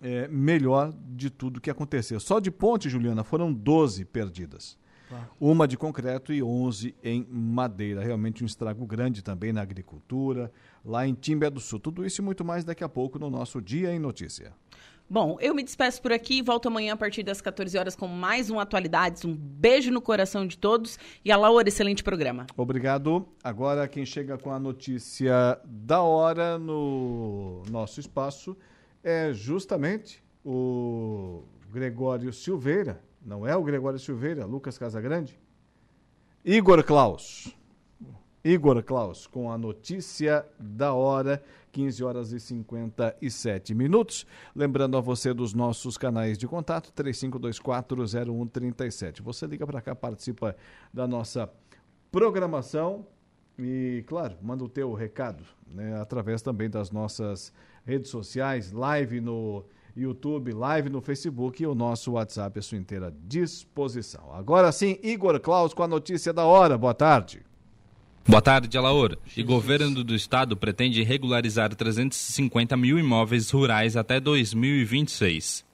é, 0.00 0.26
melhor 0.26 0.94
de 1.06 1.28
tudo 1.28 1.60
que 1.60 1.68
aconteceu. 1.68 2.18
Só 2.18 2.40
de 2.40 2.50
ponte, 2.50 2.88
Juliana, 2.88 3.22
foram 3.22 3.52
12 3.52 4.06
perdidas. 4.06 4.78
Uma 5.40 5.66
de 5.66 5.76
concreto 5.76 6.32
e 6.32 6.42
11 6.42 6.94
em 7.02 7.26
madeira. 7.30 8.02
Realmente 8.02 8.42
um 8.42 8.46
estrago 8.46 8.86
grande 8.86 9.22
também 9.22 9.52
na 9.52 9.62
agricultura, 9.62 10.52
lá 10.88 11.06
em 11.06 11.14
Timbé 11.14 11.50
do 11.50 11.60
Sul. 11.60 11.78
Tudo 11.78 12.04
isso 12.04 12.22
e 12.22 12.24
muito 12.24 12.44
mais 12.44 12.64
daqui 12.64 12.82
a 12.82 12.88
pouco 12.88 13.18
no 13.18 13.28
nosso 13.28 13.60
Dia 13.60 13.92
em 13.92 13.98
Notícia. 13.98 14.52
Bom, 15.10 15.38
eu 15.40 15.54
me 15.54 15.62
despeço 15.62 16.02
por 16.02 16.12
aqui, 16.12 16.42
volto 16.42 16.68
amanhã 16.68 16.92
a 16.92 16.96
partir 16.96 17.22
das 17.22 17.40
14 17.40 17.78
horas 17.78 17.96
com 17.96 18.06
mais 18.06 18.50
um 18.50 18.58
Atualidades. 18.58 19.24
Um 19.24 19.34
beijo 19.34 19.90
no 19.90 20.02
coração 20.02 20.46
de 20.46 20.58
todos 20.58 20.98
e 21.24 21.30
a 21.32 21.36
Laura, 21.36 21.68
excelente 21.68 22.02
programa. 22.02 22.46
Obrigado. 22.56 23.26
Agora 23.42 23.88
quem 23.88 24.04
chega 24.04 24.36
com 24.36 24.50
a 24.50 24.58
notícia 24.58 25.58
da 25.64 26.02
hora 26.02 26.58
no 26.58 27.62
nosso 27.70 28.00
espaço 28.00 28.56
é 29.02 29.32
justamente 29.32 30.22
o 30.44 31.42
Gregório 31.70 32.32
Silveira, 32.32 33.02
não 33.24 33.46
é 33.46 33.56
o 33.56 33.62
Gregório 33.62 33.98
Silveira, 33.98 34.44
Lucas 34.44 34.76
Casagrande? 34.76 35.38
Igor 36.44 36.82
Klaus. 36.84 37.57
Igor 38.44 38.80
Klaus, 38.82 39.26
com 39.26 39.50
a 39.50 39.58
notícia 39.58 40.46
da 40.58 40.94
hora, 40.94 41.42
15 41.72 42.04
horas 42.04 42.32
e 42.32 42.38
57 42.38 43.74
minutos. 43.74 44.24
Lembrando 44.54 44.96
a 44.96 45.00
você 45.00 45.34
dos 45.34 45.52
nossos 45.52 45.98
canais 45.98 46.38
de 46.38 46.46
contato, 46.46 46.92
35240137. 46.92 49.20
Você 49.22 49.44
liga 49.46 49.66
para 49.66 49.80
cá, 49.80 49.92
participa 49.94 50.56
da 50.94 51.06
nossa 51.06 51.50
programação 52.10 53.06
e, 53.58 54.04
claro, 54.06 54.36
manda 54.40 54.62
o 54.62 54.68
teu 54.68 54.94
recado, 54.94 55.42
né, 55.66 56.00
através 56.00 56.40
também 56.40 56.70
das 56.70 56.92
nossas 56.92 57.52
redes 57.84 58.08
sociais, 58.08 58.70
live 58.70 59.20
no 59.20 59.64
YouTube, 59.96 60.52
live 60.52 60.88
no 60.88 61.00
Facebook 61.00 61.60
e 61.60 61.66
o 61.66 61.74
nosso 61.74 62.12
WhatsApp 62.12 62.56
à 62.58 62.62
sua 62.62 62.78
inteira 62.78 63.12
disposição. 63.24 64.32
Agora 64.32 64.70
sim, 64.70 64.96
Igor 65.02 65.40
Klaus 65.40 65.74
com 65.74 65.82
a 65.82 65.88
notícia 65.88 66.32
da 66.32 66.44
hora. 66.44 66.78
Boa 66.78 66.94
tarde. 66.94 67.42
Boa 68.28 68.42
tarde, 68.42 68.76
Alaor. 68.76 69.16
O 69.38 69.42
governo 69.42 70.04
do 70.04 70.14
estado 70.14 70.54
pretende 70.54 71.02
regularizar 71.02 71.74
350 71.74 72.76
mil 72.76 72.98
imóveis 72.98 73.50
rurais 73.50 73.96
até 73.96 74.20
2026. 74.20 75.64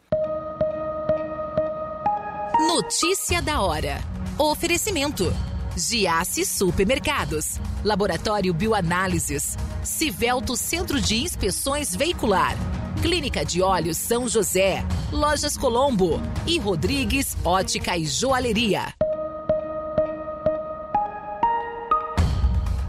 Notícia 2.69 3.43
da 3.43 3.61
hora. 3.61 4.01
Oferecimento. 4.39 5.35
Giasse 5.77 6.47
Supermercados. 6.47 7.59
Laboratório 7.83 8.55
Bioanálises. 8.55 9.57
Civelto 9.83 10.57
Centro 10.57 11.01
de 11.01 11.17
Inspeções 11.17 11.93
Veicular. 11.97 12.55
Clínica 13.03 13.45
de 13.45 13.63
Olhos 13.63 13.97
São 13.97 14.29
José. 14.29 14.87
Lojas 15.11 15.57
Colombo. 15.57 16.23
E 16.47 16.61
Rodrigues 16.61 17.37
Ótica 17.45 17.99
e 17.99 18.07
Joalheria. 18.07 18.95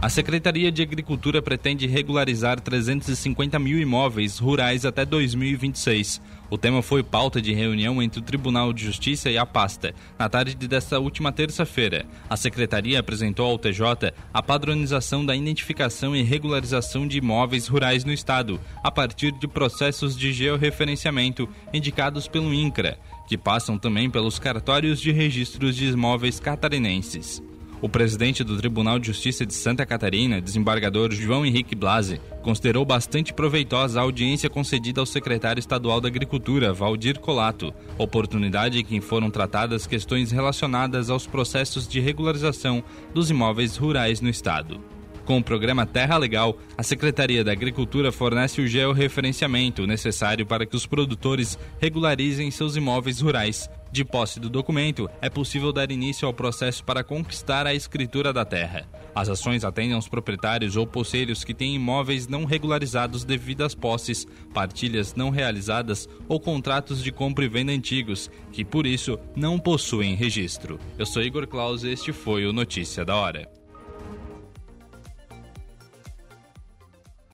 A 0.06 0.10
Secretaria 0.10 0.72
de 0.72 0.84
Agricultura 0.84 1.42
pretende 1.42 1.88
regularizar 1.88 2.62
350 2.62 3.58
mil 3.58 3.80
imóveis 3.80 4.38
rurais 4.38 4.86
até 4.86 5.04
2026. 5.04 6.22
O 6.48 6.60
tema 6.60 6.84
foi 6.84 7.02
pauta 7.02 7.42
de 7.42 7.52
reunião 7.52 8.00
entre 8.04 8.20
o 8.20 8.22
Tribunal 8.22 8.72
de 8.72 8.84
Justiça 8.84 9.32
e 9.32 9.38
a 9.40 9.48
pasta. 9.48 9.96
Na 10.20 10.30
tarde 10.30 10.68
desta 10.68 11.00
última 11.00 11.32
terça-feira, 11.32 12.06
a 12.30 12.38
Secretaria 12.38 13.00
apresentou 13.00 13.48
ao 13.48 13.58
TJ 13.58 14.14
a 14.32 14.44
padronização 14.44 15.26
da 15.26 15.36
identificação 15.36 16.16
e 16.16 16.22
regularização 16.22 17.08
de 17.08 17.18
imóveis 17.18 17.68
rurais 17.68 18.06
no 18.06 18.14
Estado, 18.14 18.62
a 18.84 18.92
partir 18.92 19.32
de 19.32 19.48
processos 19.48 20.16
de 20.16 20.32
georreferenciamento 20.32 21.50
indicados 21.74 22.28
pelo 22.28 22.54
INCRA, 22.54 23.00
que 23.28 23.40
passam 23.40 23.76
também 23.76 24.08
pelos 24.08 24.38
cartórios 24.38 25.02
de 25.02 25.12
registros 25.12 25.76
de 25.76 25.88
imóveis 25.88 26.40
catarinenses. 26.40 27.42
O 27.82 27.90
presidente 27.90 28.44
do 28.44 28.58
Tribunal 28.58 28.98
de 28.98 29.08
Justiça 29.08 29.46
de 29.46 29.54
Santa 29.54 29.86
Catarina, 29.86 30.40
desembargador 30.40 31.12
João 31.12 31.46
Henrique 31.46 31.76
Blasi, 31.76 32.22
considerou 32.42 32.86
bastante 32.86 33.34
proveitosa 33.34 34.00
a 34.00 34.04
audiência 34.04 34.50
concedida 34.50 35.02
ao 35.02 35.06
secretário 35.06 35.60
estadual 35.60 36.00
da 36.00 36.08
Agricultura, 36.08 36.74
Valdir 36.74 37.20
Colato, 37.20 37.74
oportunidade 37.98 38.80
em 38.80 38.86
que 38.86 39.02
foram 39.02 39.30
tratadas 39.30 39.86
questões 39.86 40.32
relacionadas 40.32 41.10
aos 41.10 41.28
processos 41.28 41.88
de 41.88 42.00
regularização 42.00 42.84
dos 43.14 43.30
imóveis 43.30 43.76
rurais 43.76 44.22
no 44.22 44.30
estado. 44.30 44.80
Com 45.26 45.40
o 45.40 45.44
programa 45.44 45.88
Terra 45.88 46.18
Legal, 46.18 46.58
a 46.78 46.84
Secretaria 46.84 47.44
da 47.44 47.52
Agricultura 47.52 48.12
fornece 48.12 48.62
o 48.62 48.68
georreferenciamento 48.68 49.86
necessário 49.88 50.46
para 50.46 50.68
que 50.68 50.76
os 50.76 50.86
produtores 50.86 51.58
regularizem 51.80 52.52
seus 52.52 52.76
imóveis 52.76 53.22
rurais. 53.22 53.68
De 53.92 54.04
posse 54.04 54.40
do 54.40 54.50
documento, 54.50 55.10
é 55.22 55.30
possível 55.30 55.72
dar 55.72 55.92
início 55.92 56.28
ao 56.28 56.34
processo 56.34 56.84
para 56.84 57.04
conquistar 57.04 57.66
a 57.66 57.74
escritura 57.74 58.34
da 58.34 58.44
terra. 58.44 58.88
As 59.14 59.30
ações 59.30 59.64
atendem 59.64 59.94
aos 59.94 60.10
proprietários 60.10 60.76
ou 60.76 60.86
poceiros 60.86 61.44
que 61.44 61.54
têm 61.54 61.76
imóveis 61.76 62.28
não 62.28 62.44
regularizados 62.44 63.24
devido 63.24 63.64
às 63.64 63.74
posses, 63.74 64.28
partilhas 64.54 65.16
não 65.16 65.30
realizadas 65.30 66.10
ou 66.28 66.40
contratos 66.40 67.02
de 67.02 67.12
compra 67.12 67.46
e 67.46 67.48
venda 67.48 67.72
antigos, 67.72 68.30
que 68.52 68.66
por 68.66 68.86
isso 68.86 69.18
não 69.36 69.58
possuem 69.58 70.16
registro. 70.16 70.80
Eu 70.98 71.06
sou 71.06 71.24
Igor 71.24 71.48
Claus 71.48 71.84
e 71.84 71.90
este 71.90 72.12
foi 72.12 72.46
o 72.46 72.52
Notícia 72.52 73.06
da 73.06 73.16
Hora. 73.16 73.50